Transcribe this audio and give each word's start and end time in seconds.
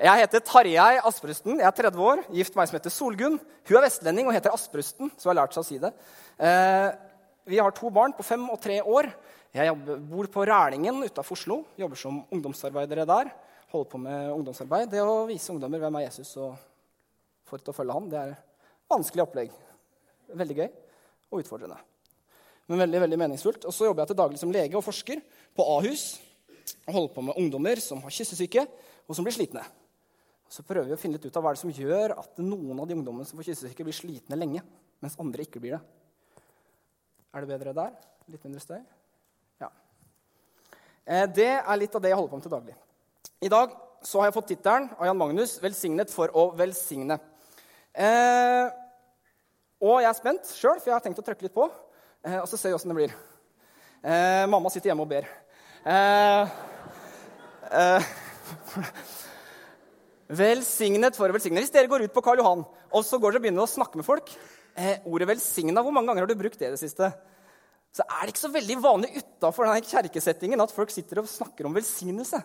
Jeg 0.00 0.22
heter 0.22 0.40
Tarjei 0.40 0.96
Asprusten. 1.04 1.58
Jeg 1.60 1.66
er 1.68 1.74
30 1.76 2.00
år, 2.00 2.20
gift 2.32 2.54
med 2.56 2.62
ei 2.62 2.68
som 2.70 2.76
heter 2.78 2.92
Solgunn. 2.94 3.34
Hun 3.68 3.76
er 3.76 3.82
vestlending 3.84 4.30
og 4.30 4.32
heter 4.32 4.54
Asprusten, 4.56 5.10
så 5.20 5.28
har 5.28 5.36
lært 5.36 5.52
seg 5.52 5.60
å 5.60 5.66
si 5.66 5.80
det. 5.82 5.90
Eh, 6.40 6.86
vi 7.52 7.58
har 7.60 7.74
to 7.76 7.90
barn 7.92 8.14
på 8.16 8.24
fem 8.24 8.46
og 8.48 8.56
tre 8.64 8.78
år. 8.80 9.10
Jeg 9.52 9.68
jobber, 9.68 9.98
bor 10.08 10.30
på 10.32 10.44
Rælingen 10.48 11.02
utafor 11.04 11.36
Oslo. 11.36 11.58
Jobber 11.76 12.00
som 12.00 12.22
ungdomsarbeidere 12.32 13.04
der. 13.10 13.28
Holder 13.74 13.90
på 13.92 14.00
med 14.00 14.30
ungdomsarbeid. 14.38 14.88
Det 14.94 15.02
å 15.04 15.26
vise 15.28 15.52
ungdommer 15.52 15.82
hvem 15.82 15.98
er 16.00 16.06
Jesus 16.06 16.30
og 16.40 16.54
få 17.50 17.58
til 17.60 17.74
å 17.74 17.76
følge 17.76 17.96
ham, 17.98 18.08
det 18.08 18.22
er 18.22 18.32
vanskelig 18.88 19.24
opplegg. 19.26 19.52
Veldig 20.40 20.56
gøy 20.62 20.68
og 20.70 21.42
utfordrende. 21.42 21.76
Men 22.72 22.86
veldig, 22.86 23.02
veldig 23.04 23.20
meningsfullt. 23.26 23.68
Og 23.68 23.76
så 23.76 23.90
jobber 23.90 24.06
jeg 24.06 24.14
til 24.14 24.20
daglig 24.22 24.40
som 24.40 24.56
lege 24.56 24.80
og 24.80 24.86
forsker 24.86 25.20
på 25.52 25.68
Ahus. 25.76 26.06
Og 26.86 26.96
holder 26.96 27.14
på 27.18 27.26
med 27.28 27.36
ungdommer 27.44 27.84
som 27.84 28.00
har 28.06 28.16
kyssesyke, 28.16 28.64
og 29.04 29.18
som 29.18 29.28
blir 29.28 29.36
slitne. 29.36 29.66
Så 30.50 30.64
prøver 30.66 30.88
vi 30.90 30.96
å 30.96 30.98
finne 30.98 31.14
litt 31.14 31.28
ut 31.28 31.36
av 31.38 31.44
hva 31.44 31.52
det 31.52 31.60
er 31.60 31.62
som 31.62 31.70
gjør 31.70 32.16
at 32.18 32.40
noen 32.42 32.78
av 32.82 32.88
de 32.90 32.96
ungdommene 32.96 33.26
som 33.28 33.38
får 33.38 33.52
kyssesyke, 33.52 33.86
blir 33.86 33.94
slitne 33.94 34.38
lenge, 34.38 34.64
mens 34.98 35.14
andre 35.22 35.46
ikke 35.46 35.62
blir 35.62 35.76
det. 35.76 35.82
Er 37.30 37.44
det 37.44 37.50
bedre 37.52 37.74
der? 37.76 37.92
Litt 38.30 38.42
mindre 38.42 38.62
støy? 38.62 38.80
Ja. 39.62 39.68
Eh, 41.06 41.28
det 41.30 41.52
er 41.60 41.78
litt 41.78 41.94
av 41.94 42.02
det 42.02 42.10
jeg 42.10 42.18
holder 42.18 42.32
på 42.32 42.40
med 42.40 42.48
til 42.48 42.54
daglig. 42.56 42.74
I 43.46 43.52
dag 43.52 43.78
så 44.02 44.18
har 44.18 44.28
jeg 44.28 44.36
fått 44.40 44.50
tittelen 44.50 44.90
av 44.96 45.06
Jan 45.06 45.20
Magnus 45.20 45.54
'Velsignet 45.62 46.10
for 46.10 46.34
å 46.34 46.50
velsigne'. 46.58 47.20
Eh, 47.94 48.66
og 49.80 50.02
jeg 50.02 50.10
er 50.10 50.18
spent 50.18 50.50
sjøl, 50.50 50.80
for 50.80 50.90
jeg 50.90 50.96
har 50.98 51.04
tenkt 51.04 51.22
å 51.22 51.26
trykke 51.26 51.46
litt 51.46 51.54
på. 51.54 51.70
Eh, 52.24 52.40
og 52.40 52.48
så 52.48 52.58
ser 52.58 52.70
vi 52.70 52.74
åssen 52.74 52.90
det 52.90 52.98
blir. 52.98 53.14
Eh, 54.02 54.46
mamma 54.50 54.70
sitter 54.70 54.90
hjemme 54.90 55.06
og 55.06 55.12
ber. 55.14 55.30
Eh, 55.86 56.48
eh, 57.70 58.02
velsignet 60.30 61.16
for 61.18 61.30
å 61.30 61.34
velsigne. 61.34 61.60
Hvis 61.62 61.72
dere 61.74 61.90
går 61.90 62.06
ut 62.06 62.14
på 62.14 62.22
Karl 62.24 62.40
Johan 62.42 62.62
og 62.64 63.04
så 63.06 63.18
går 63.18 63.34
dere 63.34 63.40
og 63.40 63.46
begynner 63.46 63.66
å 63.66 63.70
snakke 63.70 63.98
med 63.98 64.06
folk 64.06 64.30
eh, 64.78 65.02
Ordet 65.04 65.28
'velsigna', 65.28 65.82
hvor 65.82 65.94
mange 65.94 66.10
ganger 66.10 66.24
har 66.24 66.30
du 66.30 66.38
brukt 66.38 66.58
det 66.58 66.68
i 66.68 66.74
det 66.74 66.80
siste? 66.82 67.10
Så 67.90 68.06
er 68.06 68.22
det 68.22 68.34
ikke 68.34 68.46
så 68.46 68.52
veldig 68.54 68.76
vanlig 68.82 69.10
utafor 69.18 69.66
kjerkesettingen 69.82 70.62
at 70.62 70.74
folk 70.74 70.92
sitter 70.94 71.22
og 71.22 71.30
snakker 71.30 71.66
om 71.66 71.74
velsignelse. 71.74 72.38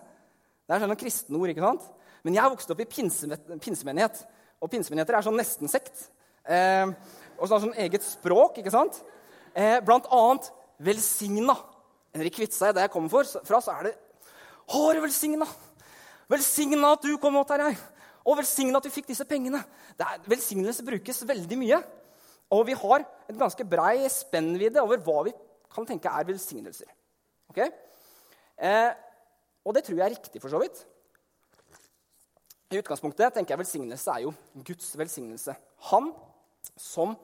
Det 0.66 0.74
er 0.74 0.82
sånn 0.82 0.98
kristne 0.98 1.38
ord, 1.38 1.52
ikke 1.52 1.62
sant? 1.62 1.84
Men 2.26 2.34
jeg 2.34 2.42
har 2.42 2.50
vokst 2.50 2.72
opp 2.74 2.82
i 2.82 2.88
pinsemenighet. 2.90 4.24
Og 4.58 4.72
pinsemenigheter 4.72 5.14
er 5.14 5.22
sånn 5.22 5.38
nesten-sekt. 5.38 6.08
Eh, 6.42 6.90
og 7.38 7.46
sånn, 7.46 7.68
sånn 7.68 7.78
eget 7.78 8.02
språk, 8.02 8.58
ikke 8.58 8.74
sant? 8.74 8.98
Eh, 9.54 9.78
blant 9.86 10.10
annet 10.10 10.50
'velsigna'. 10.82 11.56
Henrik 12.16 12.34
Kviteseid, 12.34 12.74
der 12.74 12.88
jeg 12.88 12.90
kommer 12.90 13.08
fra, 13.08 13.60
så 13.60 13.78
er 13.78 13.82
det 13.84 13.94
'Har 14.66 14.94
velsigna'. 14.98 15.46
Velsigna 16.30 16.92
at 16.96 17.04
du 17.06 17.14
kom, 17.22 17.38
jeg. 17.38 17.76
Og 18.26 18.38
velsigna 18.40 18.80
at 18.80 18.86
du 18.86 18.90
fikk 18.90 19.06
disse 19.12 19.24
pengene. 19.28 19.60
Er, 19.98 20.18
velsignelse 20.26 20.84
brukes 20.86 21.22
veldig 21.28 21.58
mye. 21.60 21.78
Og 22.54 22.66
vi 22.66 22.74
har 22.78 23.04
et 23.26 23.38
ganske 23.38 23.66
brei 23.66 24.06
spennvidde 24.10 24.82
over 24.82 25.02
hva 25.02 25.22
vi 25.28 25.34
kan 25.72 25.86
tenke 25.86 26.10
er 26.10 26.26
velsignelser. 26.26 26.90
Okay? 27.50 27.70
Eh, 28.56 28.90
og 29.66 29.74
det 29.74 29.84
tror 29.86 29.98
jeg 29.98 30.06
er 30.06 30.14
riktig, 30.14 30.42
for 30.42 30.50
så 30.50 30.60
vidt. 30.62 30.82
I 32.70 32.80
utgangspunktet 32.80 33.34
tenker 33.34 33.54
jeg 33.54 33.62
velsignelse 33.62 34.10
er 34.10 34.24
jo 34.26 34.34
Guds 34.66 34.88
velsignelse. 34.98 35.54
Han 35.92 36.10
som 36.74 37.14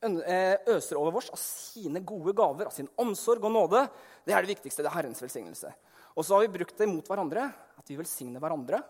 eh, 0.00 0.56
øser 0.72 0.96
over 0.96 1.20
oss 1.20 1.28
av 1.34 1.40
sine 1.40 2.00
gode 2.00 2.32
gaver, 2.36 2.68
av 2.70 2.76
sin 2.76 2.88
omsorg 3.00 3.44
og 3.44 3.52
nåde. 3.52 3.84
Det 4.24 4.32
er 4.32 4.44
det 4.44 4.54
viktigste. 4.54 4.84
Det 4.84 4.88
er 4.88 4.96
Herrens 4.96 5.20
velsignelse. 5.20 5.72
Og 6.16 6.24
så 6.24 6.36
har 6.36 6.46
vi 6.46 6.54
brukt 6.56 6.78
det 6.78 6.88
mot 6.88 7.06
hverandre, 7.06 7.50
vi 7.90 7.98
velsigner 7.98 8.42
hverandre 8.42 8.80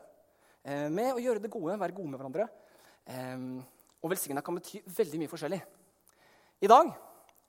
eh, 0.62 0.88
med 0.92 1.14
å 1.14 1.22
gjøre 1.22 1.42
det 1.42 1.52
gode, 1.52 1.78
være 1.80 1.96
gode 1.96 2.12
med 2.12 2.20
hverandre. 2.20 2.48
Eh, 3.08 3.46
og 4.00 4.12
velsigna 4.12 4.42
kan 4.44 4.56
bety 4.58 4.82
veldig 4.96 5.22
mye 5.22 5.32
forskjellig. 5.32 5.60
I 6.60 6.68
dag 6.68 6.90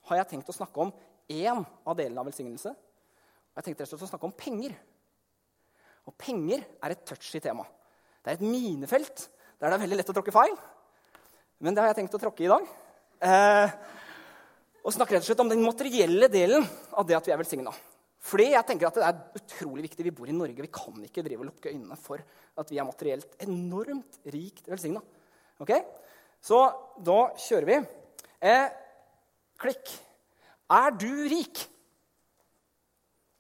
har 0.10 0.22
jeg 0.22 0.30
tenkt 0.32 0.52
å 0.52 0.56
snakke 0.56 0.86
om 0.86 0.94
én 1.32 1.62
av 1.62 1.98
delene 1.98 2.24
av 2.24 2.28
velsignelse. 2.28 2.72
Og 2.72 3.60
jeg 3.60 3.68
tenkte 3.68 3.84
rett 3.84 3.94
og 3.94 4.00
slett 4.00 4.10
å 4.10 4.12
snakke 4.14 4.30
om 4.30 4.36
penger. 4.36 4.76
Og 6.08 6.16
penger 6.20 6.64
er 6.82 6.96
et 6.96 7.06
touchy 7.08 7.42
tema. 7.44 7.66
Det 8.22 8.34
er 8.34 8.40
et 8.40 8.46
minefelt 8.46 9.28
der 9.60 9.70
det 9.70 9.76
er 9.76 9.84
veldig 9.84 10.00
lett 10.00 10.12
å 10.12 10.16
tråkke 10.16 10.34
feil. 10.34 10.56
Men 11.62 11.76
det 11.76 11.84
har 11.84 11.92
jeg 11.92 12.02
tenkt 12.02 12.16
å 12.18 12.22
tråkke 12.22 12.48
i 12.48 12.50
dag. 12.50 12.68
Eh, 13.22 13.76
og 14.82 14.96
snakke 14.96 15.14
rett 15.14 15.26
og 15.26 15.30
slett 15.30 15.44
om 15.44 15.52
den 15.52 15.62
materielle 15.62 16.32
delen 16.32 16.66
av 16.98 17.06
det 17.06 17.20
at 17.20 17.28
vi 17.28 17.36
er 17.36 17.42
velsigna. 17.42 17.74
Fordi 18.22 18.52
jeg 18.52 18.66
tenker 18.68 18.88
at 18.88 19.00
det 19.00 19.06
er 19.08 19.40
utrolig 19.40 19.88
viktig. 19.88 20.06
Vi 20.06 20.14
bor 20.14 20.30
i 20.30 20.36
Norge. 20.36 20.62
Vi 20.62 20.70
kan 20.74 21.00
ikke 21.08 21.24
drive 21.26 21.42
og 21.42 21.50
lukke 21.50 21.72
øynene 21.74 21.98
for 21.98 22.22
at 22.62 22.70
vi 22.70 22.78
er 22.78 22.86
materielt 22.86 23.34
enormt 23.42 24.20
rikt 24.30 24.70
velsigna. 24.70 25.02
Okay? 25.62 25.82
Så 26.42 26.60
da 27.02 27.20
kjører 27.48 27.70
vi. 27.70 27.80
Eh, 28.46 28.68
klikk. 29.62 29.90
Er 30.72 30.94
du 30.94 31.10
rik? 31.34 31.64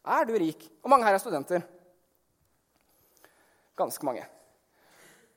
Er 0.02 0.26
du 0.26 0.34
rik? 0.42 0.66
Hvor 0.82 0.90
mange 0.90 1.06
her 1.06 1.14
er 1.14 1.22
studenter? 1.22 1.62
Ganske 3.78 4.06
mange. 4.06 4.26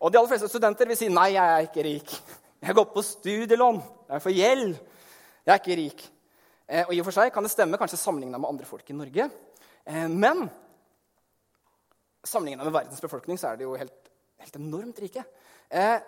Og 0.01 0.13
de 0.13 0.19
aller 0.19 0.33
fleste 0.33 0.49
studenter 0.49 0.89
vil 0.89 0.99
si 0.99 1.09
nei, 1.13 1.35
jeg 1.37 1.53
er 1.53 1.69
ikke 1.69 1.85
rik. 1.85 2.17
Jeg 2.65 2.77
går 2.77 2.89
på 2.93 3.05
studielån. 3.05 3.83
Jeg 4.09 4.25
får 4.25 4.37
gjeld. 4.37 4.75
Jeg 5.45 5.53
er 5.53 5.61
ikke 5.61 5.81
rik. 5.81 6.05
Eh, 6.67 6.87
og 6.87 6.95
i 6.95 7.01
og 7.03 7.09
for 7.09 7.17
seg 7.17 7.33
kan 7.33 7.45
det 7.45 7.53
stemme, 7.53 7.79
kanskje 7.81 8.01
sammenligna 8.01 8.39
med 8.41 8.49
andre 8.49 8.67
folk 8.69 8.89
i 8.89 8.97
Norge. 8.97 9.25
Eh, 9.85 10.09
men 10.09 10.47
sammenligna 12.25 12.65
med 12.65 12.73
verdens 12.73 13.03
befolkning 13.05 13.37
så 13.41 13.51
er 13.51 13.57
det 13.61 13.67
jo 13.67 13.77
helt, 13.77 14.11
helt 14.41 14.57
enormt 14.57 15.01
rike. 15.05 15.25
Eh, 15.69 15.99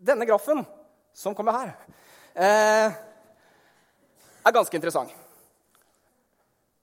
denne 0.00 0.24
grafen 0.28 0.64
som 1.12 1.34
kommer 1.36 1.58
her, 1.58 1.74
er 2.40 2.94
ganske 4.54 4.76
interessant. 4.78 5.10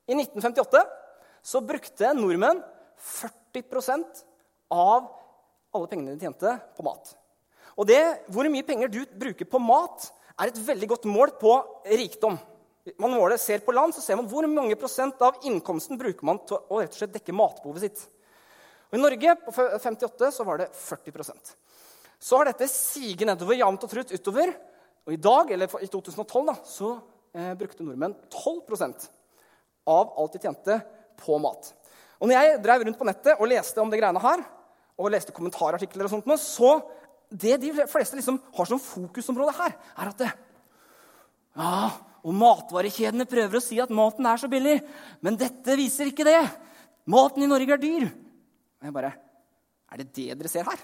I 0.06 0.14
1958 0.14 0.84
så 1.42 1.62
brukte 1.66 2.14
nordmenn 2.14 2.62
40% 3.00 4.22
av 4.70 5.08
alle 5.74 5.90
pengene 5.90 6.14
de 6.14 6.28
tjente, 6.28 6.54
på 6.78 6.86
mat. 6.86 7.16
Og 7.80 7.88
det, 7.90 8.04
hvor 8.34 8.46
mye 8.52 8.68
penger 8.68 8.92
du 8.92 9.02
bruker 9.18 9.50
på 9.50 9.64
mat, 9.64 10.12
er 10.38 10.52
et 10.52 10.62
veldig 10.68 10.90
godt 10.94 11.08
mål 11.10 11.34
på 11.42 11.54
rikdom. 11.98 12.38
Man 13.02 13.12
måler, 13.12 13.40
ser 13.42 13.64
på 13.66 13.74
land, 13.76 13.96
så 13.96 14.04
ser 14.04 14.20
man 14.20 14.30
hvor 14.32 14.46
mange 14.48 14.78
prosent 14.80 15.20
av 15.26 15.42
innkomsten 15.48 16.00
bruker 16.00 16.28
man 16.28 16.40
til 16.48 16.60
å 16.60 16.80
rett 16.80 16.94
og 16.94 17.00
slett 17.02 17.16
dekke 17.18 17.36
matbehovet 17.36 17.84
sitt. 17.84 18.04
Og 18.88 18.96
I 18.96 19.02
Norge 19.02 19.34
på 19.44 19.54
58 19.84 20.30
så 20.38 20.46
var 20.48 20.62
det 20.62 20.70
40% 20.72 21.50
Så 22.24 22.38
har 22.40 22.48
dette 22.48 22.70
siget 22.72 23.28
nedover 23.28 23.60
jevnt 23.60 23.84
og 23.84 23.92
trutt 23.92 24.14
utover. 24.14 24.54
Og 25.08 25.16
i 25.16 25.20
dag, 25.20 25.52
eller 25.52 25.74
i 25.84 25.90
2012 25.92 26.46
da, 26.48 26.56
så 26.68 26.94
eh, 27.36 27.52
brukte 27.60 27.84
nordmenn 27.84 28.16
12% 28.32 29.10
av 29.88 30.14
alt 30.20 30.36
de 30.36 30.42
tjente, 30.44 30.80
på 31.18 31.38
mat. 31.42 31.72
Og 32.22 32.30
når 32.30 32.36
jeg 32.38 32.58
drev 32.62 32.84
rundt 32.86 33.00
på 33.00 33.06
nettet 33.08 33.40
og 33.42 33.50
leste 33.50 33.82
om 33.82 33.90
det 33.90 33.98
greiene 33.98 34.22
her, 34.22 34.44
og 34.98 35.12
leste 35.14 35.34
kommentarartikler, 35.34 36.06
og 36.06 36.12
sånt, 36.12 36.30
så 36.42 36.76
det 37.30 37.58
de 37.62 37.72
fleste 37.90 38.18
liksom 38.20 38.40
har 38.56 38.70
som 38.70 38.82
fokusområde 38.82 39.56
her, 39.58 39.74
er 39.98 40.12
at 40.12 40.22
det, 40.22 40.30
ja, 41.58 41.90
og 42.28 42.36
Matvarekjedene 42.36 43.28
prøver 43.30 43.58
å 43.60 43.64
si 43.64 43.80
at 43.82 43.92
maten 43.94 44.28
er 44.28 44.40
så 44.42 44.50
billig, 44.52 44.78
men 45.24 45.38
dette 45.40 45.78
viser 45.80 46.12
ikke 46.12 46.26
det. 46.28 46.40
Maten 47.08 47.46
i 47.46 47.50
Norge 47.50 47.74
er 47.78 47.82
dyr. 47.82 48.08
Og 48.78 48.90
jeg 48.90 48.96
bare 48.96 49.14
Er 49.88 50.02
det 50.02 50.12
det 50.14 50.36
dere 50.36 50.50
ser 50.52 50.68
her? 50.68 50.80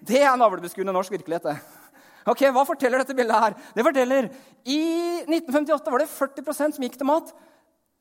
Det 0.00 0.22
er 0.24 0.36
navlebeskuende 0.40 0.92
norsk 0.92 1.12
virkelighet. 1.12 1.42
det. 1.42 1.56
Ok, 2.26 2.40
Hva 2.48 2.64
forteller 2.64 2.98
dette 2.98 3.14
bildet 3.14 3.36
her? 3.36 3.54
Det 3.76 3.84
forteller 3.84 4.30
I 4.64 4.80
1958 5.28 5.92
var 5.92 6.00
det 6.00 6.08
40 6.08 6.72
som 6.72 6.82
gikk 6.82 6.96
til 6.96 7.06
mat. 7.06 7.34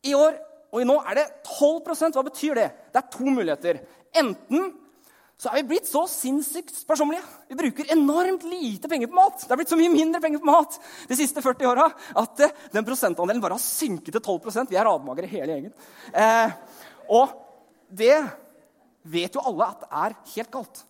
I 0.03 0.15
år 0.15 0.39
og 0.73 0.81
i 0.81 0.87
nå 0.87 0.95
er 1.03 1.19
det 1.19 1.27
12% 1.59 2.15
Hva 2.15 2.23
betyr 2.23 2.55
det? 2.55 2.69
Det 2.93 3.01
er 3.01 3.11
to 3.11 3.27
muligheter. 3.27 3.83
Enten 4.15 4.71
så 5.43 5.51
er 5.51 5.59
vi 5.59 5.73
blitt 5.73 5.89
så 5.89 6.05
sinnssykt 6.07 6.71
sparsommelig. 6.71 7.19
Vi 7.51 7.57
bruker 7.59 7.89
enormt 7.91 8.45
lite 8.47 8.87
penger 8.87 9.09
på 9.11 9.17
mat. 9.17 9.41
Det 9.43 9.51
er 9.51 9.59
blitt 9.59 9.73
så 9.73 9.79
mye 9.79 9.91
mindre 9.91 10.21
penger 10.23 10.39
på 10.39 10.47
mat 10.47 10.77
de 11.09 11.17
siste 11.19 11.43
40 11.43 11.67
åra 11.67 11.89
at 12.21 12.43
eh, 12.45 12.53
den 12.71 12.87
prosentandelen 12.87 13.43
bare 13.43 13.57
har 13.57 13.63
synket 13.63 14.15
til 14.15 14.23
12% 14.23 14.71
Vi 14.71 14.79
er 14.79 14.87
radmagre 14.87 15.27
hele 15.27 15.57
gjengen. 15.57 15.73
Eh, 16.15 16.53
og 17.11 17.33
det 17.91 18.15
vet 19.03 19.35
jo 19.35 19.43
alle 19.43 19.67
at 19.67 19.83
det 19.83 19.91
er 20.05 20.15
helt 20.37 20.53
galt. 20.53 20.85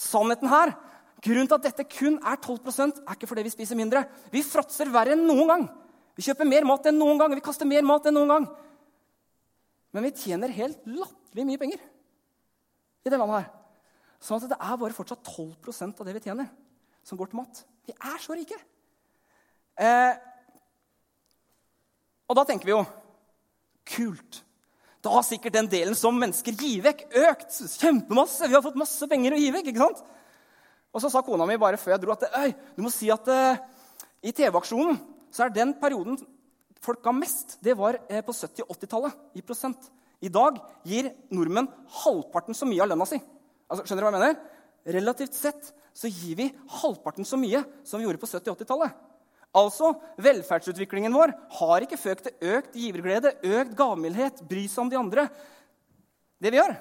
Sannheten 0.00 0.48
her, 0.48 0.72
Grunnen 1.20 1.48
til 1.50 1.58
at 1.58 1.66
dette 1.68 1.84
kun 1.92 2.16
er 2.24 2.38
12% 2.40 3.02
er 3.04 3.16
ikke 3.16 3.28
fordi 3.28 3.44
vi 3.44 3.52
spiser 3.52 3.76
mindre. 3.76 4.06
Vi 4.32 4.40
fråtser 4.40 4.88
verre 4.88 5.12
enn 5.12 5.26
noen 5.28 5.50
gang. 5.50 5.66
Vi 6.16 6.24
kjøper 6.24 6.48
mer 6.48 6.64
mat 6.68 6.88
enn 6.88 6.96
noen 6.96 7.20
gang. 7.20 7.34
Vi 7.36 7.44
kaster 7.44 7.68
mer 7.68 7.84
mat 7.84 8.08
enn 8.08 8.16
noen 8.16 8.32
gang. 8.32 8.46
Men 9.92 10.06
vi 10.06 10.14
tjener 10.16 10.54
helt 10.56 10.80
latterlig 10.88 11.44
mye 11.44 11.60
penger 11.60 11.82
i 13.04 13.12
det 13.12 13.18
landet 13.20 13.42
her. 13.42 13.59
Sånn 14.20 14.42
at 14.42 14.52
det 14.52 14.58
er 14.60 14.80
bare 14.80 14.96
fortsatt 14.96 15.24
12% 15.24 16.00
av 16.02 16.08
det 16.08 16.16
vi 16.18 16.24
tjener, 16.26 16.50
som 17.06 17.18
går 17.18 17.30
til 17.30 17.40
mat. 17.40 17.62
Vi 17.88 17.94
er 17.96 18.20
så 18.20 18.36
rike. 18.36 18.58
Eh, 19.80 20.12
og 22.28 22.36
da 22.36 22.44
tenker 22.46 22.68
vi 22.68 22.74
jo 22.74 22.84
kult. 23.90 24.42
Da 25.00 25.14
har 25.14 25.24
sikkert 25.24 25.56
den 25.56 25.70
delen 25.72 25.96
som 25.96 26.18
mennesker 26.20 26.52
gir 26.52 26.82
vekk, 26.84 27.06
økt 27.30 27.56
kjempemasse. 27.80 28.46
Vi 28.46 28.56
har 28.56 28.64
fått 28.64 28.78
masse 28.78 29.08
penger 29.08 29.34
å 29.34 29.40
gi 29.40 29.48
vekk. 29.54 29.70
ikke 29.72 29.82
sant? 29.86 30.02
Og 30.92 31.02
så 31.02 31.10
sa 31.10 31.22
kona 31.24 31.46
mi 31.48 31.56
bare 31.60 31.80
før 31.80 31.94
jeg 31.94 32.02
dro 32.02 32.12
at 32.12 32.26
Øy, 32.28 32.52
du 32.76 32.84
må 32.84 32.92
si 32.92 33.08
at 33.12 33.26
uh, 33.30 33.56
i 34.20 34.34
TV-aksjonen 34.36 34.98
så 35.32 35.46
er 35.46 35.54
den 35.54 35.72
perioden 35.80 36.18
folk 36.82 37.02
ga 37.04 37.12
mest, 37.14 37.56
det 37.64 37.76
var 37.78 37.96
uh, 38.10 38.20
på 38.26 38.34
70- 38.34 38.66
og 38.66 38.74
80-tallet 38.76 39.38
i 39.38 39.44
prosent. 39.46 39.88
I 40.20 40.28
dag 40.28 40.58
gir 40.84 41.12
nordmenn 41.32 41.70
halvparten 42.02 42.56
så 42.56 42.68
mye 42.68 42.82
av 42.84 42.90
lønna 42.90 43.06
si. 43.08 43.20
Altså, 43.70 43.86
skjønner 43.86 44.02
du 44.02 44.08
hva 44.08 44.12
jeg 44.12 44.18
mener? 44.18 44.40
Relativt 44.98 45.36
sett 45.36 45.70
så 45.94 46.10
gir 46.10 46.38
vi 46.38 46.48
halvparten 46.80 47.26
så 47.28 47.38
mye 47.38 47.62
som 47.86 48.00
vi 48.00 48.06
gjorde 48.06 48.20
på 48.22 48.28
70- 48.30 48.52
og 48.52 48.58
80-tallet. 48.58 48.98
Altså, 49.60 49.92
velferdsutviklingen 50.22 51.14
vår 51.14 51.32
har 51.58 51.84
ikke 51.84 51.98
ført 51.98 52.22
til 52.26 52.52
økt 52.54 52.76
giverglede, 52.78 53.34
økt 53.42 53.74
gavmildhet, 53.78 54.44
bry 54.46 54.66
seg 54.70 54.84
om 54.84 54.92
de 54.92 54.98
andre. 54.98 55.26
Det 56.40 56.52
vi 56.54 56.60
gjør, 56.60 56.76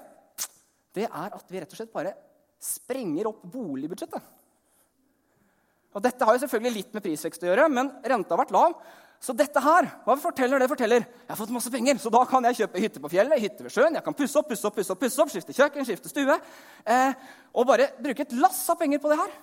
det 0.97 1.07
er 1.07 1.37
at 1.37 1.49
vi 1.49 1.61
rett 1.61 1.73
og 1.73 1.79
slett 1.79 1.93
bare 1.93 2.13
sprenger 2.61 3.29
opp 3.31 3.41
boligbudsjettet. 3.49 4.35
Og 5.89 6.03
Dette 6.05 6.25
har 6.25 6.35
jo 6.35 6.43
selvfølgelig 6.43 6.75
litt 6.75 6.93
med 6.93 7.05
prisvekst 7.05 7.43
å 7.45 7.49
gjøre, 7.49 7.65
men 7.73 7.89
renta 8.05 8.35
har 8.35 8.43
vært 8.43 8.53
lav. 8.53 8.75
Så 9.19 9.33
dette 9.35 9.59
her, 9.59 9.87
hva 10.05 10.15
forteller 10.15 10.61
det? 10.61 10.69
forteller 10.71 11.03
Jeg 11.03 11.27
har 11.27 11.37
fått 11.39 11.51
masse 11.51 11.71
penger, 11.73 11.97
så 11.99 12.11
da 12.13 12.21
kan 12.27 12.45
jeg 12.47 12.61
kjøpe 12.61 12.79
hytte 12.79 13.01
på 13.03 13.11
fjellet, 13.11 13.41
hytte 13.43 13.65
ved 13.65 13.73
sjøen, 13.73 13.97
jeg 13.97 14.05
kan 14.05 14.15
pusse 14.15 14.39
opp, 14.39 14.47
pusse 14.47 14.67
opp, 14.67 14.77
pusse 14.77 14.95
opp, 14.95 15.01
pusse 15.01 15.19
opp 15.19 15.33
skifte 15.33 15.55
kjøkken, 15.57 15.87
skifte 15.87 16.11
stue. 16.11 16.37
Eh, 16.87 17.25
og 17.51 17.67
bare 17.67 17.89
bruke 17.99 18.23
et 18.23 18.35
lass 18.39 18.61
av 18.71 18.79
penger 18.79 19.01
på 19.03 19.11
det 19.11 19.17
her. 19.19 19.33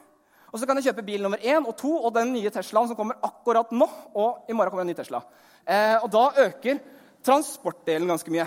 Og 0.48 0.62
så 0.62 0.68
kan 0.68 0.80
jeg 0.80 0.88
kjøpe 0.88 1.04
bil 1.04 1.26
nummer 1.26 1.42
én 1.44 1.66
og 1.68 1.74
to 1.76 1.90
og 1.92 2.14
den 2.16 2.32
nye 2.32 2.52
Teslaen 2.54 2.88
som 2.88 2.96
kommer 2.96 3.18
akkurat 3.26 3.74
nå. 3.76 3.88
Og 4.16 4.48
i 4.48 4.56
morgen 4.56 4.72
kommer 4.72 4.86
en 4.86 4.88
ny 4.88 4.96
Tesla. 4.96 5.20
Eh, 5.66 5.98
og 6.00 6.08
da 6.14 6.24
øker 6.46 6.80
transportdelen 7.26 8.08
ganske 8.08 8.32
mye. 8.32 8.46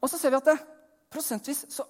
Og 0.00 0.10
så 0.10 0.18
ser 0.18 0.34
vi 0.34 0.40
at 0.40 0.50
det, 0.50 0.56
prosentvis 1.12 1.62
så 1.70 1.86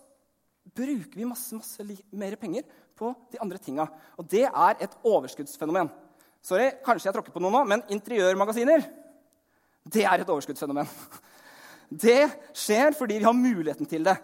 bruker 0.76 1.16
vi 1.16 1.28
masse, 1.28 1.56
masse 1.56 1.88
mer 2.12 2.36
penger 2.36 2.68
på 2.98 3.14
de 3.32 3.40
andre 3.40 3.60
tinga. 3.62 3.88
Og 4.20 4.28
det 4.28 4.44
er 4.44 4.76
et 4.84 5.00
overskuddsfenomen. 5.08 5.88
Sorry, 6.44 6.70
kanskje 6.84 7.10
jeg 7.10 7.16
tråkker 7.16 7.34
på 7.34 7.42
noe 7.42 7.52
nå, 7.52 7.64
men 7.68 7.84
interiørmagasiner 7.92 8.86
det 9.90 10.04
er 10.04 10.22
et 10.22 10.28
overskuddsfenomen. 10.30 10.88
Det 11.90 12.28
skjer 12.54 12.94
fordi 12.94 13.16
vi 13.18 13.26
har 13.26 13.34
muligheten 13.34 13.88
til 13.88 14.04
det. 14.06 14.14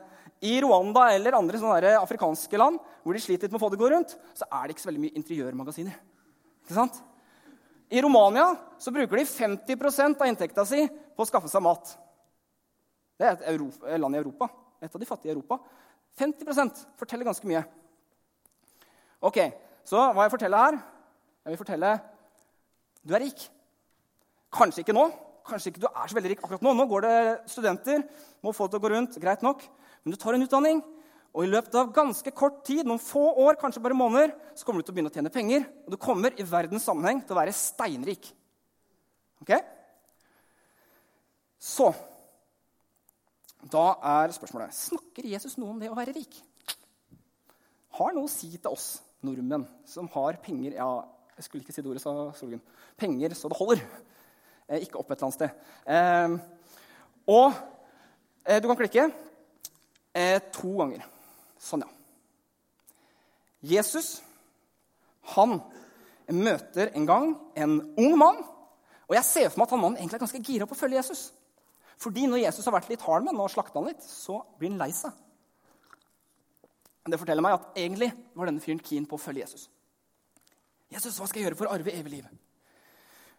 I 0.45 0.59
Rwanda 0.63 1.09
eller 1.15 1.35
andre 1.39 1.59
sånne 1.59 1.95
afrikanske 1.99 2.61
land 2.61 2.77
hvor 3.03 3.17
de 3.17 3.23
sliter 3.25 3.49
litt 3.49 3.55
med 3.55 3.59
å 3.59 3.65
få 3.65 3.71
det 3.73 3.81
gå 3.81 3.89
rundt, 3.91 4.13
så 4.37 4.47
er 4.47 4.67
det 4.67 4.77
ikke 4.77 4.85
så 4.85 4.91
veldig 4.91 5.03
mye 5.03 5.17
interiørmagasiner. 5.19 5.97
Ikke 6.67 6.77
sant? 6.77 7.01
I 7.91 8.03
Romania 8.03 8.51
så 8.83 8.93
bruker 8.95 9.19
de 9.19 9.25
50 9.27 10.21
av 10.21 10.27
inntekta 10.29 10.67
si 10.69 10.85
på 10.87 11.25
å 11.25 11.29
skaffe 11.29 11.51
seg 11.51 11.65
mat. 11.65 11.95
Det 13.17 13.27
er 13.27 13.37
et 13.37 13.47
Europa, 13.55 13.97
land 13.97 14.19
i 14.19 14.21
Europa. 14.21 14.51
Et 14.83 14.93
av 14.93 15.01
de 15.01 15.09
fattige 15.09 15.33
i 15.33 15.35
Europa. 15.35 15.59
50% 16.21 16.83
forteller 17.01 17.29
ganske 17.29 17.49
mye. 17.49 17.63
Ok, 19.25 19.39
Så 19.87 19.97
hva 19.97 20.25
jeg 20.27 20.33
forteller 20.33 20.59
her? 20.59 20.77
Jeg 21.47 21.55
vil 21.55 21.61
fortelle 21.63 21.95
du 23.07 23.15
er 23.15 23.23
rik. 23.23 23.45
Kanskje 24.51 24.83
ikke 24.83 24.95
nå. 24.97 25.05
Kanskje 25.47 25.71
ikke 25.71 25.85
du 25.85 25.87
er 25.87 26.11
så 26.11 26.17
veldig 26.17 26.33
rik 26.33 26.41
akkurat 26.43 26.65
nå. 26.67 26.73
Nå 26.75 26.89
går 26.91 27.05
det 27.07 27.19
studenter, 27.53 28.03
må 28.43 28.51
få 28.51 28.67
det 28.67 28.75
til 28.75 28.81
å 28.81 28.83
gå 28.83 28.91
rundt. 28.91 29.19
greit 29.23 29.45
nok. 29.47 29.63
Men 30.03 30.11
du 30.11 30.19
tar 30.19 30.35
en 30.35 30.43
utdanning, 30.43 30.83
og 31.31 31.45
i 31.45 31.53
løpet 31.53 31.75
av 31.79 31.93
ganske 31.95 32.33
kort 32.35 32.65
tid, 32.67 32.83
noen 32.87 32.99
få 32.99 33.23
år, 33.45 33.61
kanskje 33.61 33.83
bare 33.85 33.95
måneder, 33.95 34.35
så 34.59 34.67
kommer 34.67 34.83
du 34.83 34.89
til 34.89 34.95
å 34.95 34.97
begynne 34.97 35.13
å 35.13 35.15
tjene 35.15 35.31
penger. 35.31 35.69
Og 35.87 35.95
du 35.95 35.99
kommer 36.03 36.35
i 36.35 36.43
verdens 36.43 36.87
sammenheng 36.89 37.23
til 37.23 37.37
å 37.37 37.39
være 37.39 37.55
steinrik. 37.55 38.33
Ok? 39.45 39.55
Så 41.63 41.95
Da 43.67 43.97
er 43.99 44.31
spørsmålet 44.31 44.75
snakker 44.77 45.27
Jesus 45.27 45.57
noe 45.59 45.73
om 45.73 45.79
det 45.81 45.89
å 45.91 45.97
være 45.97 46.13
rik. 46.15 46.37
Har 47.99 48.13
noe 48.15 48.29
å 48.29 48.31
si 48.31 48.53
til 48.53 48.71
oss 48.71 49.01
nordmenn 49.27 49.65
som 49.89 50.07
har 50.13 50.39
penger 50.45 50.77
Ja, 50.77 50.91
jeg 51.37 51.45
skulle 51.45 51.63
ikke 51.63 51.75
si 51.75 51.83
det 51.85 51.91
ordet, 51.91 52.03
sa 52.03 52.13
Solgunn. 52.39 52.63
Penger 52.97 53.35
så 53.37 53.51
det 53.53 53.59
holder. 53.59 53.83
Eh, 54.69 54.87
ikke 54.87 55.01
opp 55.01 55.11
et 55.11 55.19
eller 55.19 55.29
annet 55.29 55.37
sted. 55.37 55.51
Eh, 55.87 56.37
og 57.27 57.59
eh, 58.47 58.61
du 58.63 58.69
kan 58.71 58.79
klikke 58.81 59.09
eh, 60.17 60.39
to 60.55 60.73
ganger. 60.81 61.05
Sånn, 61.61 61.85
ja. 61.85 61.93
Jesus 63.67 64.17
han 65.35 65.59
møter 66.31 66.93
en 66.95 67.07
gang 67.09 67.33
en 67.59 67.81
ung 67.99 68.17
mann. 68.19 68.43
Og 69.07 69.15
jeg 69.15 69.27
ser 69.27 69.51
for 69.51 69.61
meg 69.61 69.69
at 69.69 69.75
han 69.77 69.83
mannen 69.83 70.01
egentlig 70.01 70.19
er 70.19 70.25
ganske 70.25 70.43
gira 70.43 70.67
på 70.67 70.75
å 70.75 70.79
følge 70.79 70.99
Jesus. 70.99 71.29
Fordi 72.03 72.27
når 72.29 72.45
Jesus 72.45 72.67
har 72.67 72.75
vært 72.77 72.91
litt 72.91 73.05
hard 73.07 73.25
med 73.25 73.33
ham 73.33 73.45
og 73.45 73.53
slakta 73.53 73.79
han 73.79 73.89
litt, 73.89 74.03
så 74.03 74.41
blir 74.59 74.73
han 74.73 74.83
lei 74.83 74.91
seg. 74.95 75.15
Det 77.07 77.21
forteller 77.21 77.45
meg 77.45 77.55
at 77.55 77.79
egentlig 77.79 78.11
var 78.35 78.49
denne 78.49 78.63
fyren 78.63 78.83
keen 78.83 79.07
på 79.07 79.15
å 79.15 79.23
følge 79.23 79.45
Jesus. 79.45 79.69
'Jesus, 80.91 81.19
hva 81.19 81.27
skal 81.27 81.41
jeg 81.41 81.49
gjøre 81.49 81.59
for 81.59 81.69
å 81.69 81.75
arve 81.75 81.93
evig 81.93 82.13
liv?' 82.13 82.29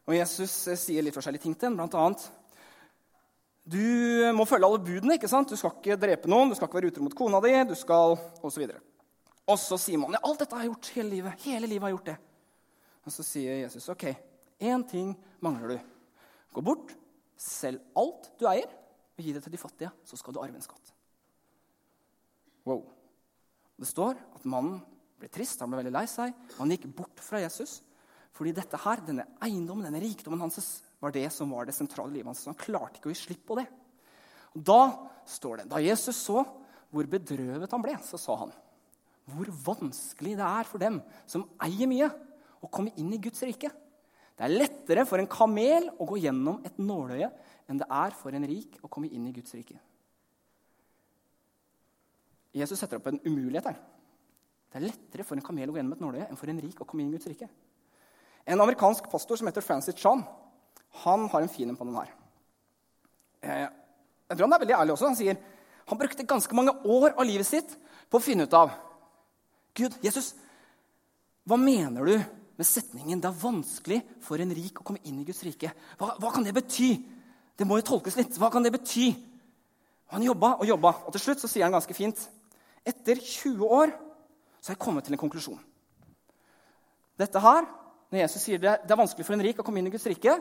Og 0.07 0.15
Jesus 0.15 0.67
eh, 0.67 0.79
sier 0.79 1.03
litt 1.03 1.15
forskjellige 1.15 1.43
ting 1.43 1.55
til 1.55 1.69
ham, 1.69 1.79
blant 1.79 1.95
annet 1.95 2.29
du 3.67 4.31
må 4.31 4.45
følge 4.47 4.63
alle 4.63 4.79
budene. 4.79 5.17
ikke 5.17 5.27
sant? 5.27 5.49
Du 5.51 5.59
skal 5.59 5.73
ikke 5.75 5.99
drepe 5.99 6.29
noen, 6.31 6.49
du 6.49 6.55
skal 6.55 6.69
ikke 6.69 6.79
være 6.79 6.91
utro 6.93 7.03
mot 7.03 7.15
kona 7.19 7.41
di, 7.43 7.51
du 7.67 7.75
skal 7.75 8.15
Og 8.15 8.47
så, 8.47 8.61
videre. 8.61 8.79
og 9.43 9.59
så 9.59 9.77
sier 9.81 9.99
man 9.99 10.15
ja, 10.15 10.23
alt 10.23 10.39
dette 10.39 10.55
har 10.55 10.63
jeg 10.63 10.71
gjort 10.71 10.91
hele 10.95 11.09
livet. 11.09 11.43
Hele 11.43 11.67
livet 11.67 11.83
har 11.83 11.91
jeg 11.91 11.97
gjort 11.97 12.11
det. 12.13 12.17
Og 13.03 13.11
så 13.11 13.25
sier 13.27 13.59
Jesus 13.63 13.89
ok, 13.91 14.05
én 14.59 14.87
ting 14.87 15.11
mangler 15.43 15.75
du. 15.75 15.77
Gå 16.55 16.63
bort, 16.63 16.93
selg 17.35 17.83
alt 17.99 18.31
du 18.39 18.47
eier, 18.47 18.71
og 19.17 19.25
gi 19.25 19.33
det 19.35 19.43
til 19.43 19.51
de 19.51 19.59
fattige. 19.59 19.91
Så 20.07 20.19
skal 20.19 20.35
du 20.35 20.39
arve 20.39 20.55
en 20.55 20.63
skatt. 20.63 20.93
Wow. 22.67 22.85
Det 23.77 23.87
står 23.87 24.15
at 24.15 24.47
mannen 24.47 24.79
ble 25.17 25.29
trist, 25.33 25.61
han 25.61 25.71
ble 25.71 25.81
veldig 25.81 25.95
lei 25.95 26.05
seg. 26.09 26.35
Han 26.59 26.73
gikk 26.73 26.87
bort 26.97 27.21
fra 27.23 27.41
Jesus. 27.41 27.79
Fordi 28.37 28.53
dette 28.53 28.79
her, 28.83 29.01
denne 29.05 29.25
eiendommen, 29.41 29.87
denne 29.87 30.01
rikdommen 30.03 30.43
hans, 30.45 30.83
var 31.01 31.13
det 31.13 31.25
som 31.33 31.51
var 31.53 31.65
det 31.65 31.75
sentrale 31.77 32.13
livet 32.13 32.29
hans. 32.29 32.43
Så 32.45 32.51
han 32.51 32.59
klarte 32.59 32.99
ikke 32.99 33.09
å 33.09 33.15
gi 33.15 33.23
slipp 33.23 33.43
på 33.49 33.57
det. 33.59 33.65
Og 34.53 34.63
Da 34.65 34.81
står 35.27 35.61
det, 35.61 35.67
da 35.73 35.81
Jesus 35.83 36.21
så 36.21 36.45
hvor 36.93 37.09
bedrøvet 37.11 37.73
han 37.73 37.83
ble, 37.83 37.97
så 38.05 38.19
sa 38.21 38.37
han 38.45 38.53
hvor 39.27 39.49
vanskelig 39.75 40.37
det 40.39 40.45
er 40.45 40.67
for 40.69 40.79
dem 40.79 41.01
som 41.27 41.43
eier 41.59 41.89
mye, 41.91 42.07
å 42.63 42.69
komme 42.71 42.93
inn 42.97 43.09
i 43.13 43.19
Guds 43.21 43.43
rike. 43.45 43.69
Det 44.37 44.45
er 44.45 44.53
lettere 44.53 45.03
for 45.05 45.21
en 45.21 45.29
kamel 45.29 45.89
å 45.99 46.07
gå 46.09 46.19
gjennom 46.23 46.61
et 46.65 46.79
nåløye 46.79 47.27
enn 47.67 47.81
det 47.81 47.89
er 47.91 48.15
for 48.15 48.33
en 48.33 48.47
rik 48.47 48.79
å 48.81 48.89
komme 48.89 49.11
inn 49.11 49.27
i 49.27 49.33
Guds 49.35 49.53
rike. 49.57 49.75
Jesus 52.55 52.79
setter 52.79 52.97
opp 52.97 53.11
en 53.11 53.19
umulighet 53.25 53.67
her. 53.69 53.77
Det 54.77 54.83
er 54.83 54.91
lettere 54.91 55.23
for 55.25 55.33
en 55.33 55.41
kamel 55.41 55.71
å 55.71 55.73
gå 55.73 55.79
gjennom 55.79 55.95
et 55.95 56.01
nåløye 56.03 56.25
enn 56.29 56.37
for 56.37 56.51
en 56.51 56.59
rik 56.61 56.81
å 56.83 56.85
komme 56.85 57.01
inn 57.01 57.09
i 57.09 57.17
Guds 57.17 57.25
rike. 57.31 57.47
En 58.45 58.61
amerikansk 58.61 59.07
pastor 59.09 59.39
som 59.39 59.49
heter 59.49 59.65
Francis 59.65 59.97
Chan, 59.97 60.21
han 61.01 61.25
har 61.33 61.41
en 61.41 61.49
fin 61.49 61.71
en 61.71 61.79
på 61.79 61.87
den 61.87 61.97
her. 61.97 62.11
Eh, 63.41 63.63
jeg 64.29 64.37
tror 64.37 64.45
han 64.45 64.53
er 64.53 64.61
veldig 64.61 64.75
ærlig 64.77 64.93
også. 64.93 65.09
Han 65.09 65.17
sier 65.17 65.39
han 65.87 65.97
brukte 65.97 66.27
ganske 66.29 66.53
mange 66.53 66.75
år 66.85 67.15
av 67.15 67.25
livet 67.25 67.49
sitt 67.49 67.73
på 68.05 68.19
å 68.19 68.23
finne 68.23 68.45
ut 68.45 68.53
av 68.53 68.75
Gud, 69.77 69.97
Jesus, 70.05 70.35
hva 71.47 71.57
mener 71.57 72.05
du 72.05 72.15
med 72.57 72.65
setningen 72.65 73.21
'Det 73.21 73.29
er 73.29 73.41
vanskelig 73.41 74.01
for 74.21 74.37
en 74.37 74.53
rik 74.53 74.79
å 74.79 74.83
komme 74.83 75.01
inn 75.05 75.21
i 75.21 75.25
Guds 75.25 75.41
rike'? 75.41 75.73
Hva, 75.97 76.17
hva 76.19 76.33
kan 76.33 76.43
det 76.43 76.53
bety? 76.53 77.01
Det 77.57 77.65
må 77.65 77.77
jo 77.77 77.89
tolkes 77.97 78.17
litt. 78.17 78.37
Hva 78.37 78.51
kan 78.51 78.61
det 78.61 78.73
bety? 78.73 79.15
Han 80.07 80.21
jobba 80.21 80.57
og 80.59 80.67
jobba, 80.67 80.89
og 81.05 81.11
til 81.13 81.21
slutt 81.21 81.39
så 81.39 81.47
sier 81.47 81.63
han 81.63 81.73
ganske 81.73 81.93
fint 81.93 82.29
Etter 82.85 83.15
20 83.15 83.65
år 83.65 84.06
så 84.67 84.73
har 84.73 84.75
jeg 84.75 84.83
kommet 84.83 85.05
til 85.07 85.15
en 85.15 85.21
konklusjon. 85.21 85.59
Dette 87.15 87.39
her, 87.39 87.67
Når 88.07 88.21
Jesus 88.21 88.43
sier 88.43 88.59
det, 88.59 88.73
det 88.87 88.91
er 88.91 88.99
vanskelig 88.99 89.25
for 89.27 89.35
en 89.35 89.41
rik 89.43 89.57
å 89.59 89.63
komme 89.67 89.81
inn 89.81 89.87
i 89.89 89.91
Guds 89.91 90.05
rike, 90.07 90.31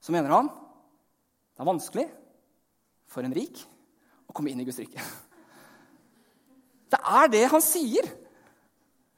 så 0.00 0.12
mener 0.14 0.32
han 0.32 0.46
det 0.48 1.60
er 1.60 1.68
vanskelig 1.68 2.04
for 3.12 3.26
en 3.26 3.34
rik 3.36 3.60
å 4.24 4.32
komme 4.32 4.48
inn 4.48 4.62
i 4.62 4.64
Guds 4.64 4.78
rike. 4.80 4.96
Det 6.88 6.96
er 6.96 7.28
det 7.28 7.42
han 7.52 7.60
sier. 7.60 8.06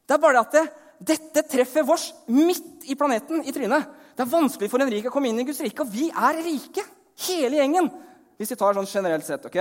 Det 0.03 0.17
er 0.17 0.23
bare 0.25 0.41
at 0.43 0.57
det, 0.57 0.65
dette 1.13 1.45
treffer 1.47 1.85
vårs 1.87 2.09
midt 2.27 2.89
i 2.91 2.97
planeten, 2.99 3.45
i 3.47 3.55
trynet. 3.55 3.87
Det 4.19 4.25
er 4.25 4.33
vanskelig 4.33 4.67
for 4.73 4.83
en 4.83 4.91
rik 4.91 5.07
å 5.07 5.13
komme 5.15 5.31
inn 5.31 5.39
i 5.39 5.45
Guds 5.47 5.63
rike, 5.63 5.87
og 5.87 5.93
vi 5.95 6.09
er 6.11 6.41
rike. 6.43 6.83
Hele 7.29 7.61
gjengen. 7.61 7.87
Hvis 8.35 8.51
vi 8.51 8.59
tar 8.59 8.75
sånn 8.75 8.91
generelt 8.91 9.29
sett. 9.29 9.47
ok? 9.47 9.61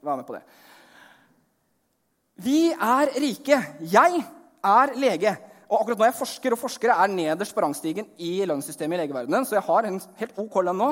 Vær 0.00 0.16
med 0.16 0.24
på 0.24 0.38
det. 0.38 0.40
Vi 2.42 2.72
er 2.72 3.12
rike. 3.22 3.58
Jeg 3.92 4.22
er 4.62 4.94
lege. 4.98 5.36
Og 5.72 5.78
akkurat 5.80 5.98
nå 5.98 6.04
er 6.04 6.10
jeg 6.10 6.18
forsker, 6.18 6.54
og 6.54 6.60
forskere 6.60 6.96
er 7.00 7.12
nederst 7.12 7.54
på 7.54 7.62
rangstigen 7.64 8.08
i 8.20 8.42
lønnssystemet 8.48 8.98
i 8.98 9.04
legeverdenen. 9.04 9.46
Så 9.48 9.56
jeg 9.56 9.64
har 9.64 9.88
en 9.88 10.00
helt 10.20 10.40
ok 10.42 10.58
lønn 10.66 10.80
nå, 10.82 10.90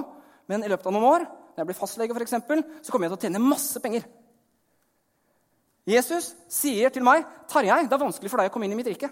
men 0.48 0.64
i 0.64 0.70
løpet 0.72 0.88
av 0.88 0.96
noen 0.96 1.08
år 1.10 1.26
når 1.26 1.62
jeg 1.62 1.68
blir 1.68 1.76
fastlege 1.76 2.14
for 2.16 2.24
eksempel, 2.24 2.62
så 2.80 2.92
kommer 2.92 3.06
jeg 3.06 3.12
til 3.12 3.18
å 3.18 3.24
tjene 3.26 3.42
masse 3.42 3.82
penger. 3.82 4.06
Jesus 5.90 6.30
sier 6.48 6.92
til 6.94 7.04
meg, 7.04 7.26
'Tarjei, 7.48 7.82
det 7.88 7.92
er 7.92 8.04
vanskelig 8.04 8.30
for 8.30 8.38
deg 8.38 8.48
å 8.48 8.54
komme 8.54 8.68
inn 8.68 8.72
i 8.72 8.78
mitt 8.78 8.88
rike.' 8.88 9.10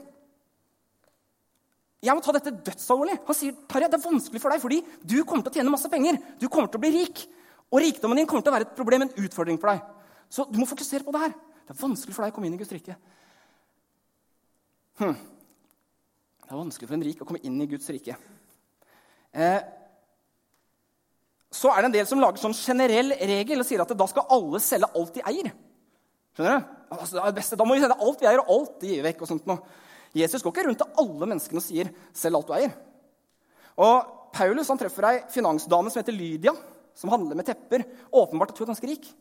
Jeg 1.98 2.14
må 2.14 2.22
ta 2.22 2.30
dette 2.32 2.54
dødsalvorlig. 2.54 3.18
Han 3.26 3.34
sier, 3.34 3.52
'Tarjei, 3.66 3.90
det 3.90 3.98
er 3.98 4.10
vanskelig 4.10 4.40
for 4.40 4.54
deg 4.54 4.62
fordi 4.62 4.78
du 5.02 5.24
kommer 5.24 5.42
til 5.42 5.50
å 5.50 5.56
tjene 5.58 5.74
masse 5.74 5.90
penger.' 5.90 6.22
'Du 6.38 6.48
kommer 6.48 6.70
til 6.70 6.78
å 6.78 6.84
bli 6.86 6.94
rik.' 6.94 7.26
Og 7.68 7.82
rikdommen 7.82 8.16
din 8.16 8.26
kommer 8.26 8.40
til 8.40 8.52
å 8.52 8.56
være 8.56 8.64
et 8.64 8.76
problem, 8.76 9.02
en 9.02 9.16
utfordring 9.18 9.58
for 9.60 9.68
deg. 9.68 9.82
Så 10.30 10.46
du 10.48 10.56
må 10.58 10.64
fokusere 10.64 11.04
på 11.04 11.12
det 11.12 11.20
her. 11.20 11.34
Det 11.68 11.74
er 11.76 11.82
vanskelig 11.82 12.14
for 12.16 12.24
deg 12.24 12.32
å 12.32 12.36
komme 12.38 12.48
inn 12.48 12.54
i 12.56 12.58
Guds 12.62 12.72
rike. 12.72 12.94
Hm. 15.02 15.18
Det 16.40 16.48
er 16.48 16.56
vanskelig 16.56 16.88
for 16.88 16.96
en 16.96 17.04
rik 17.04 17.20
å 17.20 17.26
komme 17.28 17.42
inn 17.44 17.58
i 17.60 17.68
Guds 17.68 17.90
rike. 17.92 18.16
Eh, 19.36 19.58
så 21.52 21.74
er 21.74 21.82
det 21.82 21.90
en 21.90 21.96
del 21.98 22.08
som 22.08 22.22
lager 22.22 22.40
sånn 22.40 22.56
generell 22.56 23.12
regel 23.12 23.60
og 23.60 23.68
sier 23.68 23.84
at 23.84 23.92
da 23.92 24.08
skal 24.08 24.32
alle 24.32 24.62
selge 24.64 24.88
alt 24.96 25.12
de 25.18 25.26
eier. 25.28 25.52
Skjønner 26.32 26.56
du? 26.56 26.72
Altså, 26.96 27.20
det 27.20 27.36
beste, 27.36 27.60
da 27.60 27.68
må 27.68 27.76
vi 27.76 27.84
selge 27.84 28.00
alt 28.00 28.24
vi 28.24 28.30
eier, 28.30 28.40
og 28.40 28.52
alt 28.54 28.74
de 28.80 28.94
gir 28.94 29.04
vekk. 29.04 29.22
og 29.22 29.28
sånt. 29.34 29.70
Jesus 30.16 30.42
går 30.42 30.54
ikke 30.54 30.66
rundt 30.70 30.80
til 30.80 31.00
alle 31.04 31.28
menneskene 31.34 31.60
og 31.60 31.68
sier 31.68 31.92
'selg 32.16 32.36
alt 32.36 32.46
du 32.48 32.52
eier'. 32.56 32.76
Og 33.76 34.32
Paulus 34.32 34.68
han 34.68 34.78
treffer 34.78 35.04
ei 35.04 35.22
finansdame 35.28 35.90
som 35.90 36.00
heter 36.00 36.16
Lydia, 36.16 36.54
som 36.94 37.10
handler 37.10 37.36
med 37.36 37.44
tepper. 37.44 37.84
Åpenbart 38.12 38.50
at 38.50 38.58
hun 38.58 38.64
er 38.64 38.72
ganske 38.72 38.88
rik. 38.88 39.14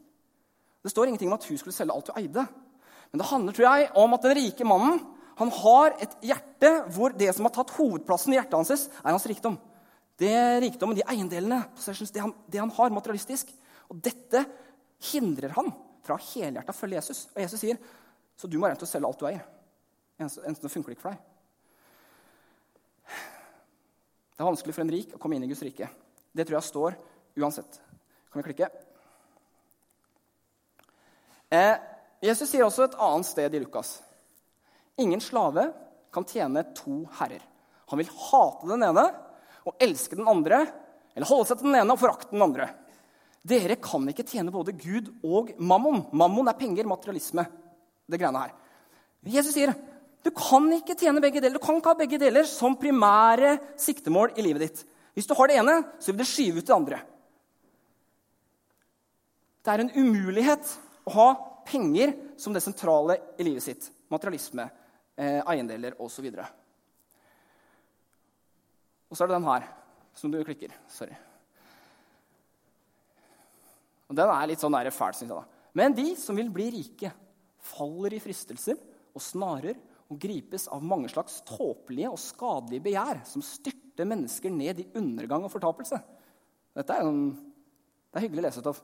Det 0.88 0.94
står 0.94 1.10
ingenting 1.12 1.28
om 1.28 1.36
at 1.36 1.44
hun 1.44 1.60
skulle 1.60 1.76
selge 1.76 1.92
alt 1.92 2.08
hun 2.14 2.22
eide. 2.22 2.46
Men 3.12 3.20
det 3.20 3.28
handler 3.28 3.56
tror 3.56 3.66
jeg, 3.68 3.88
om 4.00 4.14
at 4.16 4.24
den 4.24 4.38
rike 4.38 4.68
mannen 4.68 5.02
han 5.38 5.52
har 5.60 5.98
et 6.02 6.14
hjerte 6.24 6.70
hvor 6.96 7.12
det 7.14 7.28
som 7.36 7.46
har 7.46 7.54
tatt 7.58 7.74
hovedplassen 7.76 8.32
i 8.32 8.38
hjertet 8.38 8.56
hans, 8.56 8.86
er 9.04 9.12
hans 9.12 9.28
rikdom. 9.28 9.58
Det 10.18 10.32
rikdommen, 10.64 10.96
de 10.96 11.04
eiendelene, 11.12 11.60
det 11.76 12.24
han, 12.24 12.32
det 12.48 12.64
han 12.64 12.72
har 12.80 12.96
materialistisk. 12.96 13.52
Og 13.92 14.00
dette 14.00 14.46
hindrer 15.12 15.52
han 15.60 15.74
fra 16.08 16.16
helhjertet 16.32 16.72
å 16.72 16.80
følge 16.80 17.02
Jesus. 17.02 17.28
Og 17.36 17.44
Jesus 17.44 17.62
sier 17.66 17.84
så 18.40 18.48
du 18.48 18.56
må 18.56 18.70
regne 18.70 18.80
til 18.80 18.88
å 18.88 18.94
selge 18.94 19.12
alt 19.12 19.20
du 19.20 19.28
eier. 19.28 19.46
Enten 20.24 20.72
funker 20.72 20.96
ikke 20.96 21.04
for 21.04 21.12
deg. 21.12 21.22
Det 24.32 24.40
er 24.40 24.54
vanskelig 24.54 24.80
for 24.80 24.88
en 24.88 24.96
rik 24.96 25.16
å 25.18 25.22
komme 25.22 25.36
inn 25.36 25.44
i 25.44 25.52
Guds 25.52 25.68
rike. 25.68 25.92
Det 26.32 26.48
tror 26.48 26.62
jeg 26.62 26.72
står 26.72 27.02
uansett. 27.44 27.82
Kan 28.32 28.40
vi 28.40 28.54
klikke? 28.54 28.72
Eh, 31.54 31.76
Jesus 32.24 32.50
sier 32.50 32.66
også 32.66 32.88
et 32.88 32.98
annet 33.00 33.30
sted 33.30 33.54
i 33.54 33.62
Lukas. 33.62 33.98
Ingen 34.98 35.22
slave 35.22 35.70
kan 36.14 36.26
tjene 36.28 36.66
to 36.76 37.04
herrer. 37.20 37.44
Han 37.88 38.02
vil 38.02 38.10
hate 38.10 38.68
den 38.68 38.84
ene 38.88 39.06
og 39.68 39.84
elske 39.84 40.18
den 40.18 40.28
andre, 40.28 40.64
eller 41.16 41.30
holde 41.30 41.48
seg 41.50 41.60
til 41.60 41.70
den 41.70 41.80
ene 41.80 41.94
og 41.94 42.02
forakte 42.02 42.34
den 42.34 42.44
andre. 42.44 42.70
Dere 43.48 43.78
kan 43.80 44.08
ikke 44.12 44.26
tjene 44.28 44.52
både 44.52 44.76
Gud 44.76 45.12
og 45.24 45.54
mammon. 45.60 46.04
Mammon 46.12 46.50
er 46.50 46.58
penger, 46.58 46.90
materialisme. 46.90 47.46
det 48.08 48.20
greiene 48.20 48.40
her. 48.40 48.54
Jesus 49.28 49.54
sier 49.54 49.74
du 50.24 50.32
kan 50.36 50.66
ikke 50.76 50.96
tjene 50.98 51.22
begge 51.24 51.40
deler. 51.40 51.56
Du 51.56 51.64
kan 51.64 51.78
ikke 51.78 51.94
ha 51.94 52.00
begge 52.00 52.20
deler 52.20 52.48
som 52.50 52.76
primære 52.80 53.58
siktemål 53.80 54.34
i 54.36 54.44
livet 54.44 54.66
ditt. 54.66 54.82
Hvis 55.16 55.28
du 55.28 55.34
har 55.38 55.48
det 55.48 55.60
ene, 55.62 55.76
så 56.00 56.12
vil 56.12 56.20
det 56.20 56.28
skyve 56.28 56.60
ut 56.60 56.68
det 56.68 56.76
andre. 56.76 57.00
Det 59.64 59.74
er 59.74 59.84
en 59.84 59.94
umulighet 59.96 60.74
å 61.08 61.14
ha 61.16 61.28
penger 61.68 62.14
som 62.40 62.56
det 62.56 62.64
sentrale 62.64 63.18
i 63.40 63.46
livet 63.48 63.64
sitt. 63.64 63.90
Materialisme, 64.12 64.68
eh, 65.16 65.40
eiendeler 65.48 65.96
osv. 66.04 66.28
Og, 66.28 66.44
og 69.08 69.18
så 69.18 69.24
er 69.24 69.32
det 69.32 69.38
den 69.38 69.50
her 69.50 69.68
som 70.18 70.34
du 70.34 70.40
klikker. 70.44 70.74
Sorry. 70.92 71.16
Og 74.08 74.16
Den 74.16 74.32
er 74.32 74.48
litt 74.48 74.64
sånn 74.64 74.76
fæl, 74.76 75.16
syns 75.16 75.28
jeg. 75.28 75.36
da. 75.36 75.44
Men 75.74 75.94
de 75.94 76.16
som 76.16 76.36
vil 76.36 76.50
bli 76.50 76.70
rike, 76.72 77.12
faller 77.60 78.16
i 78.16 78.22
fristelser 78.24 78.78
og 79.14 79.22
snarer 79.22 79.76
og 80.08 80.20
gripes 80.22 80.70
av 80.72 80.84
mange 80.84 81.10
slags 81.12 81.42
tåpelige 81.48 82.10
og 82.10 82.22
skadelige 82.22 82.86
begjær 82.86 83.20
som 83.28 83.44
styrter 83.44 84.08
mennesker 84.08 84.54
ned 84.54 84.80
i 84.80 84.88
undergang 84.96 85.44
og 85.44 85.52
fortapelse. 85.52 86.00
Dette 86.78 86.96
er, 86.96 87.04
en, 87.04 87.34
det 88.08 88.20
er 88.20 88.26
hyggelig 88.28 88.48
lesestoff. 88.48 88.80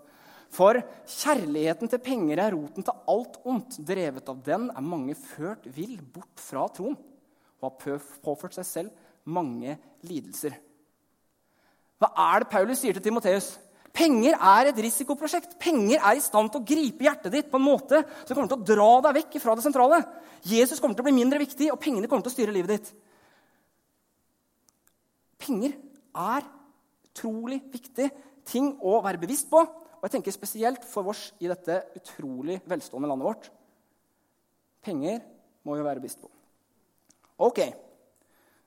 For 0.54 0.78
kjærligheten 1.10 1.90
til 1.90 2.02
penger 2.04 2.44
er 2.44 2.54
roten 2.54 2.86
til 2.86 3.00
alt 3.10 3.40
ondt. 3.50 3.80
Drevet 3.88 4.30
av 4.30 4.42
den 4.46 4.70
er 4.70 4.86
mange 4.86 5.16
ført 5.18 5.66
vill 5.74 5.98
bort 6.14 6.42
fra 6.42 6.68
troen 6.74 6.98
og 7.64 7.70
har 7.80 8.00
påført 8.26 8.58
seg 8.58 8.68
selv 8.68 9.12
mange 9.24 9.78
lidelser. 10.04 10.56
Hva 12.02 12.10
er 12.34 12.44
det 12.44 12.52
Paulus 12.52 12.82
sier 12.84 12.96
til 12.98 13.06
Timoteus? 13.06 13.54
Penger 13.94 14.36
er 14.36 14.72
et 14.72 14.80
risikoprosjekt. 14.82 15.54
Penger 15.62 16.02
er 16.02 16.18
i 16.18 16.24
stand 16.24 16.50
til 16.52 16.60
å 16.60 16.68
gripe 16.68 17.06
hjertet 17.06 17.34
ditt 17.34 17.50
på 17.52 17.60
en 17.62 17.66
måte 17.66 18.02
som 18.26 18.34
kommer 18.34 18.50
til 18.52 18.60
å 18.60 18.68
dra 18.68 18.90
deg 19.06 19.20
vekk 19.20 19.38
fra 19.40 19.56
det 19.56 19.66
sentrale. 19.66 20.02
Jesus 20.50 20.82
kommer 20.82 20.98
til 20.98 21.06
å 21.06 21.08
bli 21.08 21.16
mindre 21.16 21.40
viktig, 21.40 21.70
og 21.72 21.80
pengene 21.82 22.10
kommer 22.10 22.26
til 22.26 22.34
å 22.34 22.36
styre 22.36 22.56
livet 22.56 22.74
ditt. 22.74 22.90
Penger 25.46 25.78
er 26.26 26.50
utrolig 27.14 27.62
viktig 27.72 28.10
ting 28.50 28.74
å 28.82 28.98
være 29.06 29.22
bevisst 29.22 29.48
på. 29.52 29.62
Og 30.04 30.10
jeg 30.10 30.18
tenker 30.18 30.36
spesielt 30.36 30.84
for 30.84 31.08
oss 31.14 31.30
i 31.40 31.48
dette 31.48 31.78
utrolig 31.96 32.58
velstående 32.68 33.08
landet 33.08 33.24
vårt. 33.24 33.46
Penger 34.84 35.22
må 35.64 35.78
vi 35.78 35.86
være 35.86 36.02
bevisst 36.04 36.20
på. 36.20 36.28
Ok. 37.48 37.62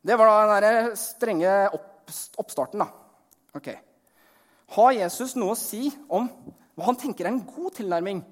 Det 0.01 0.17
var 0.17 0.31
da 0.49 0.55
den 0.65 0.95
strenge 0.97 1.51
oppstarten, 2.41 2.81
da. 2.81 2.87
Ok. 3.53 3.69
Har 4.79 4.95
Jesus 4.97 5.35
noe 5.37 5.53
å 5.53 5.59
si 5.61 5.91
om 6.09 6.25
hva 6.73 6.87
han 6.89 6.97
tenker 7.03 7.29
er 7.29 7.35
en 7.35 7.45
god 7.45 7.77
tilnærming 7.83 8.23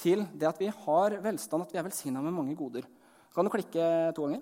til 0.00 0.24
det 0.32 0.48
at 0.48 0.62
vi 0.62 0.70
har 0.72 1.18
velstand, 1.20 1.66
at 1.66 1.74
vi 1.74 1.82
er 1.82 1.84
velsigna 1.84 2.22
med 2.24 2.32
mange 2.32 2.56
goder? 2.56 2.88
Kan 3.36 3.44
du 3.44 3.52
klikke 3.52 3.90
to 4.16 4.24
ganger? 4.24 4.40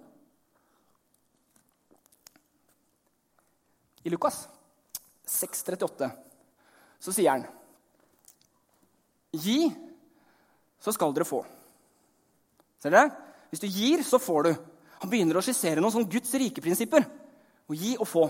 I 4.07 4.15
Lukas 4.15 4.45
6,38 5.27 6.07
så 7.03 7.17
sier 7.19 7.35
han 7.35 7.45
Gi, 9.33 9.71
så 10.83 10.93
skal 10.95 11.15
dere 11.17 11.29
få. 11.29 11.41
Ser 12.83 12.95
dere? 12.95 13.13
Hvis 13.53 13.63
du 13.63 13.69
gir, 13.69 14.03
så 14.05 14.21
får 14.21 14.49
du. 14.49 14.53
Han 15.03 15.11
begynner 15.11 15.39
å 15.39 15.45
skissere 15.45 15.83
noen 15.83 15.95
sånn 15.95 16.09
Guds 16.11 16.33
rike-prinsipper. 16.41 17.07
Å 17.69 17.77
gi 17.77 17.95
og 17.99 18.09
få. 18.09 18.27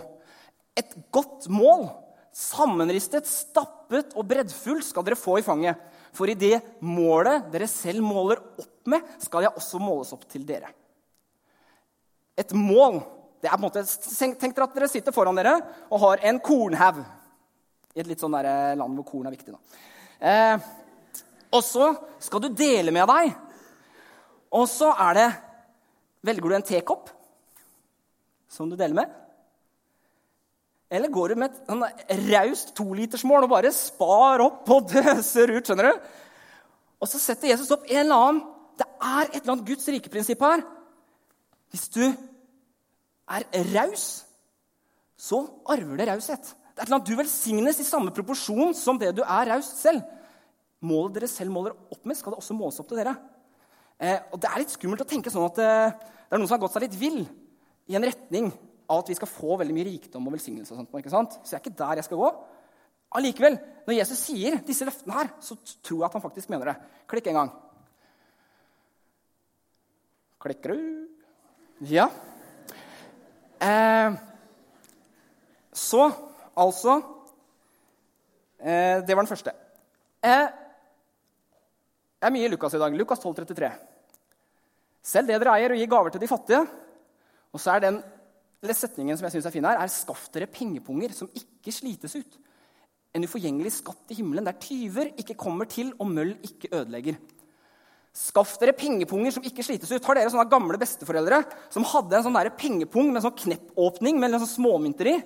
Et 0.78 0.94
godt 1.14 1.48
mål, 1.52 1.88
sammenristet, 2.36 3.28
stappet 3.28 4.14
og 4.16 4.28
breddfullt, 4.28 4.86
skal 4.86 5.06
dere 5.06 5.18
få 5.18 5.38
i 5.40 5.46
fanget. 5.46 5.80
For 6.12 6.28
i 6.28 6.36
det 6.38 6.58
målet 6.84 7.48
dere 7.52 7.68
selv 7.70 8.04
måler 8.04 8.40
opp 8.60 8.90
med, 8.92 9.08
skal 9.22 9.46
jeg 9.46 9.56
også 9.56 9.80
måles 9.82 10.12
opp 10.14 10.26
til 10.30 10.44
dere. 10.48 10.70
Et 12.38 12.54
mål 12.56 13.00
det 13.42 13.50
er 13.50 13.58
på 13.58 13.64
en 13.64 13.66
måte, 13.66 13.82
Tenk 14.38 14.54
dere 14.54 14.68
at 14.68 14.76
dere 14.76 14.88
sitter 14.90 15.14
foran 15.14 15.34
dere 15.34 15.56
og 15.88 15.98
har 16.04 16.22
en 16.28 16.38
kornhaug. 16.38 17.00
I 17.92 18.00
et 18.00 18.08
litt 18.08 18.22
sånn 18.22 18.36
eh, 18.38 18.76
land 18.78 18.94
hvor 18.96 19.08
korn 19.08 19.26
er 19.28 19.34
viktig. 19.34 19.52
Da. 19.52 19.80
Eh, 20.22 20.68
og 21.52 21.64
så 21.64 21.92
skal 22.22 22.42
du 22.42 22.52
dele 22.56 22.94
med 22.94 23.08
deg. 23.10 23.32
Og 24.52 24.68
så 24.70 24.92
er 25.08 25.18
det 25.18 25.30
Velger 26.22 26.52
du 26.52 26.54
en 26.54 26.62
tekopp 26.62 27.08
som 28.52 28.68
du 28.70 28.76
deler 28.78 28.94
med? 28.94 29.10
Eller 30.92 31.10
går 31.10 31.32
du 31.32 31.40
med 31.40 31.50
et 31.50 31.64
sånn 31.66 31.82
raust 32.28 32.70
tolitersmål 32.78 33.48
og 33.48 33.50
bare 33.50 33.72
spar 33.74 34.44
opp 34.44 34.70
og 34.70 34.86
døser 34.92 35.50
ut? 35.50 35.66
skjønner 35.66 35.88
du? 35.88 36.10
Og 37.02 37.10
så 37.10 37.18
setter 37.18 37.50
Jesus 37.50 37.72
opp 37.74 37.88
en 37.88 38.04
eller 38.04 38.26
annen 38.28 38.42
Det 38.78 38.86
er 38.86 39.24
et 39.24 39.40
eller 39.40 39.56
annet 39.56 39.66
Guds 39.72 39.90
rike-prinsipp 39.90 40.46
her. 40.46 40.62
Hvis 41.74 41.88
du 41.90 42.04
er 42.06 43.72
raus, 43.74 44.06
så 45.18 45.42
arver 45.74 45.98
det 45.98 46.06
raushet. 46.12 46.54
Det 46.54 46.78
er 46.78 46.84
et 46.84 46.86
eller 46.86 47.00
annet 47.00 47.10
Du 47.10 47.18
velsignes 47.18 47.82
i 47.82 47.88
samme 47.88 48.14
proporsjon 48.14 48.76
som 48.78 49.00
det 49.00 49.10
du 49.18 49.24
er 49.26 49.50
raus 49.56 49.74
selv 49.80 50.06
målet 50.82 51.18
dere 51.18 51.30
selv 51.30 51.54
måler 51.54 51.74
opp 51.74 52.02
med, 52.08 52.18
skal 52.18 52.34
det 52.34 52.40
også 52.42 52.56
måles 52.58 52.80
opp 52.82 52.88
til 52.90 53.00
dere. 53.00 53.14
Eh, 54.02 54.18
og 54.32 54.40
Det 54.42 54.50
er 54.50 54.62
litt 54.62 54.74
skummelt 54.74 55.04
å 55.04 55.08
tenke 55.08 55.30
sånn 55.30 55.46
at 55.46 55.60
eh, 55.62 55.94
det 55.94 56.34
er 56.34 56.40
noen 56.40 56.48
som 56.50 56.56
har 56.56 56.64
gått 56.64 56.74
seg 56.74 56.86
litt 56.86 56.98
vill 56.98 57.20
i 57.90 57.98
en 57.98 58.06
retning 58.06 58.50
av 58.90 59.02
at 59.02 59.12
vi 59.12 59.16
skal 59.18 59.30
få 59.30 59.58
veldig 59.60 59.76
mye 59.76 59.88
rikdom 59.90 60.26
og 60.26 60.34
velsignelse. 60.34 60.74
og 60.74 60.82
sånt, 60.82 60.96
ikke 60.98 61.12
sant? 61.12 61.38
Så 61.42 61.54
jeg 61.54 61.60
er 61.60 61.64
ikke 61.64 61.78
der 61.78 62.00
jeg 62.00 62.08
skal 62.08 62.20
gå. 62.22 62.30
Allikevel, 63.18 63.58
når 63.86 63.98
Jesus 63.98 64.24
sier 64.24 64.58
disse 64.66 64.86
løftene 64.88 65.18
her, 65.18 65.30
så 65.44 65.56
tror 65.84 66.00
jeg 66.00 66.08
at 66.08 66.16
han 66.16 66.24
faktisk 66.24 66.52
mener 66.52 66.72
det. 66.72 66.76
Klikk 67.10 67.28
en 67.30 67.40
gang. 67.42 67.52
Klikker 70.42 70.74
du? 70.74 70.78
Ja. 71.90 72.08
Eh, 73.62 74.16
så 75.72 76.08
altså 76.58 76.96
eh, 78.58 78.98
Det 79.06 79.14
var 79.14 79.22
den 79.22 79.30
første. 79.30 79.52
Eh, 80.24 80.48
det 82.22 82.28
er 82.28 82.34
mye 82.36 82.46
i 82.46 82.50
Lukas 82.52 82.76
i 82.76 82.78
dag. 82.78 82.94
Lukas 82.94 83.18
12, 83.18 83.40
33. 83.40 83.68
Selv 85.02 85.26
det 85.26 85.40
dere 85.42 85.56
eier, 85.58 85.72
og 85.74 85.80
gi 85.80 85.88
gaver 85.90 86.14
til 86.14 86.22
de 86.22 86.28
fattige. 86.30 86.60
Og 87.50 87.58
så 87.58 87.72
er 87.74 87.82
den 87.82 87.98
setningen 88.78 89.18
som 89.18 89.26
jeg 89.26 89.34
synes 89.34 89.48
er 89.50 89.54
fin 89.56 89.66
her, 89.66 89.80
er 89.82 89.90
skaff 89.90 90.28
dere 90.30 90.46
pengepunger 90.46 91.10
som 91.16 91.32
ikke 91.34 91.74
slites 91.74 92.14
ut. 92.14 92.38
En 93.10 93.26
uforgjengelig 93.26 93.74
skatt 93.80 94.14
i 94.14 94.20
himmelen 94.20 94.46
der 94.46 94.54
tyver 94.62 95.10
ikke 95.18 95.34
kommer 95.34 95.66
til 95.66 95.90
og 95.98 96.14
møll 96.14 96.36
ikke 96.46 96.70
ødelegger. 96.70 97.18
Skaff 98.14 98.54
dere 98.62 98.78
pengepunger 98.78 99.34
som 99.34 99.42
ikke 99.42 99.66
slites 99.66 99.90
ut. 99.90 100.06
Har 100.06 100.20
dere 100.20 100.30
sånne 100.30 100.46
gamle 100.52 100.78
besteforeldre 100.78 101.42
som 101.74 101.90
hadde 101.90 102.20
en 102.20 102.28
sånn 102.28 102.38
pengepung 102.54 103.10
med 103.10 103.26
sånn 103.26 103.34
kneppåpning 103.34 104.22
med 104.22 104.38
sånn 104.38 104.54
småmynter 104.60 105.10
i? 105.10 105.20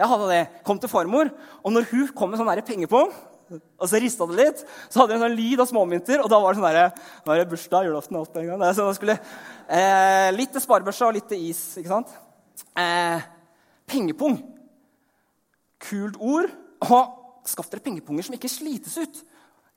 Jeg 0.00 0.08
hadde 0.08 0.32
det. 0.32 0.44
Kom 0.64 0.80
til 0.80 0.88
farmor, 0.88 1.28
og 1.60 1.76
når 1.76 1.92
hun 1.92 2.14
kom 2.16 2.32
med 2.32 2.40
sånn 2.40 2.64
pengepung 2.64 3.12
Og 3.50 3.88
så 3.90 3.98
rista 3.98 4.26
det 4.30 4.38
litt. 4.38 4.62
Så 4.88 5.00
hadde 5.00 5.14
jeg 5.14 5.20
en 5.20 5.24
sånn 5.26 5.38
lyd 5.38 5.62
av 5.62 5.68
småmynter, 5.70 6.22
og 6.22 6.30
da 6.30 6.38
var 6.42 6.52
det 6.52 6.60
sånn 6.60 6.68
derre 6.68 6.86
Nå 7.24 7.32
er 7.34 7.40
det 7.40 7.50
bursdag, 7.50 7.88
julaften 7.88 8.18
og 8.18 8.26
alt 8.26 8.38
en 8.38 8.50
gang. 8.50 8.64
Så 8.74 8.86
da 8.86 8.94
skulle, 8.94 9.16
eh, 9.68 10.30
litt 10.36 10.52
til 10.54 10.62
sparebørsa 10.62 11.08
og 11.08 11.14
litt 11.14 11.28
til 11.28 11.48
is. 11.48 11.62
ikke 11.78 11.88
sant? 11.88 12.12
Eh, 12.76 13.22
pengepung. 13.86 14.38
Kult 15.80 16.16
ord. 16.20 16.50
Og 16.80 17.16
skaff 17.44 17.70
dere 17.70 17.80
pengepunger 17.84 18.24
som 18.24 18.34
ikke 18.34 18.48
slites 18.48 18.96
ut. 18.98 19.22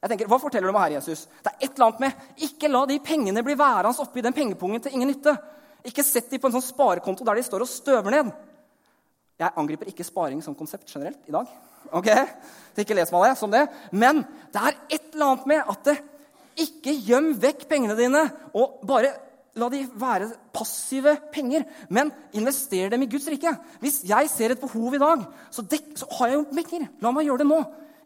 Jeg 0.03 0.09
tenker, 0.09 0.27
Hva 0.27 0.39
forteller 0.39 0.67
du 0.67 0.73
meg 0.73 0.91
her, 0.91 0.99
Jesus? 0.99 1.27
Det 1.41 1.51
er 1.51 1.65
et 1.65 1.75
eller 1.75 1.85
annet 1.87 1.99
med 1.99 2.13
Ikke 2.43 2.69
la 2.69 2.85
de 2.85 2.99
pengene 2.99 3.43
bli 3.43 3.55
værende 3.55 3.99
oppi 4.03 4.21
den 4.21 4.33
pengepungen 4.33 4.81
til 4.81 4.93
ingen 4.93 5.07
nytte. 5.07 5.37
Ikke 5.83 6.03
sett 6.03 6.29
dem 6.29 6.39
på 6.39 6.47
en 6.47 6.59
sånn 6.59 6.73
sparekonto 6.73 7.25
der 7.25 7.35
de 7.35 7.43
står 7.43 7.61
og 7.61 7.67
støver 7.67 8.11
ned. 8.11 8.31
Jeg 9.41 9.55
angriper 9.57 9.89
ikke 9.89 10.05
sparing 10.05 10.41
som 10.45 10.55
konsept 10.55 10.89
generelt 10.89 11.27
i 11.27 11.33
dag. 11.33 11.49
ok? 11.91 12.09
Så 12.73 12.83
ikke 12.83 12.97
les 12.97 13.11
meg 13.11 13.27
det 13.27 13.35
som 13.39 13.51
det. 13.51 13.67
Men 13.91 14.23
det 14.53 14.61
er 14.61 14.79
et 14.89 15.13
eller 15.13 15.31
annet 15.31 15.47
med 15.53 15.69
at 15.73 15.85
det, 15.89 15.97
ikke 16.63 16.93
gjem 17.01 17.31
vekk 17.41 17.63
pengene 17.69 17.95
dine 17.97 18.27
og 18.53 18.83
bare 18.85 19.15
la 19.57 19.69
de 19.69 19.83
være 20.01 20.31
passive 20.53 21.15
penger, 21.33 21.65
men 21.93 22.11
invester 22.37 22.89
dem 22.93 23.05
i 23.05 23.09
Guds 23.09 23.27
rike. 23.29 23.53
Hvis 23.81 24.01
jeg 24.09 24.29
ser 24.29 24.53
et 24.53 24.61
behov 24.61 24.93
i 24.93 25.01
dag, 25.01 25.25
så, 25.53 25.65
dek, 25.65 25.91
så 25.97 26.09
har 26.17 26.31
jeg 26.31 26.39
jo 26.39 26.45
penger. 26.57 26.87
La 27.01 27.13
meg 27.13 27.27
gjøre 27.27 27.43
det 27.43 27.49
nå. 27.49 27.59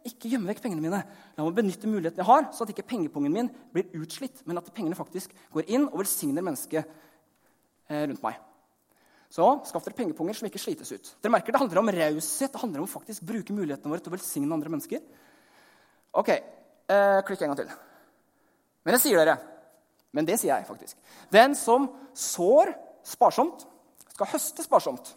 Ikke 0.07 0.31
gjemme 0.31 0.51
vekk 0.51 0.63
pengene 0.63 0.83
mine. 0.83 1.03
La 1.37 1.45
meg 1.45 1.55
benytte 1.55 1.91
muligheten 1.91 2.23
jeg 2.23 2.29
har, 2.29 2.49
så 2.55 2.63
at 2.63 2.71
ikke 2.71 2.87
pengepungen 2.87 3.33
min 3.33 3.51
blir 3.75 3.87
utslitt, 3.99 4.43
men 4.47 4.59
at 4.59 4.71
pengene 4.75 4.99
faktisk 4.99 5.35
går 5.55 5.67
inn 5.67 5.87
og 5.89 6.01
velsigner 6.03 6.45
mennesket 6.45 6.83
eh, 6.83 8.03
rundt 8.03 8.23
meg. 8.23 8.39
Så 9.29 9.43
skaff 9.67 9.83
dere 9.83 9.97
pengepunger 9.97 10.37
som 10.37 10.47
ikke 10.47 10.61
slites 10.61 10.91
ut. 10.93 11.09
Dere 11.21 11.33
merker 11.33 11.51
Det 11.51 11.59
handler 11.59 11.81
om 11.81 11.91
raushet. 11.91 12.51
Det 12.53 12.61
handler 12.61 12.83
om 12.83 12.87
å 12.87 12.91
faktisk 12.91 13.25
bruke 13.27 13.55
mulighetene 13.55 13.91
våre 13.91 14.03
til 14.03 14.13
å 14.13 14.15
velsigne 14.15 14.53
andre 14.55 14.71
mennesker. 14.71 15.03
Ok, 16.15 16.29
eh, 16.29 17.21
Klikk 17.27 17.41
en 17.41 17.51
gang 17.51 17.59
til. 17.59 17.71
Men 18.85 18.95
det 18.95 19.01
sier 19.01 19.19
dere. 19.19 19.37
Men 20.13 20.25
det 20.25 20.39
sier 20.39 20.55
jeg 20.55 20.65
faktisk. 20.65 20.95
Den 21.29 21.55
som 21.55 21.89
sår 22.15 22.73
sparsomt, 23.03 23.65
skal 24.13 24.31
høste 24.31 24.63
sparsomt. 24.63 25.11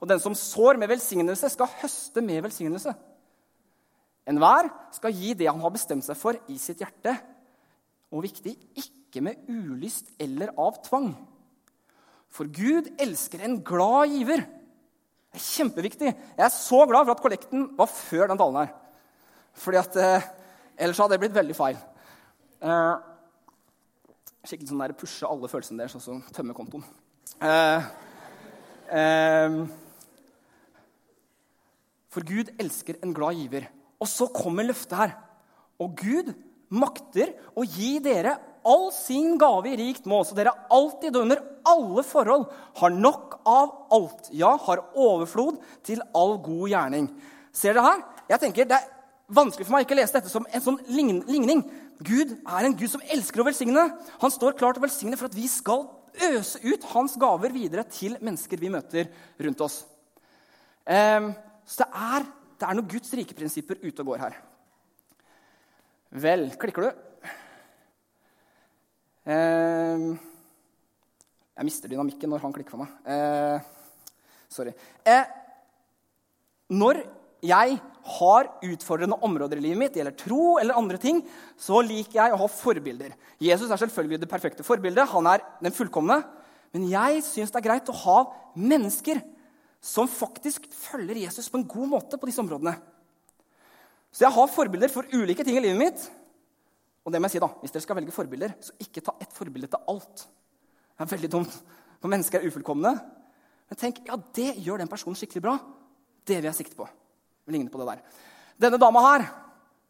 Og 0.00 0.08
den 0.08 0.20
som 0.20 0.36
sår 0.36 0.78
med 0.78 0.88
velsignelse, 0.88 1.48
skal 1.50 1.66
høste 1.80 2.22
med 2.22 2.44
velsignelse. 2.44 2.94
Enhver 4.30 4.68
skal 4.94 5.16
gi 5.16 5.34
det 5.34 5.48
han 5.48 5.60
har 5.60 5.72
bestemt 5.74 6.04
seg 6.06 6.16
for, 6.16 6.36
i 6.48 6.56
sitt 6.60 6.80
hjerte. 6.80 7.16
Og 8.12 8.24
viktig 8.24 8.54
ikke 8.78 9.22
med 9.24 9.48
ulyst 9.48 10.12
eller 10.20 10.52
av 10.60 10.78
tvang. 10.86 11.10
For 12.30 12.46
Gud 12.46 12.92
elsker 13.00 13.42
en 13.44 13.58
glad 13.66 14.12
giver. 14.14 14.44
Det 15.30 15.38
er 15.38 15.46
kjempeviktig. 15.46 16.10
Jeg 16.10 16.44
er 16.46 16.54
så 16.54 16.84
glad 16.90 17.06
for 17.06 17.14
at 17.14 17.22
kollekten 17.22 17.68
var 17.78 17.90
før 17.90 18.30
den 18.30 18.40
talen 18.40 18.60
her. 18.62 18.74
Fordi 19.60 19.78
at 19.80 19.98
eh, 19.98 20.28
Ellers 20.80 21.00
hadde 21.02 21.12
det 21.12 21.20
blitt 21.20 21.36
veldig 21.36 21.54
feil. 21.56 21.76
Eh, 22.64 22.94
skikkelig 24.48 24.70
sånn 24.70 24.80
der 24.80 24.96
pushe 24.96 25.28
alle 25.28 25.50
følelsene 25.52 25.82
deres 25.82 25.96
og 25.98 26.04
så 26.04 26.16
tømme 26.32 26.56
kontoen. 26.56 26.86
Eh, 27.44 27.88
eh, 28.96 29.58
for 32.10 32.26
Gud 32.26 32.54
elsker 32.56 32.96
en 33.04 33.12
glad 33.16 33.36
giver. 33.42 33.68
Og 34.00 34.08
så 34.08 34.30
kommer 34.32 34.64
løftet 34.64 34.96
her. 34.96 35.12
Og 35.80 35.92
Gud 36.00 36.32
makter 36.72 37.34
å 37.52 37.66
gi 37.66 37.98
dere 38.00 38.38
all 38.66 38.88
sin 38.94 39.38
gave 39.40 39.70
i 39.70 39.76
rikt 39.78 40.06
mål, 40.08 40.24
så 40.28 40.36
dere 40.36 40.54
alltid 40.72 41.16
og 41.16 41.26
under 41.26 41.42
alle 41.70 42.04
forhold 42.06 42.46
har 42.80 42.94
nok 42.94 43.36
av 43.48 43.74
alt, 43.96 44.30
ja, 44.36 44.54
har 44.66 44.84
overflod 44.94 45.60
til 45.86 46.02
all 46.16 46.36
god 46.44 46.66
gjerning. 46.72 47.10
Ser 47.52 47.76
dere 47.76 47.86
her? 47.88 48.02
Jeg 48.30 48.42
tenker 48.44 48.68
Det 48.70 48.78
er 48.78 48.88
vanskelig 49.34 49.66
for 49.66 49.74
meg 49.74 49.86
ikke 49.86 49.96
å 49.96 50.00
lese 50.00 50.16
dette 50.18 50.32
som 50.32 50.46
en 50.46 50.64
sånn 50.64 50.80
ligning. 50.90 51.62
Gud 52.00 52.36
er 52.38 52.66
en 52.66 52.76
Gud 52.76 52.90
som 52.92 53.04
elsker 53.12 53.42
å 53.42 53.48
velsigne. 53.48 53.86
Han 54.22 54.32
står 54.32 54.56
klar 54.58 54.74
til 54.74 54.82
å 54.82 54.86
velsigne 54.86 55.18
for 55.18 55.30
at 55.30 55.36
vi 55.36 55.46
skal 55.50 55.88
øse 56.30 56.60
ut 56.64 56.84
hans 56.94 57.14
gaver 57.20 57.52
videre 57.54 57.84
til 57.90 58.16
mennesker 58.20 58.60
vi 58.60 58.72
møter 58.72 59.10
rundt 59.40 59.64
oss. 59.64 59.82
Um, 60.86 61.32
så 61.68 61.84
det 61.84 61.90
er, 61.92 62.24
det 62.58 62.66
er 62.66 62.78
noen 62.78 62.90
Guds 62.90 63.12
rike 63.14 63.36
prinsipper 63.36 63.78
ute 63.82 64.02
og 64.02 64.12
går 64.12 64.24
her. 64.24 64.38
Vel, 66.10 66.48
klikker 66.58 66.88
du? 66.88 67.04
Eh, 69.28 70.04
jeg 71.60 71.68
mister 71.68 71.92
dynamikken 71.92 72.30
når 72.32 72.44
han 72.44 72.54
klikker 72.56 72.72
for 72.72 72.84
meg. 72.84 72.92
Eh, 73.04 73.60
sorry. 74.48 74.72
Eh, 75.04 75.24
når 76.72 77.02
jeg 77.44 77.78
har 78.20 78.48
utfordrende 78.64 79.18
områder 79.24 79.60
i 79.60 79.64
livet 79.64 79.80
mitt, 79.80 79.92
det 79.94 80.02
gjelder 80.02 80.18
tro 80.18 80.44
eller 80.60 80.76
andre 80.76 81.00
ting, 81.00 81.20
så 81.60 81.80
liker 81.84 82.20
jeg 82.20 82.34
å 82.34 82.40
ha 82.40 82.48
forbilder. 82.52 83.16
Jesus 83.40 83.70
er 83.70 83.80
selvfølgelig 83.80 84.20
det 84.22 84.30
perfekte 84.30 84.64
forbildet. 84.66 85.08
Han 85.12 85.28
er 85.30 85.44
den 85.60 85.74
fullkomne. 85.74 86.20
Men 86.74 86.86
jeg 86.90 87.24
syns 87.26 87.52
det 87.52 87.60
er 87.60 87.66
greit 87.66 87.90
å 87.90 87.98
ha 88.04 88.18
mennesker 88.54 89.20
som 89.80 90.08
faktisk 90.10 90.68
følger 90.76 91.22
Jesus 91.24 91.48
på 91.50 91.58
en 91.58 91.68
god 91.68 91.92
måte 91.96 92.20
på 92.20 92.28
disse 92.28 92.42
områdene. 92.42 92.76
Så 94.12 94.26
jeg 94.26 94.34
har 94.34 94.52
forbilder 94.52 94.90
for 94.92 95.06
ulike 95.14 95.44
ting 95.46 95.56
i 95.58 95.64
livet 95.64 95.80
mitt. 95.80 96.06
Og 97.04 97.12
det 97.12 97.20
må 97.20 97.28
jeg 97.28 97.36
si 97.36 97.42
da, 97.42 97.48
Hvis 97.60 97.72
dere 97.74 97.84
skal 97.84 97.96
velge 97.96 98.14
forbilder, 98.14 98.54
så 98.60 98.76
ikke 98.80 99.02
ta 99.04 99.14
ett 99.20 99.32
forbilde 99.32 99.70
til 99.72 99.88
alt. 99.88 100.26
Det 100.96 101.06
er 101.06 101.12
veldig 101.14 101.30
dumt, 101.32 101.52
for 102.00 102.12
mennesker 102.12 102.40
er 102.40 102.48
ufullkomne. 102.50 102.92
Men 103.70 103.78
tenk 103.78 104.02
ja, 104.06 104.18
det 104.36 104.50
gjør 104.60 104.82
den 104.82 104.90
personen 104.90 105.16
skikkelig 105.16 105.42
bra. 105.44 105.54
Det 106.26 106.36
vil 106.36 106.50
jeg 106.50 106.58
sikte 106.58 106.76
på. 106.76 106.88
Jeg 107.46 107.54
ligner 107.54 107.72
på 107.72 107.80
det 107.80 107.86
der. 107.88 108.02
Denne 108.60 108.80
dama 108.80 109.00
her, 109.06 109.24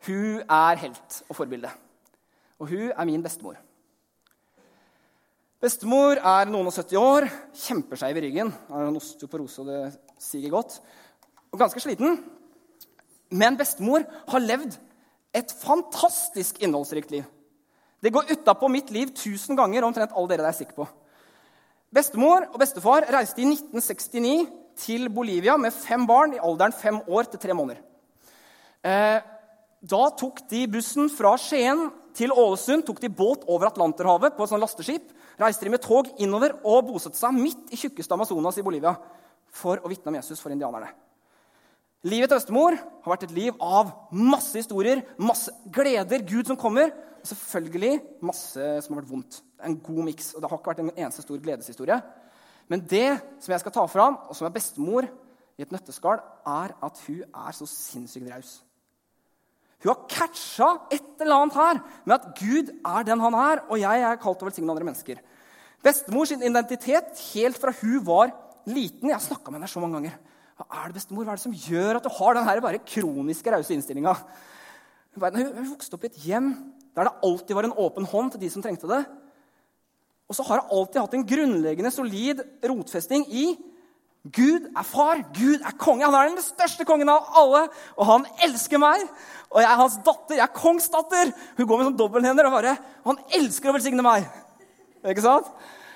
hun 0.07 0.43
er 0.45 0.83
helt 0.85 1.23
og 1.29 1.37
forbilde. 1.37 1.71
Og 2.61 2.71
hun 2.71 2.93
er 2.93 3.09
min 3.09 3.25
bestemor. 3.25 3.59
Bestemor 5.61 6.17
er 6.17 6.49
noen 6.49 6.71
og 6.71 6.73
70 6.73 6.97
år, 6.97 7.27
kjempeskeiv 7.67 8.17
i 8.17 8.23
ryggen. 8.25 8.53
Har 8.69 8.87
en 8.87 8.97
osteoporose, 8.97 9.61
og 9.61 9.67
det 9.69 9.81
siger 10.23 10.55
godt. 10.55 10.79
Og 11.53 11.59
ganske 11.61 11.83
sliten. 11.83 12.21
Men 13.31 13.59
bestemor 13.59 14.07
har 14.31 14.41
levd 14.45 14.79
et 15.35 15.53
fantastisk 15.63 16.59
innholdsrikt 16.63 17.13
liv. 17.15 17.27
Det 18.01 18.13
går 18.13 18.33
utapå 18.33 18.69
mitt 18.73 18.91
liv 18.91 19.13
tusen 19.15 19.59
ganger, 19.59 19.85
omtrent 19.85 20.15
alle 20.17 20.33
dere 20.33 20.49
er 20.49 20.57
sikre 20.57 20.79
på. 20.81 20.87
Bestemor 21.91 22.47
og 22.53 22.59
bestefar 22.63 23.07
reiste 23.11 23.43
i 23.43 23.49
1969 23.51 24.47
til 24.81 25.09
Bolivia 25.13 25.57
med 25.61 25.75
fem 25.75 26.07
barn 26.09 26.37
i 26.37 26.41
alderen 26.41 26.75
fem 26.75 27.01
år 27.07 27.29
til 27.31 27.43
tre 27.43 27.57
måneder. 27.57 27.83
Eh, 28.87 29.19
da 29.81 30.03
tok 30.17 30.43
de 30.49 30.65
bussen 30.71 31.11
fra 31.13 31.35
Skien 31.41 31.89
til 32.17 32.33
Ålesund, 32.33 32.87
tok 32.87 33.03
de 33.03 33.11
båt 33.13 33.45
over 33.49 33.69
Atlanterhavet 33.69 34.37
på 34.37 34.45
et 34.45 34.53
sånt 34.53 34.63
lasteskip. 34.63 35.13
Reiste 35.41 35.67
de 35.67 35.75
med 35.75 35.83
tog 35.85 36.09
innover 36.21 36.57
og 36.63 36.89
bosatte 36.89 37.19
seg 37.19 37.37
midt 37.37 37.73
i 37.73 37.81
tjukkeste 37.81 38.17
Amazonas 38.17 38.59
i 38.61 38.65
Bolivia 38.65 38.95
for 39.51 39.81
å 39.83 39.91
vitne 39.91 40.13
om 40.13 40.19
Jesus 40.21 40.41
for 40.41 40.53
indianerne. 40.55 40.93
Livet 42.09 42.31
til 42.31 42.39
bestemor 42.39 42.79
har 42.79 43.13
vært 43.13 43.27
et 43.27 43.35
liv 43.37 43.57
av 43.61 43.91
masse 44.17 44.57
historier, 44.57 45.03
masse 45.21 45.53
gleder, 45.69 46.23
Gud 46.25 46.49
som 46.49 46.57
kommer, 46.57 46.95
og 47.21 47.29
selvfølgelig 47.29 47.99
masse 48.25 48.69
som 48.87 48.95
har 48.95 49.03
vært 49.03 49.11
vondt. 49.11 49.41
Det 49.45 49.67
er 49.67 49.69
en 49.69 49.83
god 49.85 50.07
miks, 50.07 50.31
og 50.33 50.41
det 50.41 50.49
har 50.49 50.61
ikke 50.61 50.73
vært 50.73 50.81
en 50.87 50.95
eneste 50.95 51.25
stor 51.27 51.43
gledeshistorie. 51.45 51.99
Men 52.73 52.87
det 52.89 53.19
som 53.45 53.53
jeg 53.53 53.61
skal 53.61 53.75
ta 53.75 53.85
fram, 53.93 54.17
og 54.31 54.39
som 54.39 54.49
er 54.49 54.55
bestemor 54.55 55.11
i 55.61 55.67
et 55.67 55.75
nøtteskall, 55.75 56.23
er 56.49 56.73
at 56.73 57.03
hun 57.05 57.21
er 57.27 57.59
så 57.59 57.69
sinnssykt 57.69 58.33
raus. 58.33 58.55
Hun 59.85 59.93
har 59.93 60.01
catcha 60.13 60.71
et 60.97 61.21
eller 61.21 61.37
annet 61.37 61.61
her 61.61 61.83
med 62.09 62.17
at 62.17 62.33
Gud 62.41 62.73
er 62.81 63.05
den 63.11 63.21
han 63.21 63.37
er, 63.37 63.65
og 63.69 63.81
jeg 63.81 64.09
er 64.09 64.21
kalt 64.25 64.41
å 64.41 64.49
velsigne 64.49 64.73
andre 64.73 64.89
mennesker. 64.89 65.21
Bestemors 65.85 66.33
identitet 66.33 67.21
helt 67.35 67.61
fra 67.61 67.77
hun 67.83 68.01
var 68.09 68.33
liten 68.69 69.09
Jeg 69.09 69.17
har 69.17 69.25
snakka 69.25 69.53
med 69.53 69.61
henne 69.61 69.73
så 69.73 69.81
mange 69.85 70.01
ganger. 70.01 70.19
Hva 70.61 70.83
er 70.83 70.91
det, 70.91 70.99
bestemor? 70.99 71.25
Hva 71.25 71.33
er 71.33 71.41
det 71.41 71.47
som 71.47 71.57
gjør 71.57 71.97
at 71.97 72.05
du 72.05 72.13
har 72.13 72.37
den 72.37 72.49
bare 72.61 72.83
kroniske 72.85 73.53
rause 73.55 73.73
innstillinga? 73.73 74.13
Hun 75.17 75.71
vokste 75.71 75.97
opp 75.97 76.05
i 76.05 76.11
et 76.11 76.21
hjem 76.27 76.53
der 76.93 77.07
det 77.07 77.23
alltid 77.25 77.57
var 77.57 77.65
en 77.65 77.79
åpen 77.81 78.05
hånd 78.05 78.35
til 78.35 78.43
de 78.43 78.51
som 78.53 78.63
trengte 78.63 78.89
det. 78.91 79.01
Og 80.29 80.37
så 80.37 80.45
har 80.45 80.61
hun 80.61 80.75
alltid 80.77 81.01
hatt 81.01 81.17
en 81.17 81.25
grunnleggende 81.33 81.93
solid 81.95 82.43
rotfesting 82.67 83.25
i 83.33 83.47
Gud 84.21 84.67
er 84.77 84.85
far, 84.85 85.23
Gud 85.33 85.63
er 85.65 85.73
konge. 85.81 86.05
Han 86.05 86.13
er 86.13 86.29
den 86.29 86.45
største 86.45 86.85
kongen 86.85 87.09
av 87.09 87.31
alle, 87.41 87.63
og 87.97 88.05
han 88.05 88.27
elsker 88.45 88.77
meg. 88.83 89.07
Og 89.49 89.63
jeg 89.63 89.71
er 89.71 89.81
hans 89.81 89.97
datter. 90.05 90.37
Jeg 90.37 90.45
er 90.45 90.59
kongsdatter. 90.59 91.33
Hun 91.57 91.65
går 91.71 91.81
med 91.81 91.89
sånn 91.89 91.97
dobbelthender 92.03 92.51
og 92.51 92.59
bare 92.59 92.77
Han 93.09 93.23
elsker 93.39 93.73
å 93.73 93.75
velsigne 93.79 94.05
meg. 94.05 94.29
Ikke 95.09 95.25
sant? 95.25 95.49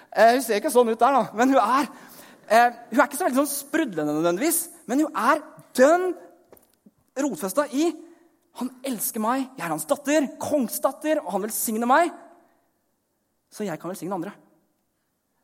Eh, 0.08 0.38
hun 0.38 0.42
ser 0.46 0.56
ikke 0.56 0.72
sånn 0.72 0.88
ut 0.88 0.96
der, 0.96 1.18
da, 1.20 1.26
men 1.36 1.52
hun 1.52 1.60
er 1.60 1.90
eh, 2.48 2.70
Hun 2.90 3.00
er 3.00 3.08
ikke 3.08 3.18
så 3.18 3.26
veldig 3.26 3.40
sånn 3.42 3.50
sprudlende, 3.50 4.14
nødvendigvis, 4.16 4.60
men 4.90 5.04
hun 5.04 5.18
er 5.18 5.42
dønn 5.76 6.12
rotfesta 7.24 7.66
i 7.72 7.90
Han 8.60 8.70
elsker 8.86 9.18
meg, 9.18 9.48
jeg 9.56 9.64
er 9.66 9.72
hans 9.72 9.86
datter, 9.90 10.28
kongsdatter, 10.38 11.18
og 11.24 11.32
han 11.34 11.42
velsigner 11.42 11.88
meg. 11.90 12.12
Så 13.50 13.66
jeg 13.66 13.80
kan 13.82 13.90
velsigne 13.90 14.14
andre. 14.14 14.30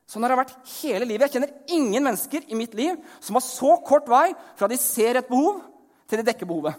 Sånn 0.07 0.23
har 0.23 0.31
det 0.31 0.39
vært 0.39 0.71
hele 0.77 1.09
livet. 1.09 1.27
Jeg 1.27 1.41
kjenner 1.41 1.75
ingen 1.75 2.07
mennesker 2.07 2.47
i 2.47 2.59
mitt 2.59 2.77
liv 2.79 2.95
som 3.19 3.35
har 3.35 3.43
så 3.43 3.77
kort 3.87 4.07
vei 4.11 4.29
fra 4.59 4.71
de 4.71 4.79
ser 4.79 5.19
et 5.19 5.27
behov, 5.27 5.59
til 6.07 6.23
de 6.23 6.27
dekker 6.27 6.47
behovet. 6.47 6.79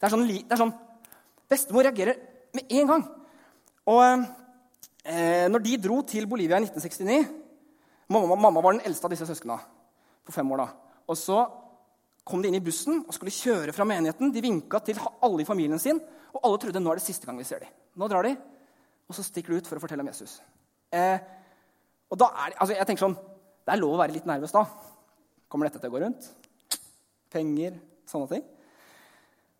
Det 0.00 0.08
er 0.08 0.12
sånn, 0.12 0.26
det 0.28 0.52
er 0.52 0.60
sånn 0.60 0.74
Bestemor 1.48 1.84
reagerer 1.84 2.16
med 2.56 2.72
en 2.72 2.88
gang. 2.88 3.02
Og 3.92 4.02
eh, 5.04 5.44
når 5.52 5.64
de 5.64 5.80
dro 5.84 5.98
til 6.08 6.24
Bolivia 6.28 6.56
i 6.56 6.64
1969 6.64 7.43
Mamma, 8.08 8.36
mamma 8.36 8.60
var 8.60 8.76
den 8.76 8.84
eldste 8.84 9.08
av 9.08 9.14
disse 9.14 9.28
søsknene. 9.28 9.60
På 10.24 10.32
fem 10.32 10.50
år 10.52 10.64
da. 10.64 10.66
Og 11.08 11.18
så 11.20 11.38
kom 12.24 12.42
de 12.42 12.48
inn 12.48 12.58
i 12.58 12.64
bussen 12.64 13.02
og 13.04 13.12
skulle 13.16 13.34
kjøre 13.34 13.72
fra 13.76 13.86
menigheten. 13.88 14.32
De 14.32 14.42
vinka 14.44 14.80
til 14.84 15.00
alle 15.00 15.44
i 15.44 15.48
familien 15.48 15.80
sin, 15.80 16.00
og 16.34 16.40
alle 16.42 16.60
trodde 16.60 16.82
nå 16.82 16.92
er 16.92 17.00
det 17.00 17.06
siste 17.06 17.28
gang 17.28 17.38
vi 17.38 17.46
ser 17.48 17.64
dem. 17.64 17.72
Nå 18.00 18.08
drar 18.10 18.26
de, 18.26 18.34
og 19.08 19.16
så 19.16 19.24
stikker 19.24 19.52
de 19.54 19.60
ut 19.62 19.68
for 19.68 19.78
å 19.78 19.82
fortelle 19.84 20.04
om 20.04 20.10
Jesus. 20.10 20.38
Eh, 20.94 21.18
og 22.10 22.18
da 22.20 22.30
er 22.32 22.52
det, 22.52 22.58
altså 22.60 22.76
jeg 22.76 22.88
tenker 22.90 23.06
sånn, 23.08 23.20
Det 23.64 23.72
er 23.72 23.80
lov 23.80 23.94
å 23.94 23.96
være 23.96 24.12
litt 24.12 24.26
nervøs 24.28 24.52
da. 24.52 24.60
Kommer 25.48 25.70
dette 25.70 25.80
til 25.80 25.88
å 25.88 25.94
gå 25.94 26.00
rundt? 26.02 26.26
Penger, 27.32 27.78
sånne 28.04 28.28
ting. 28.28 28.42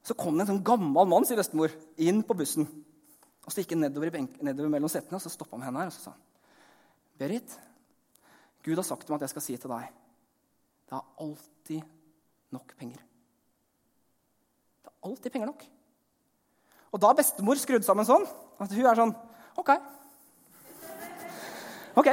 Så 0.05 0.13
kom 0.13 0.37
det 0.37 0.45
en 0.45 0.51
sånn 0.51 0.67
gammel 0.67 1.09
mann 1.09 1.25
sier 1.25 1.41
bestemor, 1.41 1.73
inn 1.97 2.21
på 2.21 2.37
bussen. 2.37 2.67
Og 3.45 3.49
så 3.49 3.63
gikk 3.63 3.73
han 3.73 3.87
nedover, 3.87 4.13
nedover 4.45 4.69
mellom 4.75 4.93
setene, 4.93 5.17
og 5.17 5.25
så 5.25 5.33
stoppa 5.33 5.57
han 5.57 5.65
henne 5.65 5.81
her 5.81 5.89
og 5.89 5.97
så 5.97 6.03
sa 6.03 6.13
han, 6.13 6.21
Berit, 7.17 7.57
Gud 8.65 8.81
har 8.81 8.87
sagt 8.87 9.05
til 9.05 9.13
meg 9.13 9.21
at 9.21 9.29
jeg 9.29 9.35
skal 9.35 9.45
si 9.45 9.57
til 9.61 9.73
deg 9.73 9.93
det 10.85 10.97
er 11.01 11.25
alltid 11.25 11.81
nok 12.55 12.75
penger. 12.79 13.01
Det 14.85 14.91
er 14.93 15.09
alltid 15.09 15.33
penger 15.33 15.49
nok. 15.49 15.65
Og 16.95 17.01
da 17.03 17.11
er 17.11 17.19
bestemor 17.19 17.59
skrudd 17.59 17.87
sammen 17.87 18.07
sånn 18.07 18.27
at 18.63 18.75
hun 18.77 18.87
er 18.87 19.01
sånn 19.01 19.15
OK. 19.59 19.71
Ok, 21.99 22.11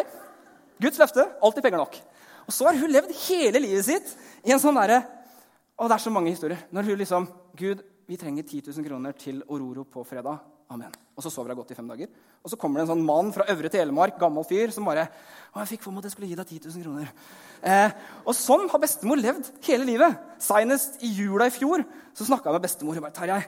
Guds 0.81 0.99
løfte 1.01 1.27
alltid 1.41 1.65
penger 1.65 1.81
nok. 1.81 1.99
Og 2.47 2.55
så 2.55 2.67
har 2.69 2.79
hun 2.79 2.91
levd 2.91 3.13
hele 3.27 3.61
livet 3.61 3.85
sitt 3.85 4.15
i 4.45 4.53
en 4.53 4.61
sånn 4.61 4.77
derre 4.77 5.03
Og 5.81 5.89
det 5.89 5.95
er 5.95 6.03
så 6.03 6.11
mange 6.13 6.29
historier. 6.29 6.59
Når 6.69 6.89
hun 6.89 6.97
liksom 6.99 7.27
Gud, 7.57 7.79
vi 8.05 8.17
trenger 8.17 8.43
10 8.43 8.67
000 8.69 8.85
kroner 8.85 9.15
til 9.17 9.39
Ororo 9.49 9.83
på 9.83 10.03
fredag. 10.05 10.37
Amen. 10.71 10.91
Og 11.17 11.23
så 11.25 11.29
sover 11.33 11.51
hun 11.51 11.59
godt 11.59 11.73
i 11.73 11.75
fem 11.75 11.87
dager. 11.91 12.07
Og 12.41 12.51
så 12.51 12.57
kommer 12.59 12.79
det 12.79 12.85
en 12.85 12.93
sånn 12.93 13.03
mann 13.05 13.31
fra 13.35 13.43
Øvre 13.51 13.69
Telemark, 13.71 14.15
gammel 14.19 14.45
fyr, 14.47 14.71
som 14.71 14.87
bare 14.87 15.03
å, 15.51 15.59
jeg 15.59 15.73
fikk 15.73 15.83
for 15.83 15.91
meg 15.91 16.01
at 16.01 16.07
jeg 16.07 16.15
skulle 16.15 16.29
gi 16.29 16.37
deg 16.39 16.47
10 16.47 16.69
000 16.69 16.85
kroner. 16.85 17.11
Eh, 17.61 17.95
og 18.23 18.37
sånn 18.37 18.69
har 18.71 18.81
bestemor 18.81 19.19
levd 19.19 19.49
hele 19.67 19.87
livet. 19.89 20.15
Seinest 20.41 21.03
i 21.03 21.11
jula 21.17 21.49
i 21.49 21.53
fjor 21.53 21.83
så 22.15 22.29
snakka 22.29 22.47
jeg 22.47 22.57
med 22.57 22.65
bestemor. 22.69 22.95
Hun 22.95 23.03
bare, 23.03 23.17
Tarjei, 23.17 23.41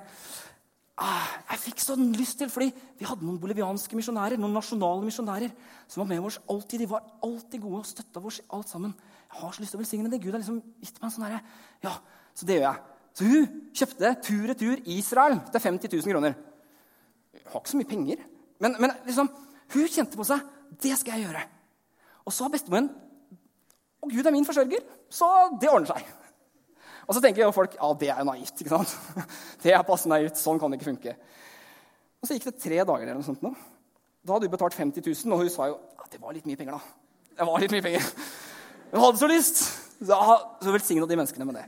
ah, 1.00 1.32
jeg 1.54 1.64
fikk 1.70 1.86
sånn 1.86 2.12
lyst 2.20 2.42
til, 2.44 2.52
fordi 2.52 2.70
vi 3.00 3.08
hadde 3.08 3.24
noen 3.24 3.40
bolivianske 3.42 3.98
misjonærer, 3.98 4.42
noen 4.42 4.60
nasjonale 4.60 5.08
misjonærer 5.08 5.56
som 5.88 6.04
var 6.04 6.12
med 6.12 6.28
oss 6.28 6.42
alltid. 6.44 6.84
De 6.84 6.92
var 6.92 7.08
alltid 7.24 7.64
gode 7.64 7.86
og 7.86 7.92
støtta 7.94 8.20
oss 8.20 8.44
i 8.44 8.50
alt 8.60 8.76
sammen. 8.76 8.98
Jeg 9.32 9.40
har 9.40 9.56
så 9.56 9.64
lyst 9.64 9.78
til 9.78 9.80
å 9.80 9.86
velsigne 9.86 10.12
det. 10.12 10.20
Gud 10.20 10.36
har 10.36 10.44
liksom 10.44 10.60
gitt 10.84 11.00
meg 11.00 11.08
en 11.08 11.16
sånn 11.16 11.30
herre 11.30 11.46
Ja, 11.88 11.96
så 12.36 12.50
det 12.50 12.60
gjør 12.60 12.74
jeg. 12.74 12.90
Så 13.14 13.30
hun 13.30 13.52
kjøpte 13.78 14.18
tur-retur 14.26 14.90
Israel 14.90 15.40
til 15.54 15.64
50 15.72 15.96
000 16.02 16.12
kroner. 16.12 16.36
Hun 17.34 17.52
har 17.52 17.62
ikke 17.62 17.74
så 17.74 17.80
mye 17.80 17.90
penger, 17.90 18.26
men, 18.64 18.76
men 18.80 18.94
liksom, 19.08 19.30
hun 19.74 19.90
kjente 19.92 20.20
på 20.20 20.28
seg 20.28 20.44
det 20.84 20.96
skal 20.98 21.18
jeg 21.18 21.28
gjøre. 21.28 21.44
Og 22.26 22.34
så 22.34 22.46
har 22.46 22.54
bestemoren 22.54 22.90
Og 24.04 24.12
Gud 24.12 24.26
er 24.26 24.36
min 24.36 24.46
forsørger, 24.48 24.84
så 25.12 25.28
det 25.62 25.70
ordner 25.72 25.94
seg. 25.94 26.08
Og 27.08 27.16
så 27.16 27.22
tenker 27.24 27.44
jo 27.44 27.54
folk 27.56 27.76
ja, 27.78 27.90
det 28.00 28.10
er 28.12 28.20
jo 28.20 28.28
naivt. 28.28 28.56
ikke 28.60 28.72
sant? 28.72 28.96
Det 29.64 29.72
er 29.72 29.86
passe 29.88 30.10
naivt. 30.12 30.40
Sånn 30.40 30.60
kan 30.60 30.72
det 30.72 30.80
ikke 30.80 30.90
funke. 30.90 31.14
Og 32.20 32.28
Så 32.28 32.36
gikk 32.36 32.48
det 32.48 32.60
tre 32.64 32.80
dager, 32.80 33.04
eller 33.04 33.20
noe 33.20 33.28
sånt 33.28 33.44
nå. 33.44 33.52
Da 34.24 34.36
hadde 34.36 34.48
hun 34.48 34.54
betalt 34.54 34.76
50 34.76 35.04
000, 35.04 35.36
og 35.36 35.44
hun 35.44 35.52
sa 35.52 35.68
jo 35.72 35.78
ja, 35.80 36.08
det 36.12 36.20
var 36.24 36.36
litt 36.36 36.48
mye 36.48 36.60
penger. 36.60 36.78
da. 36.80 37.32
Det 37.40 37.48
var 37.48 37.64
litt 37.64 37.76
mye 37.76 37.84
penger. 37.84 38.12
Hun 38.94 39.04
hadde 39.04 39.20
så 39.20 39.32
lyst! 39.32 39.64
Så, 40.04 40.16
så 40.64 40.72
velsigna 40.76 41.08
de 41.08 41.16
menneskene 41.20 41.48
med 41.48 41.60
det. 41.60 41.66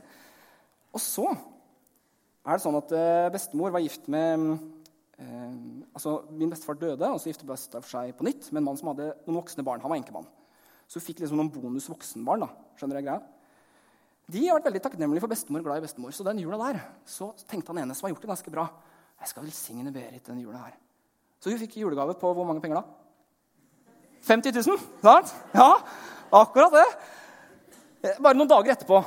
Og 0.96 1.00
så 1.00 1.26
er 1.32 2.56
det 2.56 2.62
sånn 2.64 2.76
at 2.78 2.92
eh, 2.96 3.28
bestemor 3.32 3.72
var 3.74 3.84
gift 3.84 4.08
med 4.12 4.56
altså 5.16 6.18
Min 6.36 6.50
bestefar 6.52 6.76
døde, 6.76 7.08
og 7.08 7.20
så 7.20 7.30
giftet 7.30 7.48
bestefar 7.48 7.88
seg 7.88 8.16
på 8.18 8.26
nytt 8.26 8.50
med 8.50 8.60
en 8.60 8.66
mann 8.68 8.76
som 8.80 8.90
hadde 8.92 9.12
noen 9.24 9.38
voksne 9.40 9.64
barn. 9.64 9.80
Han 9.80 9.92
var 9.92 10.00
enkemann. 10.00 10.26
Så 10.86 11.00
hun 11.00 11.06
fikk 11.06 11.22
liksom 11.22 11.40
noen 11.40 11.50
bonus 11.50 11.88
voksenbarn. 11.90 12.44
da. 12.44 12.50
Skjønner 12.76 13.00
jeg 13.00 13.08
greia? 13.08 13.22
De 14.26 14.42
har 14.42 14.58
vært 14.58 14.68
veldig 14.68 14.82
takknemlige 14.82 15.22
for 15.22 15.30
bestemor, 15.30 15.62
glad 15.62 15.80
i 15.80 15.86
bestemor. 15.86 16.12
Så 16.14 16.26
den 16.26 16.42
jula 16.42 16.58
der 16.58 16.80
så 17.06 17.30
tenkte 17.46 17.72
han 17.72 17.84
ene 17.84 17.94
som 17.94 18.06
har 18.06 18.14
gjort 18.14 18.26
det 18.26 18.32
ganske 18.32 18.52
bra, 18.52 18.66
jeg 19.16 19.30
skal 19.30 19.46
velsigne 19.46 19.92
Berit 19.94 20.26
denne 20.26 20.42
jula 20.42 20.64
her. 20.64 20.74
Så 21.40 21.52
hun 21.52 21.60
fikk 21.60 21.78
julegave 21.80 22.16
på 22.18 22.32
hvor 22.34 22.46
mange 22.48 22.60
penger 22.60 22.80
da? 22.80 22.84
50 24.26 24.56
000? 24.66 24.80
Sant? 25.04 25.32
Ja, 25.54 25.70
akkurat 26.34 26.74
det. 26.74 26.86
Bare 28.18 28.34
noen 28.34 28.50
dager 28.50 28.74
etterpå. 28.74 28.98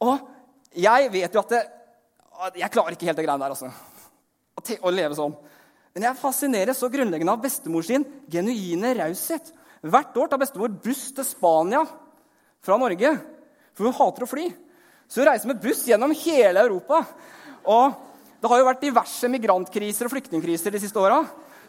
Og 0.00 0.24
jeg 0.72 1.12
vet 1.12 1.36
jo 1.36 1.42
at 1.44 1.52
det, 1.52 1.62
Jeg 2.56 2.72
klarer 2.72 2.96
ikke 2.96 3.04
helt 3.04 3.18
det 3.20 3.26
greiene 3.26 3.44
der, 3.44 3.52
altså. 3.52 3.68
Å, 4.58 4.90
leve 4.92 5.16
sånn. 5.16 5.34
Men 5.94 6.06
jeg 6.06 6.20
fascineres 6.20 6.78
så 6.80 6.90
grunnleggende 6.92 7.32
av 7.34 7.42
bestemor 7.42 7.84
sin 7.86 8.04
genuine 8.30 8.92
raushet. 8.98 9.52
Hvert 9.80 10.16
år 10.20 10.30
tar 10.30 10.40
bestemor 10.42 10.72
buss 10.84 11.08
til 11.16 11.26
Spania 11.26 11.82
fra 12.60 12.76
Norge, 12.78 13.14
for 13.74 13.88
hun 13.88 13.96
hater 13.96 14.26
å 14.26 14.30
fly. 14.30 14.50
Så 15.08 15.22
hun 15.22 15.30
reiser 15.30 15.50
med 15.50 15.62
buss 15.62 15.82
gjennom 15.88 16.14
hele 16.22 16.62
Europa. 16.62 17.00
Og 17.64 17.96
det 18.40 18.50
har 18.52 18.60
jo 18.60 18.68
vært 18.68 18.84
diverse 18.84 19.30
migrantkriser 19.32 20.06
og 20.06 20.14
flyktningkriser 20.14 20.74
de 20.74 20.82
siste 20.82 21.00
åra. 21.00 21.22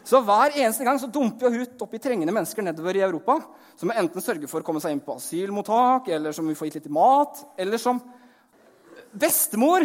Så 0.04 0.18
hver 0.26 0.56
eneste 0.58 0.84
gang 0.86 0.98
så 0.98 1.10
dumper 1.10 1.52
hun 1.54 1.84
opp 1.84 1.92
i 1.94 2.00
trengende 2.02 2.34
mennesker 2.34 2.64
nedover 2.66 2.98
i 2.98 3.04
Europa. 3.06 3.38
Som 3.78 3.92
enten 3.94 4.22
sørger 4.22 4.50
for 4.50 4.62
å 4.62 4.66
komme 4.66 4.82
seg 4.82 4.94
inn 4.94 5.02
på 5.02 5.16
asylmottak, 5.16 6.10
eller 6.12 6.34
som 6.36 6.46
vil 6.46 6.58
få 6.58 6.68
gitt 6.68 6.82
litt 6.82 6.92
mat, 6.92 7.44
eller 7.60 7.80
som 7.80 8.02
Bestemor! 9.12 9.84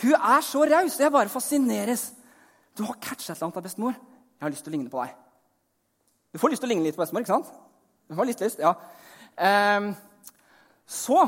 Hun 0.00 0.14
er 0.16 0.44
så 0.44 0.64
raus. 0.64 0.98
Jeg 1.00 1.12
bare 1.12 1.32
fascineres. 1.32 2.10
Du 2.76 2.84
har 2.88 2.96
catcha 3.02 3.32
et 3.32 3.36
eller 3.36 3.48
annet 3.48 3.60
av 3.60 3.66
bestemor. 3.66 3.98
Jeg 4.38 4.46
har 4.46 4.54
lyst 4.54 4.64
til 4.64 4.72
å 4.72 4.76
ligne 4.76 4.92
på 4.92 5.02
deg. 5.02 5.16
Du 6.32 6.38
får 6.40 6.52
lyst 6.52 6.62
til 6.62 6.70
å 6.70 6.72
ligne 6.72 6.86
litt 6.86 6.96
på 6.96 7.02
bestemor, 7.02 7.24
ikke 7.24 7.34
sant? 7.34 7.50
Du 8.08 8.16
har 8.16 8.28
litt 8.28 8.40
lyst, 8.42 8.62
ja. 8.62 8.72
Ehm, 9.36 9.92
så 10.86 11.18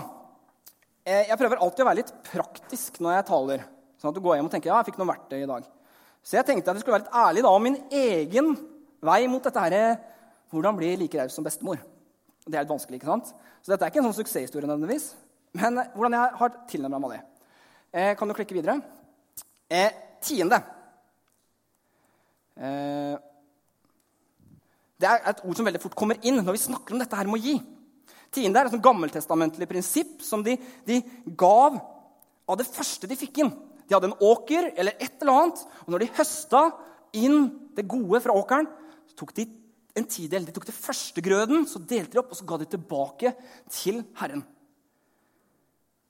eh, 1.05 1.29
Jeg 1.29 1.39
prøver 1.39 1.61
alltid 1.61 1.85
å 1.85 1.89
være 1.89 2.01
litt 2.01 2.15
praktisk 2.27 3.01
når 3.03 3.17
jeg 3.19 3.29
taler. 3.29 3.65
Sånn 4.01 4.11
at 4.11 4.19
du 4.19 4.23
går 4.25 4.39
hjem 4.39 4.49
og 4.49 4.55
tenker 4.55 4.73
ja, 4.73 4.79
jeg 4.81 4.91
fikk 4.91 5.01
noe 5.03 5.11
verktøy 5.13 5.43
i 5.43 5.51
dag. 5.51 5.67
Så 6.23 6.39
jeg 6.39 6.47
tenkte 6.47 6.71
at 6.71 6.79
jeg 6.79 6.85
skulle 6.85 6.97
være 6.97 7.05
litt 7.07 7.19
ærlig 7.23 7.45
da 7.45 7.53
om 7.53 7.67
min 7.67 7.79
egen 7.99 8.53
vei 9.03 9.21
mot 9.31 9.43
dette 9.43 9.67
her, 9.67 9.99
hvordan 10.55 10.79
bli 10.79 10.95
like 11.01 11.19
raus 11.19 11.35
som 11.37 11.47
bestemor. 11.47 11.83
Det 12.47 12.55
er 12.55 12.65
litt 12.65 12.73
vanskelig, 12.73 12.99
ikke 12.99 13.11
sant? 13.11 13.35
Så 13.63 13.75
dette 13.75 13.87
er 13.87 13.93
ikke 13.93 14.03
en 14.03 14.09
sånn 14.09 14.21
suksesshistorie 14.23 14.71
nødvendigvis. 14.71 15.13
Men 15.59 15.83
hvordan 15.95 16.17
jeg 16.17 16.39
har 16.41 16.57
tilnærma 16.71 17.03
meg 17.03 17.17
det. 17.17 17.23
Eh, 17.93 18.15
kan 18.17 18.29
du 18.29 18.33
klikke 18.33 18.57
videre? 18.57 18.79
Eh, 19.69 19.93
tiende. 20.25 20.57
Eh, 22.57 23.19
det 25.03 25.11
er 25.11 25.29
et 25.29 25.43
ord 25.45 25.59
som 25.59 25.69
veldig 25.69 25.83
fort 25.83 25.97
kommer 25.99 26.17
inn 26.25 26.41
når 26.41 26.57
vi 26.57 26.63
snakker 26.63 26.95
om 26.95 27.03
dette 27.03 27.19
her 27.19 27.29
med 27.29 27.37
å 27.37 27.45
gi. 27.45 27.59
Tiende 28.33 28.63
er 28.63 28.71
et 28.71 28.73
sånt 28.73 28.87
gammeltestamentlig 28.87 29.69
prinsipp 29.69 30.25
som 30.25 30.45
de, 30.47 30.57
de 30.89 31.03
gav 31.37 31.77
av 32.49 32.57
det 32.57 32.69
første 32.71 33.11
de 33.11 33.19
fikk 33.19 33.43
inn. 33.45 33.53
De 33.85 33.93
hadde 33.93 34.09
en 34.09 34.25
åker 34.25 34.71
eller 34.73 34.97
et 34.97 35.21
eller 35.21 35.43
annet, 35.43 35.65
og 35.85 35.93
når 35.93 36.05
de 36.05 36.13
høsta 36.17 36.63
inn 37.19 37.51
det 37.77 37.85
gode 37.93 38.23
fra 38.25 38.37
åkeren, 38.41 38.71
så 39.11 39.21
tok 39.21 39.35
de 39.37 39.51
en 39.99 40.09
tidel. 40.09 40.47
De 40.49 40.55
tok 40.57 40.71
det 40.71 40.79
første 40.79 41.21
grøden, 41.25 41.67
så 41.69 41.83
delte 41.83 42.17
de 42.17 42.23
opp, 42.23 42.33
og 42.33 42.41
så 42.41 42.49
ga 42.49 42.63
de 42.63 42.73
tilbake 42.73 43.35
til 43.69 44.01
Herren. 44.17 44.47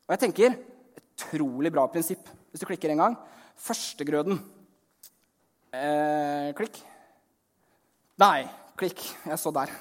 Og 0.06 0.14
jeg 0.14 0.22
tenker 0.28 0.60
utrolig 1.22 1.72
bra 1.72 1.86
prinsipp. 1.90 2.28
Hvis 2.50 2.62
du 2.62 2.66
klikker 2.68 2.92
en 2.92 3.02
gang. 3.04 3.16
Førstegrøden. 3.62 4.38
Eh, 5.72 6.52
klikk. 6.58 6.78
Nei, 8.20 8.44
klikk. 8.76 9.00
Jeg 9.26 9.38
så 9.40 9.52
der. 9.54 9.72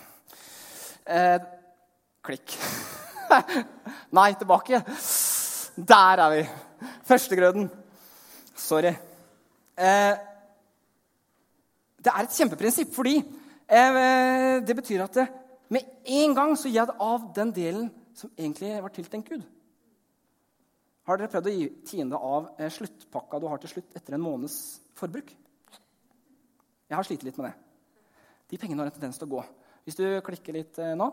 Eh, 1.05 1.37
klikk. 2.23 2.55
Nei, 4.17 4.31
tilbake. 4.39 4.83
Der 5.75 6.23
er 6.25 6.35
vi. 6.35 6.41
Førstegrøden. 7.09 7.69
Sorry. 8.55 8.93
Eh, 9.77 10.15
det 12.01 12.11
er 12.11 12.25
et 12.25 12.35
kjempeprinsipp, 12.35 12.93
fordi 12.95 13.17
eh, 13.19 14.61
det 14.65 14.75
betyr 14.77 15.03
at 15.05 15.17
det, 15.19 15.27
med 15.71 15.81
en 16.05 16.35
gang 16.35 16.55
så 16.57 16.69
gir 16.69 16.81
jeg 16.81 16.89
det 16.89 16.97
av 16.99 17.27
den 17.35 17.51
delen 17.55 17.89
som 18.17 18.31
egentlig 18.37 18.73
var 18.81 18.93
tiltenkt 18.93 19.29
Gud. 19.29 19.43
Har 21.11 21.19
dere 21.19 21.27
prøvd 21.27 21.47
å 21.49 21.51
gi 21.51 21.65
tiende 21.83 22.15
av 22.23 22.45
eh, 22.55 22.69
sluttpakka 22.71 23.41
du 23.43 23.49
har 23.51 23.59
til 23.59 23.73
slutt 23.73 23.97
etter 23.99 24.15
en 24.15 24.21
måneds 24.23 24.53
forbruk? 24.95 25.33
Jeg 26.87 26.95
har 26.95 27.03
slitt 27.03 27.25
litt 27.27 27.35
med 27.35 27.49
det. 27.49 27.57
De 28.47 28.59
pengene 28.61 28.79
har 28.79 28.87
en 28.87 28.95
tendens 28.95 29.19
til 29.19 29.27
å 29.27 29.33
gå. 29.33 29.41
Hvis 29.83 29.99
du 29.99 30.05
klikker 30.23 30.55
litt 30.55 30.79
eh, 30.79 30.93
nå 30.95 31.09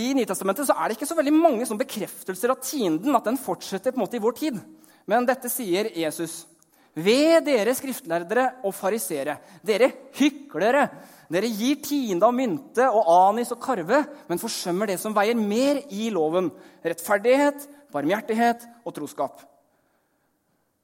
I 0.00 0.06
Nytestamentet 0.16 0.72
er 0.72 0.80
det 0.88 0.96
ikke 0.96 1.10
så 1.10 1.18
veldig 1.18 1.34
mange 1.36 1.68
som 1.68 1.80
bekreftelser 1.80 2.54
av 2.54 2.64
tienden, 2.64 3.12
at 3.12 3.28
den 3.28 3.36
fortsetter 3.36 3.92
på 3.92 4.00
en 4.00 4.06
måte 4.06 4.16
i 4.16 4.24
vår 4.24 4.38
tid. 4.40 4.56
Men 5.12 5.28
dette 5.28 5.52
sier 5.52 5.92
Jesus. 5.92 6.46
Ved 6.96 7.44
dere 7.44 7.76
skriftlærere 7.76 8.46
og 8.64 8.72
farisere, 8.72 9.36
dere 9.60 9.90
hyklere. 10.16 10.86
Dere 11.28 11.52
gir 11.52 11.84
tiende 11.84 12.24
av 12.24 12.36
mynte 12.36 12.88
og 12.88 13.12
anis 13.12 13.52
og 13.52 13.60
karve, 13.60 14.06
men 14.30 14.40
forsømmer 14.40 14.88
det 14.88 15.00
som 15.02 15.12
veier 15.16 15.36
mer 15.36 15.84
i 15.92 16.08
loven. 16.14 16.48
Rettferdighet, 16.80 17.68
barmhjertighet 17.94 18.66
og 18.84 18.94
troskap. 18.96 19.40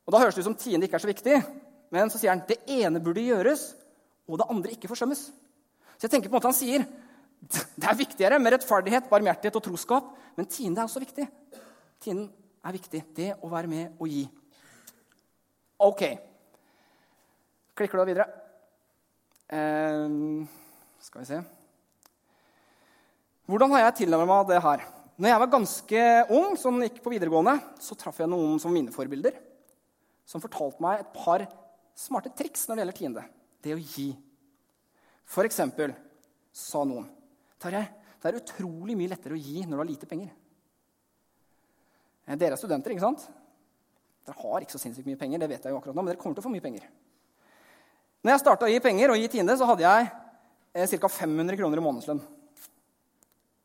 Og 0.07 0.15
Da 0.15 0.23
høres 0.23 0.35
det 0.35 0.43
ut 0.45 0.51
som 0.51 0.59
tiende 0.59 0.87
ikke 0.87 0.99
er 0.99 1.05
så 1.05 1.11
viktig, 1.11 1.37
men 1.91 2.11
så 2.11 2.19
sier 2.19 2.33
han 2.33 2.43
det 2.47 2.61
ene 2.71 3.03
burde 3.03 3.23
gjøres, 3.23 3.75
og 4.31 4.39
det 4.39 4.49
andre 4.51 4.75
ikke 4.75 4.91
forsømmes. 4.91 5.29
Så 5.99 6.07
jeg 6.07 6.15
tenker 6.15 6.31
på 6.31 6.37
en 6.37 6.39
måte 6.39 6.51
han 6.51 6.57
sier 6.57 6.87
det 7.41 7.87
er 7.89 7.97
viktigere 7.97 8.39
med 8.39 8.53
rettferdighet, 8.53 9.09
barmhjertighet 9.09 9.57
og 9.57 9.65
troskap, 9.65 10.11
men 10.37 10.49
tiende 10.49 10.83
er 10.83 10.89
også 10.89 11.01
viktig. 11.01 11.25
Tienden 12.01 12.29
er 12.65 12.77
viktig. 12.77 13.01
Det 13.17 13.31
å 13.41 13.49
være 13.49 13.71
med 13.71 13.97
og 13.97 14.11
gi. 14.13 14.27
Ok. 15.81 16.05
Klikker 17.81 17.97
du 17.97 18.03
da 18.03 18.09
videre? 18.11 18.27
Eh, 19.51 20.47
skal 21.01 21.25
vi 21.25 21.27
se 21.27 21.41
Hvordan 23.51 23.73
har 23.75 23.81
jeg 23.81 23.97
tilnærmet 24.05 24.29
meg 24.31 24.51
det 24.53 24.61
her? 24.63 24.85
Når 25.21 25.29
jeg 25.29 25.41
var 25.43 25.51
ganske 25.53 26.03
ung, 26.33 26.55
som 26.57 26.79
gikk 26.81 27.03
på 27.05 27.11
videregående, 27.13 27.59
så 27.77 27.93
traff 27.99 28.23
jeg 28.23 28.31
noen 28.33 28.57
som 28.63 28.73
mine 28.73 28.93
forbilder, 28.95 29.35
som 30.25 30.41
fortalte 30.41 30.81
meg 30.81 31.03
et 31.03 31.11
par 31.13 31.45
smarte 31.99 32.33
triks 32.33 32.63
når 32.65 32.79
det 32.79 32.85
gjelder 32.85 32.97
tiende. 32.97 33.25
Det 33.61 33.75
å 33.77 33.83
gi. 33.83 34.07
For 35.29 35.45
eksempel 35.45 35.93
sa 36.57 36.87
noen 36.89 37.05
Tarjei, 37.61 37.83
det 38.17 38.31
er 38.31 38.39
utrolig 38.39 38.97
mye 38.97 39.11
lettere 39.13 39.37
å 39.37 39.41
gi 39.41 39.67
når 39.67 39.75
du 39.75 39.83
har 39.83 39.91
lite 39.91 40.09
penger. 40.09 40.31
Eh, 42.25 42.39
dere 42.41 42.57
er 42.57 42.63
studenter, 42.63 42.95
ikke 42.95 43.05
sant? 43.05 43.27
Dere 44.25 44.41
har 44.41 44.65
ikke 44.65 44.73
så 44.79 44.81
sinnssykt 44.81 45.11
mye 45.11 45.21
penger, 45.21 45.45
det 45.45 45.51
vet 45.53 45.69
jeg 45.69 45.75
jo 45.75 45.83
akkurat 45.83 45.99
nå, 45.99 46.01
men 46.01 46.15
dere 46.15 46.23
kommer 46.23 46.39
til 46.39 46.47
å 46.47 46.49
få 46.49 46.55
mye 46.55 46.65
penger. 46.65 46.89
Når 48.25 48.33
jeg 48.33 48.45
starta 48.47 48.65
å 48.65 48.73
gi 48.73 48.81
penger 48.89 49.13
og 49.13 49.21
gi 49.21 49.29
tiende, 49.37 49.59
så 49.61 49.69
hadde 49.69 49.85
jeg 49.85 50.09
eh, 50.73 50.97
ca. 50.97 51.13
500 51.21 51.61
kroner 51.61 51.85
i 51.85 51.85
månedslønn. 51.85 52.25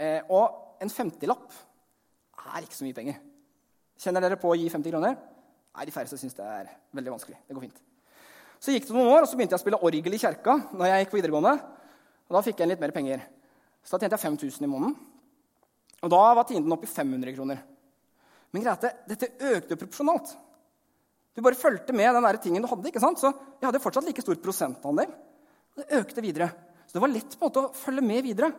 Eh, 0.04 0.20
og 0.28 0.65
en 0.84 0.92
50-lapp 0.92 1.56
er 2.46 2.66
ikke 2.66 2.78
så 2.78 2.86
mye 2.86 2.98
penger. 2.98 3.18
Kjenner 4.00 4.24
dere 4.26 4.38
på 4.40 4.52
å 4.52 4.58
gi 4.58 4.68
50 4.70 4.92
kroner? 4.94 5.16
Nei, 5.76 5.86
De 5.88 5.94
færreste 5.96 6.20
syns 6.20 6.36
det 6.38 6.46
er 6.46 6.70
veldig 6.96 7.14
vanskelig. 7.16 7.38
Det 7.48 7.56
går 7.56 7.66
fint. 7.68 7.82
Så 8.60 8.74
gikk 8.74 8.88
det 8.88 8.96
noen 8.96 9.12
år, 9.12 9.26
og 9.26 9.30
så 9.30 9.38
begynte 9.38 9.56
jeg 9.56 9.62
å 9.62 9.64
spille 9.66 9.82
orgel 9.88 10.16
i 10.16 10.22
kjerka. 10.22 10.56
når 10.74 10.88
jeg 10.88 11.04
gikk 11.06 11.12
på 11.12 11.20
videregående. 11.20 11.54
Og 12.26 12.36
Da 12.38 12.42
fikk 12.42 12.60
jeg 12.60 12.72
litt 12.72 12.82
mer 12.82 12.92
penger. 12.96 13.22
Så 13.84 13.96
da 13.96 14.06
tjente 14.06 14.18
jeg 14.18 14.26
5000 14.26 14.64
i 14.66 14.72
måneden. 14.72 14.96
Og 16.04 16.10
da 16.10 16.34
var 16.34 16.44
tienden 16.48 16.72
oppe 16.74 16.88
i 16.88 16.92
500 16.92 17.36
kroner. 17.36 17.62
Men 18.52 18.64
Grete, 18.64 18.92
dette 19.08 19.32
økte 19.40 19.76
jo 19.76 19.82
proporsjonalt. 19.82 20.36
Du 21.36 21.42
bare 21.44 21.60
fulgte 21.60 21.94
med 21.94 22.14
den 22.16 22.24
der 22.24 22.38
tingen 22.40 22.64
du 22.64 22.68
hadde. 22.72 22.88
ikke 22.88 23.04
sant? 23.04 23.20
Så 23.20 23.34
jeg 23.34 23.68
hadde 23.68 23.82
fortsatt 23.84 24.06
like 24.08 24.22
stor 24.24 24.36
prosentandel. 24.40 25.12
Det 25.76 25.90
økte 26.00 26.24
videre. 26.24 26.48
Så 26.88 26.96
det 26.96 27.02
var 27.04 27.12
lett 27.12 27.36
på 27.36 27.44
en 27.44 27.50
måte 27.50 27.64
å 27.66 27.74
følge 27.76 28.02
med 28.06 28.24
videre. 28.24 28.54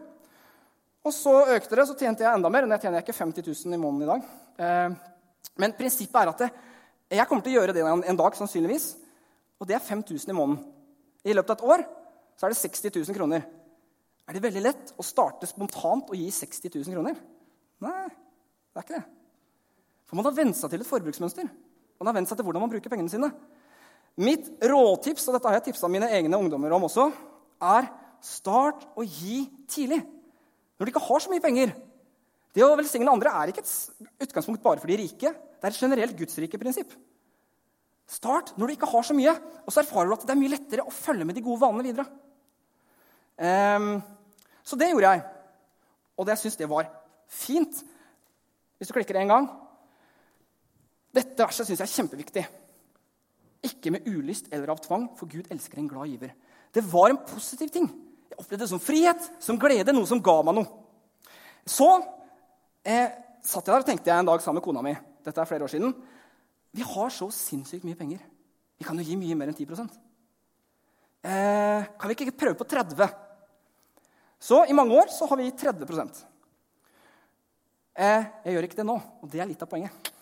Og 1.07 1.14
så 1.14 1.33
økte 1.55 1.79
det, 1.79 1.85
så 1.87 1.95
tjente 1.95 2.25
jeg 2.25 2.35
enda 2.35 2.51
mer. 2.51 2.66
Nå 2.66 2.79
tjener 2.83 2.99
jeg 2.99 3.07
ikke 3.07 3.21
50 3.21 3.47
000 3.47 3.77
i 3.77 3.79
måneden 3.79 4.07
i 4.07 4.11
dag. 4.11 4.31
Eh, 4.59 4.97
men 5.62 5.75
prinsippet 5.79 6.19
er 6.19 6.33
at 6.33 6.47
jeg 7.14 7.27
kommer 7.31 7.45
til 7.47 7.55
å 7.55 7.61
gjøre 7.61 7.77
det 7.77 7.85
en, 7.87 8.03
en 8.03 8.19
dag, 8.19 8.35
sannsynligvis. 8.35 8.88
Og 9.62 9.69
det 9.71 9.77
er 9.79 9.85
5000 9.85 10.33
i 10.33 10.37
måneden. 10.37 10.64
I 11.27 11.35
løpet 11.37 11.53
av 11.55 11.59
et 11.61 11.77
år 11.77 11.85
så 12.37 12.47
er 12.47 12.53
det 12.53 12.59
60 12.59 12.90
000 12.99 13.16
kroner. 13.16 13.47
Er 14.27 14.35
det 14.35 14.42
veldig 14.42 14.62
lett 14.64 14.90
å 14.99 15.07
starte 15.07 15.47
spontant 15.47 16.11
og 16.11 16.19
gi 16.19 16.27
60 16.35 16.75
000 16.75 16.97
kroner? 16.97 17.21
Nei, 17.87 18.09
det 18.11 18.81
er 18.81 18.87
ikke 18.88 18.97
det. 18.97 19.05
For 20.07 20.19
man 20.19 20.27
har 20.27 20.35
vent 20.35 20.59
seg 20.59 20.73
til 20.73 20.83
et 20.83 20.90
forbruksmønster. 20.90 21.47
Man 22.01 22.11
har 22.11 22.19
vent 22.19 22.31
seg 22.31 22.38
til 22.38 22.47
hvordan 22.47 22.66
man 22.66 22.73
bruker 22.73 22.90
pengene 22.90 23.12
sine. 23.12 23.31
Mitt 24.19 24.49
råtips, 24.64 25.29
og 25.29 25.37
dette 25.37 25.49
har 25.49 25.59
jeg 25.59 25.69
tipsa 25.69 25.90
mine 25.92 26.11
egne 26.19 26.38
ungdommer 26.40 26.75
om 26.75 26.87
også, 26.88 27.09
er 27.62 27.88
start 28.25 28.87
å 28.99 29.05
gi 29.07 29.45
tidlig. 29.71 30.03
Når 30.77 30.87
du 30.87 30.93
ikke 30.93 31.07
har 31.07 31.23
så 31.25 31.33
mye 31.33 31.45
penger. 31.45 31.73
Det 32.57 32.65
å 32.65 32.77
velsigne 32.77 33.12
andre 33.12 33.33
er 33.37 33.53
ikke 33.53 33.65
et 33.65 34.27
utgangspunkt 34.27 34.62
bare 34.65 34.81
for 34.81 34.89
de 34.91 34.99
rike. 35.01 35.33
Det 35.33 35.65
er 35.65 35.75
et 35.75 35.81
generelt 35.81 36.17
gudsrikeprinsipp. 36.19 36.93
Start 38.07 38.53
når 38.57 38.71
du 38.71 38.77
ikke 38.77 38.89
har 38.91 39.05
så 39.05 39.17
mye, 39.17 39.33
og 39.67 39.75
så 39.75 39.83
erfarer 39.83 40.09
du 40.09 40.15
at 40.15 40.27
det 40.29 40.35
er 40.35 40.41
mye 40.41 40.53
lettere 40.53 40.85
å 40.87 40.95
følge 40.95 41.27
med 41.27 41.37
de 41.37 41.43
gode 41.45 41.61
vanene 41.65 41.87
videre. 41.89 42.07
Um, 43.37 43.97
så 44.65 44.79
det 44.79 44.89
gjorde 44.93 45.11
jeg, 45.12 45.25
og 46.17 46.29
det 46.29 46.39
syns 46.41 46.57
det 46.57 46.71
var 46.71 46.89
fint. 47.29 47.83
Hvis 48.77 48.89
du 48.89 48.95
klikker 48.97 49.17
én 49.21 49.31
gang 49.31 49.47
Dette 51.17 51.41
verset 51.41 51.65
syns 51.65 51.81
jeg 51.81 51.89
er 51.89 51.95
kjempeviktig. 51.95 52.43
Ikke 53.65 53.93
med 53.95 54.05
ulyst 54.05 54.51
eller 54.53 54.69
av 54.75 54.83
tvang, 54.85 55.07
for 55.17 55.31
Gud 55.33 55.49
elsker 55.53 55.81
en 55.81 55.89
glad 55.89 56.11
giver. 56.12 56.35
Det 56.77 56.83
var 56.85 57.09
en 57.09 57.23
positiv 57.25 57.71
ting. 57.73 57.87
Opplevde 58.37 58.64
det 58.64 58.70
som 58.70 58.83
frihet, 58.83 59.31
som 59.40 59.59
glede, 59.61 59.94
noe 59.96 60.09
som 60.09 60.20
ga 60.22 60.37
meg 60.44 60.59
noe. 60.59 60.68
Så 61.66 61.88
eh, 62.87 63.11
satt 63.42 63.66
jeg 63.66 63.72
der 63.72 63.83
og 63.83 63.88
tenkte 63.88 64.12
jeg 64.12 64.22
en 64.22 64.29
dag 64.29 64.42
sammen 64.44 64.61
med 64.61 64.66
kona 64.66 64.85
mi. 64.85 64.94
Dette 65.25 65.42
er 65.42 65.49
flere 65.49 65.66
år 65.66 65.72
siden. 65.72 65.94
Vi 66.77 66.85
har 66.85 67.12
så 67.14 67.29
sinnssykt 67.33 67.87
mye 67.88 67.99
penger. 67.99 68.20
Vi 68.77 68.85
kan 68.85 68.99
jo 69.01 69.07
gi 69.07 69.16
mye 69.16 69.37
mer 69.38 69.49
enn 69.49 69.57
10 69.57 69.64
eh, 71.25 71.87
Kan 71.96 72.11
vi 72.11 72.16
ikke 72.16 72.37
prøve 72.37 72.59
på 72.61 72.66
30 72.68 73.09
Så 74.38 74.66
i 74.68 74.77
mange 74.77 74.92
år 74.92 75.09
så 75.09 75.29
har 75.31 75.40
vi 75.40 75.49
30 75.49 75.87
eh, 77.96 78.27
Jeg 78.44 78.53
gjør 78.53 78.68
ikke 78.68 78.81
det 78.83 78.88
nå, 78.90 78.99
og 79.22 79.33
det 79.33 79.40
er 79.40 79.49
litt 79.49 79.64
av 79.64 79.70
poenget. 79.70 80.12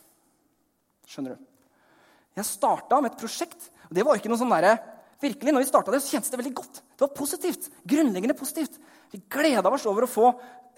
Skjønner 1.10 1.34
du? 1.34 1.50
Jeg 2.38 2.46
starta 2.46 3.00
med 3.00 3.12
et 3.12 3.18
prosjekt. 3.18 3.70
og 3.90 3.98
det 3.98 4.06
var 4.06 4.18
ikke 4.18 4.30
noe 4.30 4.38
sånn 4.38 4.54
der, 4.54 4.78
virkelig, 5.22 5.52
når 5.52 5.62
vi 5.64 5.70
starta 5.70 5.90
det, 5.90 6.02
så 6.02 6.14
kjentes 6.14 6.30
det 6.30 6.38
veldig 6.38 6.54
godt. 6.62 6.83
Det 7.04 7.10
var 7.10 7.16
positivt. 7.16 7.70
Grunnleggende 7.84 8.34
positivt. 8.34 8.78
Vi 9.12 9.20
gleda 9.28 9.68
oss 9.68 9.84
over 9.86 10.06
å 10.06 10.08
få 10.08 10.30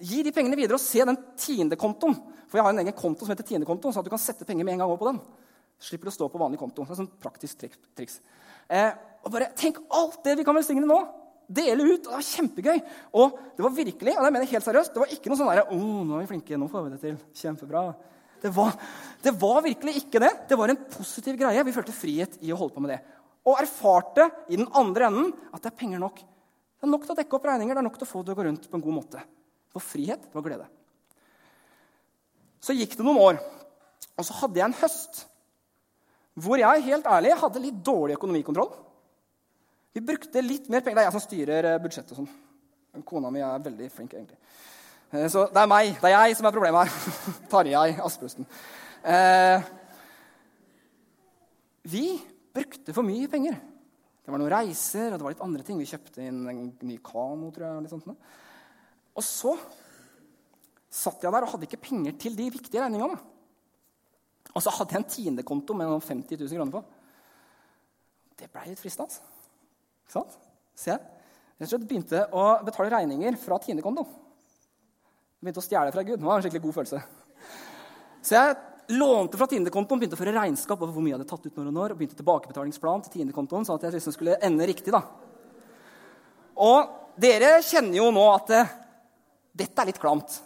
gi 0.03 0.25
de 0.27 0.33
pengene 0.35 0.59
videre 0.59 0.75
og 0.75 0.83
se 0.83 1.05
den 1.07 1.19
tiendekontoen. 1.39 2.17
For 2.51 2.59
jeg 2.59 2.67
har 2.67 2.75
en 2.75 2.83
egen 2.83 2.97
konto 2.97 3.23
som 3.23 3.31
heter 3.31 3.47
tiendekontoen, 3.47 3.95
så 3.95 4.03
at 4.03 4.09
du 4.09 4.11
kan 4.11 4.21
sette 4.21 4.47
penger 4.49 4.67
med 4.67 4.75
en 4.75 4.83
gang 4.83 4.91
over 4.91 4.99
på 4.99 5.09
den. 5.13 5.21
Slipper 5.79 6.11
du 6.11 6.11
å 6.11 6.17
stå 6.17 6.29
på 6.33 6.41
vanlig 6.41 6.59
konto. 6.59 6.83
Det 6.83 6.97
er 6.97 6.99
sånn 6.99 7.13
praktisk 7.23 7.63
triks. 7.63 8.19
Eh, 8.67 8.91
og 9.23 9.31
bare 9.31 9.53
Tenk 9.55 9.79
alt 9.95 10.19
det 10.27 10.35
vi 10.41 10.49
kan 10.49 10.59
velsigne 10.59 10.89
nå! 10.89 10.99
Dele 11.47 11.85
ut. 11.87 12.03
Det 12.03 12.11
var 12.11 12.27
kjempegøy. 12.27 12.81
Og 13.23 13.39
det 13.55 13.63
var 13.69 13.75
virkelig, 13.77 14.17
og 14.19 14.27
det 14.27 14.35
mener 14.35 14.51
helt 14.51 14.67
seriøst, 14.67 14.97
det 14.97 15.05
var 15.05 15.13
ikke 15.15 15.31
noe 15.31 15.39
sånn 15.39 15.51
derre 15.53 15.69
oh, 15.71 16.01
nå 16.03 16.17
er 16.17 16.25
vi 16.25 16.33
flinke, 16.33 16.59
nå 16.59 16.67
får 16.73 16.89
vi 16.89 16.95
det 16.97 17.03
til. 17.05 17.21
Kjempebra. 17.39 17.85
Det 18.43 18.51
var, 18.51 18.75
det 19.23 19.33
var 19.39 19.63
virkelig 19.63 20.01
ikke 20.03 20.21
det. 20.27 20.33
Det 20.51 20.59
var 20.59 20.75
en 20.75 20.83
positiv 20.91 21.39
greie. 21.39 21.63
Vi 21.69 21.75
følte 21.77 21.95
frihet 21.95 22.35
i 22.43 22.51
å 22.51 22.59
holde 22.59 22.75
på 22.75 22.83
med 22.83 22.97
det. 22.97 22.99
Og 23.47 23.61
erfarte 23.63 24.27
i 24.51 24.59
den 24.59 24.69
andre 24.75 25.11
enden 25.11 25.31
at 25.53 25.63
det 25.63 25.71
er 25.71 25.79
penger 25.79 26.03
nok. 26.03 26.19
Det 26.19 26.85
er 26.87 26.93
nok 26.93 27.07
til 27.07 27.15
å 27.15 27.19
dekke 27.19 27.39
opp 27.39 27.47
regninger, 27.49 27.77
det 27.77 27.83
er 27.83 27.87
nok 27.87 28.01
til 28.01 28.07
å 28.07 28.11
få 28.11 28.25
det 28.27 28.35
å 28.35 28.39
gå 28.39 28.47
rundt 28.49 28.67
på 28.71 28.79
en 28.79 28.85
god 28.85 28.97
måte. 28.99 29.23
Det 29.23 29.79
var 29.79 29.85
frihet, 29.85 30.27
det 30.27 30.37
var 30.37 30.45
glede. 30.45 30.67
Så 32.61 32.75
gikk 32.75 32.97
det 32.99 33.07
noen 33.07 33.23
år, 33.23 33.41
og 34.17 34.27
så 34.27 34.37
hadde 34.43 34.61
jeg 34.61 34.67
en 34.67 34.81
høst 34.81 35.25
hvor 36.37 36.61
jeg 36.61 36.85
helt 36.91 37.07
ærlig 37.09 37.37
hadde 37.41 37.63
litt 37.65 37.79
dårlig 37.85 38.19
økonomikontroll. 38.19 38.69
Vi 39.97 40.03
brukte 40.05 40.43
litt 40.45 40.67
mer 40.69 40.83
penger. 40.85 40.99
Det 40.99 41.03
er 41.03 41.09
jeg 41.09 41.15
som 41.15 41.25
styrer 41.25 41.69
eh, 41.71 41.79
budsjettet 41.81 42.13
og 42.13 42.19
sånn. 42.21 43.05
Kona 43.09 43.31
mi 43.33 43.41
er 43.41 43.63
veldig 43.65 43.89
flink, 43.93 44.13
egentlig. 44.13 44.37
Eh, 45.15 45.25
så 45.33 45.47
det 45.49 45.63
er 45.63 45.71
meg. 45.71 45.95
Det 46.03 46.11
er 46.11 46.27
jeg 46.27 46.37
som 46.37 46.49
er 46.49 46.53
problemet 46.53 46.85
her. 46.85 47.17
Tarjei 47.53 47.95
Asperosten. 48.05 48.49
Eh, 49.01 49.71
vi 51.89 52.05
brukte 52.57 52.95
for 52.97 53.07
mye 53.07 53.29
penger. 53.31 53.57
Det 54.27 54.33
var 54.35 54.43
noen 54.43 54.51
reiser 54.51 55.13
og 55.13 55.21
det 55.21 55.27
var 55.27 55.35
litt 55.37 55.45
andre 55.45 55.65
ting. 55.67 55.79
Vi 55.79 55.87
kjøpte 55.87 56.25
inn 56.25 56.41
en 56.51 56.63
ny 56.83 56.97
kano. 57.05 57.53
tror 57.55 57.69
jeg. 57.69 57.85
Litt 57.85 57.95
sånt. 57.95 58.27
Og 59.17 59.25
så 59.25 59.55
satt 60.97 61.23
jeg 61.23 61.33
der 61.33 61.47
og 61.47 61.53
hadde 61.53 61.69
ikke 61.69 61.85
penger 61.85 62.17
til 62.19 62.37
de 62.39 62.49
viktige 62.51 62.83
regningene. 62.83 63.19
Og 64.57 64.65
så 64.65 64.73
hadde 64.73 64.97
jeg 64.97 65.03
en 65.03 65.11
tiendekonto 65.13 65.77
med 65.77 65.91
noen 65.91 66.03
50 66.03 66.41
000 66.41 66.57
kroner 66.57 66.75
på. 66.75 66.83
Det 68.37 68.49
blei 68.53 68.71
litt 68.71 68.81
fristende. 68.81 69.21
Ikke 70.07 70.17
sant? 70.17 70.37
Se. 70.77 70.97
Jeg 71.57 71.71
rett 71.71 71.87
begynte 71.89 72.23
å 72.37 72.47
betale 72.65 72.93
regninger 72.93 73.37
fra 73.41 73.61
tiendekonto. 73.63 74.05
Begynte 75.41 75.63
å 75.63 75.65
stjele 75.65 75.93
fra 75.95 76.05
Gud. 76.05 76.19
Det 76.19 76.27
var 76.27 76.41
en 76.41 76.45
skikkelig 76.45 76.65
god 76.67 76.77
følelse. 76.81 77.03
Så 78.27 78.37
jeg 78.37 78.57
lånte 78.93 79.39
fra 79.39 79.49
tiendekontoen, 79.51 80.01
begynte 80.01 80.17
å 80.19 80.21
føre 80.21 80.35
regnskap 80.37 80.81
over 80.81 80.93
hvor 80.95 81.05
mye 81.05 81.15
jeg 81.15 81.19
hadde 81.19 81.29
tatt 81.31 81.47
ut 81.47 81.59
når 81.59 81.71
og 81.71 81.77
når, 81.77 81.93
og 81.93 82.01
begynte 82.01 82.19
tilbakebetalingsplan 82.19 83.05
til 83.05 83.15
tiendekontoen, 83.17 83.67
sånn 83.67 83.81
at 83.81 83.87
jeg 83.89 83.97
liksom 83.97 84.15
skulle 84.15 84.39
ende 84.47 84.69
riktig. 84.69 84.95
da. 84.95 85.03
Og 86.63 86.93
dere 87.21 87.57
kjenner 87.67 87.99
jo 87.99 88.11
nå 88.15 88.25
at 88.33 88.53
uh, 88.55 88.75
dette 89.57 89.83
er 89.83 89.91
litt 89.91 90.01
klamt. 90.03 90.39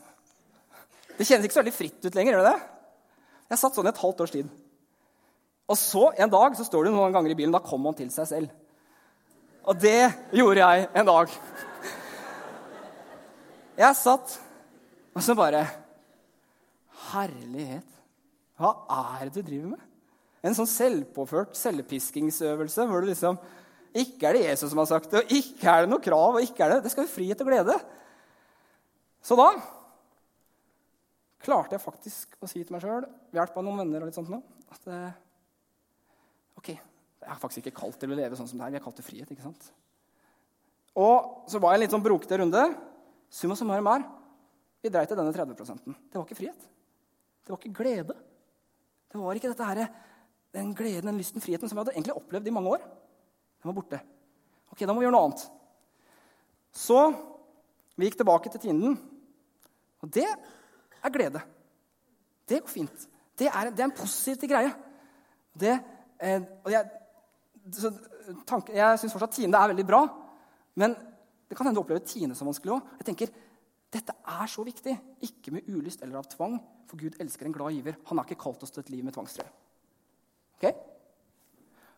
Det 1.18 1.26
kjennes 1.28 1.46
ikke 1.46 1.58
så 1.58 1.62
veldig 1.62 1.76
fritt 1.76 2.06
ut 2.06 2.16
lenger. 2.16 2.38
gjør 2.38 2.46
det 2.46 2.52
det? 2.54 2.66
Jeg 3.50 3.60
satt 3.60 3.76
sånn 3.76 3.88
i 3.90 3.92
et 3.92 4.02
halvt 4.02 4.24
års 4.24 4.34
tid. 4.34 4.50
Og 5.70 5.78
så 5.78 6.04
en 6.18 6.32
dag 6.32 6.56
så 6.58 6.66
står 6.66 6.86
du 6.86 6.94
noen 6.94 7.14
ganger 7.14 7.34
i 7.34 7.38
bilen. 7.38 7.54
Da 7.54 7.62
kom 7.62 7.84
han 7.86 7.98
til 7.98 8.08
seg 8.14 8.28
selv. 8.30 8.54
Og 9.68 9.76
det 9.78 10.08
gjorde 10.34 10.64
jeg 10.64 10.88
en 10.96 11.10
dag. 11.10 11.34
Jeg 13.80 13.98
satt 13.98 14.38
og 15.14 15.24
så 15.24 15.34
bare 15.34 15.64
Herlighet. 17.10 17.99
Hva 18.60 18.74
er 19.18 19.30
det 19.30 19.40
du 19.40 19.46
driver 19.46 19.72
med? 19.72 19.86
En 20.44 20.56
sånn 20.56 20.68
selvpåført 20.68 21.56
selvpiskingsøvelse 21.58 22.86
hvor 22.88 23.02
du 23.02 23.10
liksom 23.10 23.40
Ikke 23.96 24.28
er 24.28 24.36
det 24.36 24.44
Jesus 24.44 24.70
som 24.70 24.80
har 24.80 24.88
sagt 24.88 25.10
det, 25.12 25.24
og 25.24 25.32
ikke 25.34 25.66
er 25.66 25.84
det 25.84 25.90
noe 25.90 26.02
krav. 26.04 26.36
og 26.38 26.44
ikke 26.44 26.64
er 26.64 26.76
Det 26.76 26.84
Det 26.84 26.92
skal 26.92 27.06
jo 27.06 27.14
frihet 27.14 27.40
og 27.42 27.50
glede. 27.50 27.76
Så 29.20 29.36
da 29.36 29.50
klarte 31.40 31.74
jeg 31.74 31.82
faktisk 31.82 32.36
å 32.40 32.48
si 32.48 32.62
til 32.62 32.72
meg 32.72 32.84
sjøl, 32.84 33.08
ved 33.32 33.40
hjelp 33.40 33.56
av 33.56 33.64
noen 33.64 33.80
venner 33.82 34.04
og 34.04 34.10
litt 34.10 34.16
sånt 34.16 34.30
nå, 34.30 34.42
at 34.70 34.88
OK, 36.60 36.68
Jeg 36.68 37.28
er 37.28 37.40
faktisk 37.40 37.64
ikke 37.64 37.80
kalt 37.80 37.98
til 38.00 38.12
å 38.12 38.16
leve 38.16 38.36
sånn 38.36 38.48
som 38.48 38.60
det 38.60 38.64
her. 38.64 38.72
Vi 38.72 38.78
er 38.80 38.84
kalt 38.84 38.96
til 38.96 39.04
frihet. 39.04 39.30
ikke 39.32 39.44
sant? 39.44 39.72
Og 40.96 41.48
så 41.48 41.60
var 41.60 41.72
jeg 41.72 41.80
en 41.80 41.84
litt 41.84 41.94
sånn 41.94 42.04
brokete 42.04 42.38
runde. 42.40 42.62
Summa 43.30 43.56
summarum 43.56 43.90
er 43.92 44.06
vi 44.80 44.88
dreit 44.88 45.10
i 45.12 45.16
denne 45.18 45.32
30% 45.32 45.84
Det 45.84 46.16
var 46.16 46.24
ikke 46.24 46.38
frihet. 46.38 46.68
Det 47.44 47.52
var 47.52 47.60
ikke 47.60 47.76
glede. 47.82 48.16
Det 49.10 49.18
var 49.18 49.38
ikke 49.38 49.50
dette 49.50 49.66
her, 49.66 49.86
den 50.54 50.74
gleden, 50.74 51.10
den 51.10 51.18
lysten, 51.18 51.42
friheten 51.42 51.70
som 51.70 51.76
vi 51.76 51.82
hadde 51.82 51.94
egentlig 51.96 52.16
opplevd 52.18 52.46
i 52.46 52.54
mange 52.54 52.74
år. 52.76 52.84
Den 53.60 53.70
var 53.70 53.76
borte. 53.76 54.00
Ok, 54.70 54.84
da 54.84 54.94
må 54.94 55.02
vi 55.02 55.06
gjøre 55.08 55.16
noe 55.16 55.28
annet. 55.28 55.42
Så 56.74 56.98
vi 57.98 58.06
gikk 58.06 58.20
tilbake 58.20 58.52
til 58.52 58.62
tienden. 58.62 58.94
Og 60.00 60.12
det 60.14 60.26
er 60.26 61.12
glede. 61.12 61.42
Det 62.48 62.62
går 62.62 62.72
fint. 62.72 63.06
Det 63.38 63.50
er, 63.50 63.70
det 63.74 63.82
er 63.82 63.88
en 63.88 63.98
positiv 63.98 64.50
greie. 64.50 64.70
Det, 65.60 65.74
eh, 66.22 66.42
og 66.64 66.72
jeg, 66.72 66.86
så, 67.74 67.90
tanken, 68.46 68.76
jeg 68.76 68.98
syns 69.00 69.14
fortsatt 69.14 69.36
tiende 69.38 69.58
er 69.58 69.72
veldig 69.72 69.86
bra, 69.86 70.04
men 70.78 70.94
det 71.48 71.56
kan 71.56 71.66
hende 71.66 71.80
du 71.80 71.82
opplever 71.82 72.04
tiende 72.06 72.36
som 72.38 72.48
vanskelig 72.48 72.76
òg. 72.76 72.90
Jeg 73.00 73.08
tenker, 73.10 73.32
dette 73.90 74.14
er 74.14 74.50
så 74.50 74.62
viktig. 74.66 74.94
Ikke 75.26 75.52
med 75.54 75.66
ulyst 75.70 76.02
eller 76.04 76.20
av 76.20 76.28
tvang, 76.30 76.56
for 76.86 77.00
Gud 77.00 77.18
elsker 77.22 77.48
en 77.48 77.54
glad 77.54 77.74
giver. 77.74 77.98
Han 78.10 78.20
har 78.20 78.28
ikke 78.28 78.42
kalt 78.44 78.62
oss 78.62 78.74
til 78.74 78.84
et 78.84 78.92
liv 78.94 79.02
med 79.06 79.14
tvangstrøye. 79.16 79.50
Ok? 80.58 80.66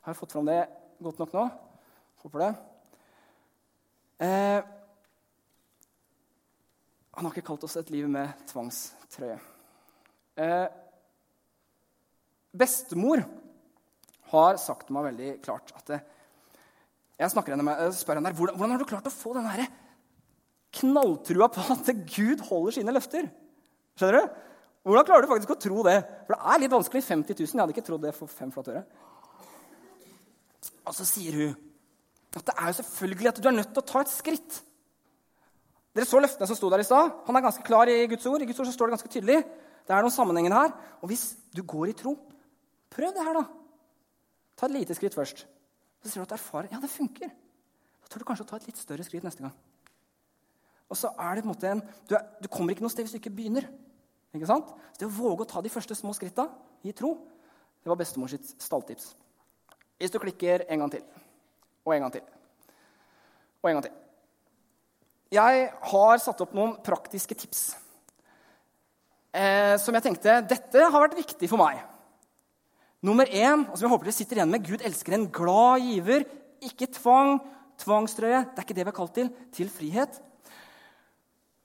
Har 0.03 0.15
jeg 0.15 0.19
fått 0.19 0.33
fram 0.35 0.49
det 0.49 0.61
godt 1.05 1.21
nok 1.21 1.35
nå? 1.37 1.43
Håper 2.23 2.45
det. 2.45 2.53
Eh, 4.23 4.71
han 7.13 7.27
har 7.27 7.35
ikke 7.35 7.49
kalt 7.51 7.67
oss 7.69 7.77
et 7.77 7.93
liv 7.93 8.09
med 8.09 8.33
tvangstrøye. 8.49 9.37
Eh, 10.41 10.67
bestemor 12.57 13.21
har 14.33 14.61
sagt 14.61 14.89
meg 14.95 15.11
veldig 15.11 15.33
klart 15.45 15.75
at 15.77 15.93
eh, 15.93 16.05
jeg 17.21 17.31
henne 17.53 17.67
med, 17.67 17.83
spør 17.95 18.19
henne 18.19 18.33
hvordan, 18.33 18.57
hvordan 18.57 18.73
har 18.75 18.81
du 18.81 18.89
klart 18.89 19.11
å 19.11 19.13
få 19.13 19.35
den 19.37 19.47
herre 19.47 19.69
knalltrua 20.79 21.49
på 21.53 21.65
at 21.75 21.93
Gud 22.15 22.43
holder 22.49 22.79
sine 22.79 22.95
løfter. 22.95 23.29
Skjønner 23.99 24.19
du? 24.19 24.41
Hvordan 24.83 25.07
klarer 25.07 25.25
du 25.25 25.31
faktisk 25.31 25.53
å 25.55 25.61
tro 25.63 25.85
det? 25.87 25.99
For 26.27 26.35
det 26.35 26.53
er 26.53 26.63
litt 26.63 26.73
vanskelig. 26.73 27.05
50 27.07 27.39
000. 27.39 27.53
Jeg 27.53 27.63
hadde 27.63 27.75
ikke 27.77 27.87
trodd 27.87 28.03
det 28.03 28.15
for 28.17 28.31
fem 28.31 28.51
flate 28.55 28.75
øre. 28.75 28.83
Og 30.89 30.97
så 30.97 31.07
sier 31.07 31.39
hun 31.39 31.53
at 32.33 32.47
det 32.49 32.55
er 32.57 32.71
jo 32.71 32.79
selvfølgelig 32.81 33.29
at 33.29 33.41
du 33.45 33.49
er 33.51 33.55
nødt 33.59 33.75
til 33.75 33.83
å 33.83 33.87
ta 33.87 34.01
et 34.03 34.11
skritt. 34.11 34.63
Dere 35.93 36.09
så 36.09 36.21
løftene 36.23 36.49
som 36.49 36.57
sto 36.57 36.71
der 36.73 36.81
i 36.81 36.87
stad. 36.89 37.11
Han 37.27 37.37
er 37.37 37.45
ganske 37.45 37.65
klar 37.67 37.91
i 37.93 38.07
Guds 38.11 38.25
ord. 38.31 38.43
I 38.43 38.49
Guds 38.49 38.63
ord 38.63 38.71
så 38.71 38.75
står 38.75 38.89
det 38.89 38.97
ganske 38.97 39.13
tydelig. 39.13 39.43
Det 39.85 39.93
er 39.93 40.05
noen 40.05 40.15
sammenhenger 40.15 40.57
her. 40.57 40.73
Og 41.05 41.13
hvis 41.13 41.27
du 41.53 41.61
går 41.69 41.91
i 41.93 41.97
tro, 41.99 42.17
prøv 42.93 43.13
det 43.13 43.27
her, 43.27 43.37
da. 43.37 43.45
Ta 44.57 44.71
et 44.71 44.79
lite 44.79 44.97
skritt 44.97 45.17
først. 45.19 45.45
Så 46.03 46.09
ser 46.09 46.23
du 46.23 46.25
at 46.25 46.33
du 46.33 46.39
erfarer 46.39 46.73
ja, 46.73 46.81
det 46.81 46.91
funker. 46.91 47.31
Da 48.01 48.11
tør 48.11 48.25
du 48.25 48.29
kanskje 48.31 48.47
å 48.47 48.51
ta 48.51 48.59
et 48.59 48.71
litt 48.71 48.81
større 48.81 49.05
skritt 49.07 49.27
neste 49.27 49.45
gang. 49.45 49.55
Og 50.93 50.99
så 50.99 51.11
er 51.17 51.39
det 51.39 51.45
på 51.45 51.49
en 51.49 51.55
måte 51.55 51.71
en, 51.71 51.83
du, 52.09 52.15
er, 52.19 52.27
du 52.45 52.51
kommer 52.53 52.75
ikke 52.75 52.85
noe 52.85 52.93
sted 52.93 53.07
hvis 53.07 53.17
du 53.17 53.21
ikke 53.23 53.33
begynner. 53.33 53.67
Ikke 54.37 54.49
sant? 54.49 54.69
Så 54.93 55.01
det 55.01 55.09
å 55.09 55.15
våge 55.17 55.47
å 55.47 55.49
ta 55.49 55.63
de 55.65 55.73
første 55.73 55.97
små 55.97 56.13
skritta 56.17 56.47
i 56.85 56.93
tro, 56.97 57.15
det 57.83 57.91
var 57.91 57.99
bestemor 58.01 58.31
sitt 58.31 58.53
stalltips. 58.61 59.15
Hvis 59.97 60.13
du 60.13 60.21
klikker 60.21 60.67
en 60.69 60.85
gang 60.85 60.93
til, 60.93 61.05
og 61.87 61.95
en 61.97 62.05
gang 62.05 62.15
til, 62.15 62.27
og 63.63 63.71
en 63.71 63.79
gang 63.79 63.87
til 63.87 63.99
Jeg 65.33 65.69
har 65.93 66.21
satt 66.21 66.41
opp 66.45 66.53
noen 66.57 66.75
praktiske 66.85 67.37
tips 67.39 67.63
eh, 69.33 69.79
som 69.81 69.97
jeg 69.97 70.05
tenkte 70.05 70.41
dette 70.49 70.85
har 70.85 71.05
vært 71.05 71.19
viktig 71.19 71.49
for 71.51 71.61
meg. 71.61 71.81
Nummer 73.03 73.27
én, 73.27 73.65
og 73.67 73.75
som 73.75 73.87
jeg 73.87 73.95
håper 73.95 74.09
dere 74.09 74.15
sitter 74.15 74.39
igjen 74.39 74.53
med 74.53 74.67
Gud 74.67 74.85
elsker 74.87 75.17
en 75.17 75.31
glad 75.35 75.83
giver, 75.83 76.27
ikke 76.63 76.91
tvang, 76.95 77.41
tvangstrøye. 77.83 78.45
Det 78.53 78.61
er 78.61 78.67
ikke 78.67 78.77
det 78.79 78.85
vi 78.85 78.93
er 78.93 78.99
kalt 78.99 79.17
til. 79.17 79.31
Til 79.55 79.73
frihet. 79.73 80.21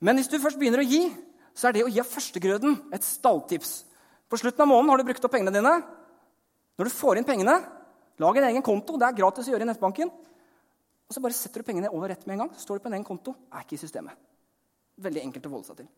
Men 0.04 0.20
hvis 0.20 0.30
du 0.30 0.38
først 0.42 0.60
begynner 0.60 0.84
å 0.84 0.88
gi, 0.88 1.08
så 1.58 1.70
er 1.70 1.78
det 1.78 1.86
å 1.86 1.90
gi 1.90 2.02
av 2.02 2.10
førstegrøden 2.10 2.76
et 2.94 3.06
stalltips. 3.06 3.80
På 4.30 4.38
slutten 4.38 4.62
av 4.66 4.70
måneden 4.70 4.92
har 4.92 5.02
du 5.02 5.08
brukt 5.08 5.26
opp 5.26 5.34
pengene 5.34 5.54
dine. 5.56 5.74
Når 6.78 6.90
du 6.90 6.94
får 6.94 7.18
inn 7.18 7.28
pengene, 7.28 7.56
lag 8.22 8.38
en 8.38 8.50
egen 8.52 8.66
konto. 8.66 8.98
Det 9.00 9.08
er 9.08 9.18
gratis 9.18 9.48
å 9.50 9.56
gjøre 9.56 9.66
i 9.66 9.70
nettbanken. 9.72 10.12
Og 11.08 11.16
så 11.16 11.24
bare 11.24 11.38
setter 11.38 11.64
du 11.64 11.68
pengene 11.70 11.90
over 11.90 12.12
rett 12.12 12.28
med 12.28 12.36
en 12.36 12.44
gang. 12.46 12.52
Så 12.54 12.68
står 12.68 12.78
du 12.78 12.86
på 12.86 12.92
en 12.92 12.98
egen 13.00 13.08
konto. 13.08 13.34
Er 13.50 13.66
ikke 13.66 13.78
i 13.80 13.82
systemet. 13.82 14.20
Veldig 15.02 15.24
enkelt 15.24 15.48
å 15.48 15.50
forholde 15.50 15.72
seg 15.72 15.82
til. 15.82 15.90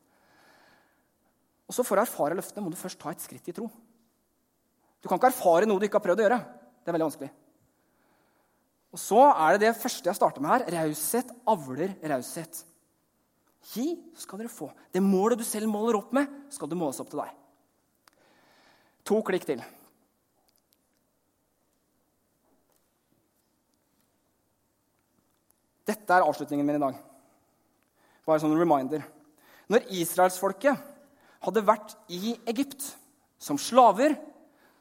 Og 1.69 1.75
så 1.75 1.85
For 1.85 1.99
å 1.99 2.05
erfare 2.05 2.38
løftene 2.38 2.63
må 2.65 2.71
du 2.71 2.79
først 2.79 2.99
ta 3.01 3.12
et 3.12 3.23
skritt 3.23 3.51
i 3.51 3.55
tro. 3.55 3.67
Du 4.99 5.07
kan 5.07 5.19
ikke 5.19 5.31
erfare 5.31 5.67
noe 5.67 5.79
du 5.79 5.88
ikke 5.88 5.99
har 5.99 6.05
prøvd 6.07 6.23
å 6.23 6.25
gjøre. 6.27 6.39
Det 6.79 6.91
er 6.91 6.95
veldig 6.95 7.09
vanskelig. 7.09 7.29
Og 8.89 8.99
Så 8.99 9.19
er 9.21 9.53
det 9.53 9.67
det 9.67 9.77
første 9.77 10.09
jeg 10.09 10.17
starter 10.17 10.43
med 10.43 10.55
her. 10.55 10.65
Raushet 10.79 11.29
avler 11.47 11.93
raushet. 12.13 12.63
Gi, 13.67 13.91
så 14.15 14.24
skal 14.24 14.41
dere 14.41 14.52
få. 14.52 14.69
Det 14.91 15.02
målet 15.04 15.41
du 15.41 15.45
selv 15.45 15.69
måler 15.69 16.00
opp 16.00 16.13
med, 16.15 16.30
skal 16.54 16.69
du 16.72 16.78
måles 16.80 17.00
opp 17.02 17.12
til 17.12 17.22
deg. 17.22 17.36
To 19.10 19.19
klikk 19.26 19.45
til. 19.50 19.62
Dette 25.89 26.13
er 26.13 26.26
avslutningen 26.26 26.67
min 26.67 26.78
i 26.78 26.84
dag. 26.84 26.98
Bare 28.26 28.41
som 28.41 28.52
en 28.54 28.62
reminder. 28.62 29.04
Når 29.69 29.89
israelsfolket 30.02 30.78
hadde 31.45 31.65
vært 31.65 31.95
i 32.13 32.36
Egypt 32.50 32.86
som 33.41 33.58
slaver, 33.62 34.15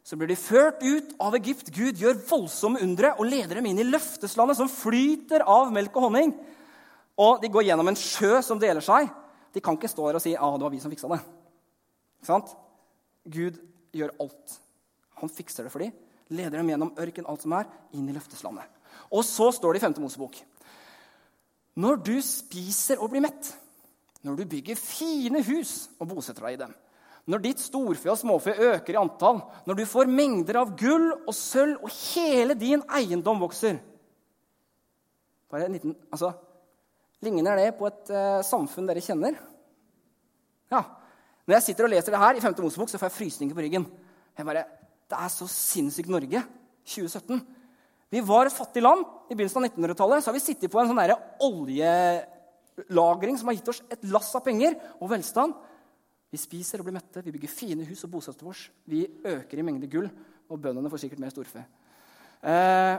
så 0.05 0.17
blir 0.17 0.31
de 0.31 0.39
ført 0.41 0.83
ut 0.85 1.15
av 1.21 1.37
Egypt. 1.37 1.71
Gud 1.73 2.01
gjør 2.01 2.21
voldsomme 2.29 2.81
undre 2.85 3.15
og 3.17 3.29
leder 3.29 3.59
dem 3.59 3.69
inn 3.71 3.81
i 3.83 3.89
løfteslandet 3.89 4.57
som 4.57 4.71
flyter 4.73 5.45
av 5.45 5.73
melk 5.75 5.97
og 5.97 6.09
honning. 6.09 6.33
Og 7.19 7.43
de 7.43 7.51
går 7.51 7.67
gjennom 7.67 7.91
en 7.91 7.99
sjø 7.99 8.39
som 8.47 8.61
deler 8.63 8.85
seg. 8.85 9.09
De 9.55 9.63
kan 9.65 9.79
ikke 9.79 9.91
stå 9.91 10.07
her 10.07 10.19
og 10.19 10.23
si 10.23 10.37
ah, 10.37 10.55
det 10.55 10.67
var 10.67 10.75
vi 10.75 10.81
som 10.83 10.93
fiksa 10.93 11.11
det. 11.11 11.21
Ikke 12.19 12.31
sant? 12.31 12.53
Gud 13.29 13.59
gjør 13.97 14.15
alt. 14.23 14.59
Han 15.23 15.33
fikser 15.33 15.67
det 15.67 15.73
for 15.75 15.83
dem. 15.83 15.95
Leder 16.29 16.59
dem 16.61 16.71
gjennom 16.71 16.93
ørken, 17.01 17.27
alt 17.27 17.45
som 17.45 17.55
er, 17.57 17.69
inn 17.97 18.09
i 18.09 18.15
løfteslandet. 18.15 18.69
Og 19.15 19.25
så 19.25 19.49
står 19.55 19.75
det 19.75 19.81
i 19.81 19.87
5. 19.87 19.97
Mosebok 20.03 20.37
Når 21.81 22.03
du 22.05 22.17
spiser 22.25 23.01
og 23.01 23.13
blir 23.13 23.25
mett, 23.25 23.53
når 24.27 24.41
du 24.41 24.45
bygger 24.51 24.79
fine 24.79 25.43
hus 25.47 25.89
og 25.99 26.11
bosetter 26.11 26.45
deg 26.45 26.57
i 26.59 26.63
dem, 26.65 26.75
når 27.29 27.43
ditt 27.45 27.61
storfe 27.61 28.09
og 28.09 28.19
småfe 28.19 28.55
øker 28.57 28.95
i 28.95 29.01
antall, 29.01 29.43
når 29.69 29.79
du 29.79 29.85
får 29.89 30.09
mengder 30.09 30.63
av 30.63 30.73
gull 30.81 31.11
og 31.19 31.35
sølv, 31.37 31.83
og 31.85 31.93
hele 32.15 32.57
din 32.59 32.85
eiendom 32.89 33.41
vokser 33.45 33.81
Bare 35.49 35.65
en 35.65 35.73
liten, 35.73 35.95
altså, 36.13 36.35
Ligner 37.25 37.59
det 37.59 37.73
på 37.79 37.89
et 37.89 38.11
uh, 38.15 38.41
samfunn 38.47 38.87
dere 38.89 39.03
kjenner? 39.03 39.39
Ja. 40.71 40.85
Når 41.49 41.57
jeg 41.57 41.67
sitter 41.71 41.89
og 41.89 41.93
leser 41.93 42.15
det 42.15 42.21
her, 42.21 42.37
i 42.37 42.45
5. 42.45 42.55
Mosebok, 42.63 42.91
så 42.93 43.01
får 43.01 43.09
jeg 43.09 43.17
frysninger 43.17 43.57
på 43.57 43.65
ryggen. 43.65 43.87
Jeg 44.37 44.47
bare, 44.47 44.67
Det 45.09 45.17
er 45.19 45.31
så 45.33 45.47
sinnssykt 45.51 46.11
Norge 46.13 46.43
2017. 46.85 47.41
Vi 48.13 48.21
var 48.25 48.49
et 48.49 48.55
fattig 48.55 48.83
land 48.85 49.05
i 49.29 49.35
begynnelsen 49.35 49.65
av 49.65 49.71
1900-tallet. 49.71 50.23
Så 50.23 50.31
har 50.31 50.37
vi 50.37 50.45
sittet 50.45 50.73
på 50.73 50.81
en 50.81 50.89
sånn 50.89 51.01
oljelagring 51.45 53.37
som 53.41 53.49
har 53.51 53.59
gitt 53.59 53.73
oss 53.73 53.83
et 53.91 54.07
lass 54.13 54.31
av 54.37 54.45
penger 54.45 54.77
og 55.01 55.11
velstand. 55.13 55.57
Vi 56.29 56.41
spiser 56.41 56.81
og 56.81 56.89
blir 56.89 56.97
mette, 56.99 57.25
vi 57.25 57.33
bygger 57.33 57.53
fine 57.53 57.87
hus 57.89 58.05
og 58.05 58.13
bosetter 58.13 58.49
oss. 58.49 58.67
Vi 58.89 59.07
øker 59.25 59.61
i 59.61 59.65
mengde 59.65 59.89
gull, 59.89 60.09
og 60.49 60.61
bøndene 60.61 60.91
får 60.93 61.05
sikkert 61.05 61.23
mer 61.25 61.33
storfe. 61.33 61.65
Eh, 62.45 62.97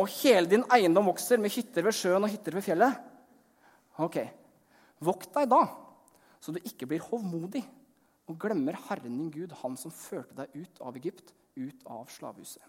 og 0.00 0.10
hele 0.20 0.48
din 0.48 0.64
eiendom 0.72 1.10
vokser 1.12 1.40
med 1.40 1.52
hytter 1.52 1.84
ved 1.84 1.96
sjøen 1.96 2.24
og 2.24 2.32
hytter 2.32 2.56
ved 2.56 2.64
fjellet. 2.64 2.96
Ok, 4.00 4.16
Vokt 5.00 5.32
deg 5.32 5.48
da, 5.48 5.64
så 6.40 6.52
du 6.52 6.60
ikke 6.60 6.88
blir 6.88 7.04
hovmodig 7.08 7.62
og 8.28 8.36
glemmer 8.40 8.76
Herren 8.86 9.16
din 9.16 9.30
Gud, 9.32 9.54
han 9.62 9.76
som 9.80 9.92
førte 9.94 10.36
deg 10.36 10.52
ut 10.60 10.82
av 10.84 10.96
Egypt, 11.00 11.32
ut 11.56 11.86
av 11.88 12.10
slavehuset. 12.12 12.62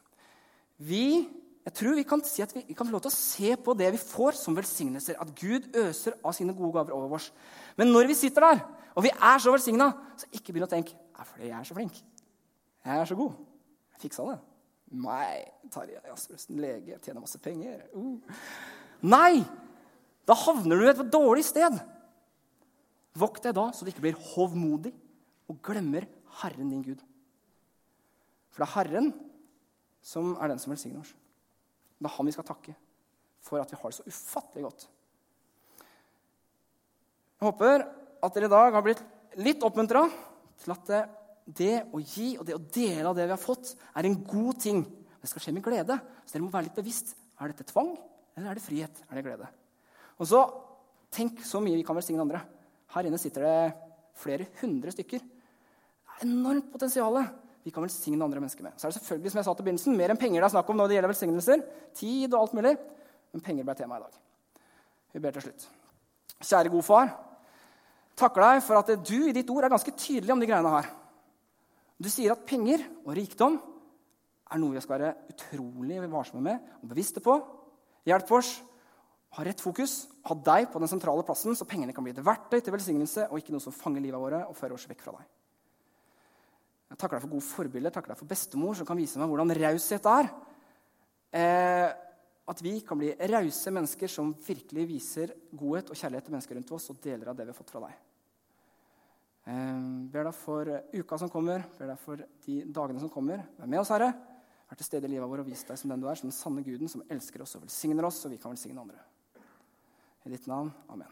Vi, 0.82 1.28
jeg 1.68 1.76
tror 1.78 1.98
vi 2.00 2.06
kan 2.08 2.24
si 2.26 2.42
at 2.42 2.54
vi, 2.56 2.64
vi 2.70 2.76
kan 2.78 2.88
få 2.88 2.96
lov 2.96 3.04
til 3.04 3.12
å 3.12 3.18
se 3.18 3.52
på 3.60 3.76
det 3.78 3.92
vi 3.94 4.00
får, 4.02 4.40
som 4.40 4.56
velsignelser. 4.58 5.20
At 5.22 5.36
Gud 5.38 5.68
øser 5.78 6.16
av 6.24 6.34
sine 6.34 6.56
gode 6.58 6.80
gaver 6.80 6.96
over 6.98 7.20
oss. 7.20 7.30
Men 7.78 7.92
når 7.92 8.10
vi 8.10 8.18
sitter 8.24 8.48
der, 8.48 8.64
og 8.96 9.06
vi 9.06 9.12
er 9.14 9.44
så 9.44 9.54
velsigna, 9.54 9.92
så 10.18 10.32
ikke 10.32 10.56
begynn 10.56 10.66
å 10.66 10.72
tenke 10.72 10.96
er 10.96 11.28
fordi 11.28 11.52
jeg 11.52 11.58
er 11.60 11.68
så 11.68 11.78
flink. 11.78 12.00
Jeg 12.88 12.96
er 12.96 13.12
så 13.12 13.20
god. 13.20 13.38
Jeg 13.92 14.06
fiksa 14.08 14.32
det. 14.32 14.40
Nei, 14.92 15.46
Tarjei 15.72 16.02
Jaspersen, 16.10 16.60
lege, 16.60 16.98
tjener 17.00 17.24
masse 17.24 17.40
penger. 17.40 17.86
Uh. 17.96 18.20
Nei! 19.08 19.42
Da 20.28 20.36
havner 20.38 20.78
du 20.78 20.90
et 20.92 21.04
dårlig 21.12 21.46
sted. 21.48 21.80
Vokt 23.18 23.44
deg 23.44 23.56
da, 23.58 23.70
så 23.74 23.84
du 23.84 23.92
ikke 23.92 24.04
blir 24.04 24.20
hovmodig 24.34 24.94
og 25.52 25.60
glemmer 25.66 26.06
Herren 26.42 26.70
din 26.72 26.84
Gud. 26.86 27.02
For 28.52 28.64
det 28.64 28.68
er 28.68 28.76
Herren 28.76 29.12
som 30.06 30.34
er 30.38 30.52
den 30.52 30.62
som 30.62 30.74
velsigner 30.74 31.04
oss. 31.04 31.14
Det 32.02 32.10
er 32.10 32.16
han 32.16 32.28
vi 32.28 32.36
skal 32.36 32.48
takke 32.48 32.76
for 33.42 33.62
at 33.62 33.72
vi 33.72 33.80
har 33.80 33.92
det 33.92 33.98
så 33.98 34.06
ufattelig 34.06 34.66
godt. 34.68 34.86
Jeg 37.42 37.48
håper 37.48 37.88
at 38.22 38.36
dere 38.36 38.50
i 38.50 38.54
dag 38.54 38.76
har 38.76 38.86
blitt 38.86 39.02
litt 39.42 39.64
oppmuntra 39.66 40.04
til 40.62 40.74
at 40.76 40.92
det 41.58 41.84
å 41.92 42.00
gi 42.00 42.36
og 42.40 42.46
det 42.48 42.56
å 42.56 42.64
dele 42.64 43.08
av 43.10 43.18
det 43.18 43.28
vi 43.28 43.34
har 43.34 43.42
fått, 43.42 43.74
er 43.98 44.08
en 44.08 44.18
god 44.24 44.60
ting. 44.62 44.84
Det 45.22 45.30
skal 45.30 45.44
skje 45.44 45.54
med 45.56 45.66
glede. 45.66 45.98
Så 46.26 46.36
dere 46.36 46.46
må 46.46 46.54
være 46.54 46.70
litt 46.70 46.80
bevisst. 46.80 47.14
Er 47.42 47.52
dette 47.52 47.68
tvang, 47.68 47.94
eller 48.38 48.52
er 48.52 48.60
det 48.60 48.64
frihet? 48.66 49.04
Er 49.10 49.18
det 49.18 49.26
glede? 49.26 49.50
Og 50.22 50.30
så 50.30 50.42
tenk 51.14 51.42
så 51.46 51.62
mye 51.64 51.80
vi 51.80 51.86
kan 51.86 51.98
velsigne 51.98 52.24
andre. 52.24 52.44
Her 52.94 53.08
inne 53.08 53.20
sitter 53.22 53.46
det 53.48 53.56
flere 54.22 54.48
hundre 54.62 54.94
stykker. 54.94 55.22
Det 55.22 56.20
er 56.22 56.28
enormt 56.28 56.70
potensial 56.74 57.18
vi 57.62 57.74
kan 57.74 57.86
velsigne 57.86 58.24
andre 58.26 58.42
mennesker 58.42 58.66
med. 58.66 58.78
Så 58.78 58.88
er 58.88 58.94
det 58.94 59.00
selvfølgelig, 59.00 59.32
som 59.34 59.42
jeg 59.42 59.48
sa 59.48 59.54
til 59.58 59.68
begynnelsen, 59.68 59.98
mer 59.98 60.14
enn 60.14 60.20
penger 60.22 60.42
det 60.42 60.48
er 60.48 60.54
snakk 60.56 60.70
om 60.72 60.80
når 60.80 60.90
det 60.90 60.98
gjelder 60.98 61.14
velsignelser. 61.14 61.66
Tid 61.98 62.34
og 62.34 62.40
alt 62.40 62.56
mulig. 62.58 62.74
Men 63.32 63.46
penger 63.46 63.68
ble 63.68 63.76
tema 63.78 64.00
i 64.00 64.06
dag. 64.06 64.18
Vi 65.14 65.22
ber 65.24 65.36
til 65.36 65.46
slutt. 65.46 65.68
Kjære 66.42 66.72
gode 66.74 66.88
far. 66.88 67.12
Takker 68.18 68.44
deg 68.44 68.64
for 68.66 68.80
at 68.82 68.90
du 69.08 69.18
i 69.28 69.36
ditt 69.36 69.50
ord 69.54 69.66
er 69.66 69.74
ganske 69.74 69.94
tydelig 69.94 70.34
om 70.34 70.42
de 70.42 70.50
greiene 70.50 70.74
her. 70.74 70.90
Du 72.02 72.10
sier 72.10 72.34
at 72.34 72.46
penger 72.50 72.82
og 73.06 73.14
rikdom 73.18 73.60
er 74.52 74.60
noe 74.60 74.76
vi 74.76 74.82
skal 74.84 74.98
være 74.98 75.32
utrolig 75.32 76.02
varsomme 76.12 76.44
med 76.44 76.72
og 76.82 76.92
bevisste 76.92 77.22
på. 77.24 77.36
Hjelp 78.10 78.32
oss 78.34 78.56
ha 79.38 79.46
rett 79.48 79.62
fokus, 79.64 80.10
ha 80.28 80.36
deg 80.36 80.68
på 80.74 80.80
den 80.82 80.90
sentrale 80.92 81.24
plassen, 81.24 81.56
så 81.56 81.68
pengene 81.68 81.94
kan 81.96 82.04
bli 82.04 82.12
et 82.12 82.26
verktøy 82.26 82.60
til 82.60 82.74
velsignelse 82.76 83.30
og 83.30 83.40
ikke 83.40 83.54
noe 83.56 83.64
som 83.64 83.76
fanger 83.76 84.04
livet 84.04 84.20
våre 84.20 84.42
og 84.50 84.58
fører 84.58 84.76
oss 84.76 84.90
vekk 84.90 85.06
fra 85.06 85.14
deg. 85.16 85.30
Jeg 86.92 87.00
takker 87.00 87.16
deg 87.16 87.24
for 87.24 87.36
gode 87.38 87.48
forbilder, 87.48 87.94
takker 87.96 88.12
deg 88.12 88.20
for 88.20 88.28
bestemor, 88.28 88.76
som 88.76 88.88
kan 88.90 89.00
vise 89.00 89.22
meg 89.22 89.32
hvordan 89.32 89.54
raushet 89.56 90.10
er. 90.12 90.32
Eh, 91.32 91.88
at 92.52 92.64
vi 92.66 92.74
kan 92.84 93.00
bli 93.00 93.14
rause 93.32 93.72
mennesker 93.72 94.12
som 94.12 94.34
virkelig 94.44 94.88
viser 94.90 95.32
godhet 95.56 95.94
og 95.94 95.96
kjærlighet 95.96 96.28
til 96.28 96.36
mennesker 96.36 96.60
rundt 96.60 96.74
oss 96.76 96.92
og 96.92 97.00
deler 97.06 97.32
av 97.32 97.38
det 97.38 97.48
vi 97.48 97.54
har 97.54 97.60
fått 97.62 97.72
fra 97.72 97.86
deg. 97.86 97.96
Ber 99.46 100.28
deg 100.28 100.36
for 100.38 100.70
uka 100.94 101.18
som 101.18 101.32
kommer, 101.34 101.64
ber 101.80 101.90
deg 101.90 102.02
for 102.02 102.22
de 102.46 102.60
dagene 102.70 103.02
som 103.02 103.10
kommer. 103.10 103.42
Vær 103.58 103.72
med 103.72 103.82
oss, 103.82 103.90
Herre. 103.94 104.12
Vær 104.70 104.80
til 104.80 104.88
stede 104.88 105.10
i 105.10 105.16
livet 105.16 105.28
vårt 105.28 105.44
og 105.44 105.50
vis 105.50 105.66
deg 105.68 105.80
som 105.82 105.92
den 105.92 106.04
du 106.04 106.08
er, 106.08 106.20
som 106.20 106.30
den 106.30 106.38
sanne 106.38 106.64
Guden 106.66 106.92
som 106.92 107.04
elsker 107.10 107.44
oss 107.44 107.58
og 107.58 107.66
velsigner 107.66 108.08
oss, 108.08 108.22
så 108.22 108.30
vi 108.32 108.40
kan 108.42 108.54
velsigne 108.54 108.84
andre. 108.84 109.02
I 110.26 110.36
ditt 110.36 110.46
navn. 110.48 110.70
Amen. 110.94 111.10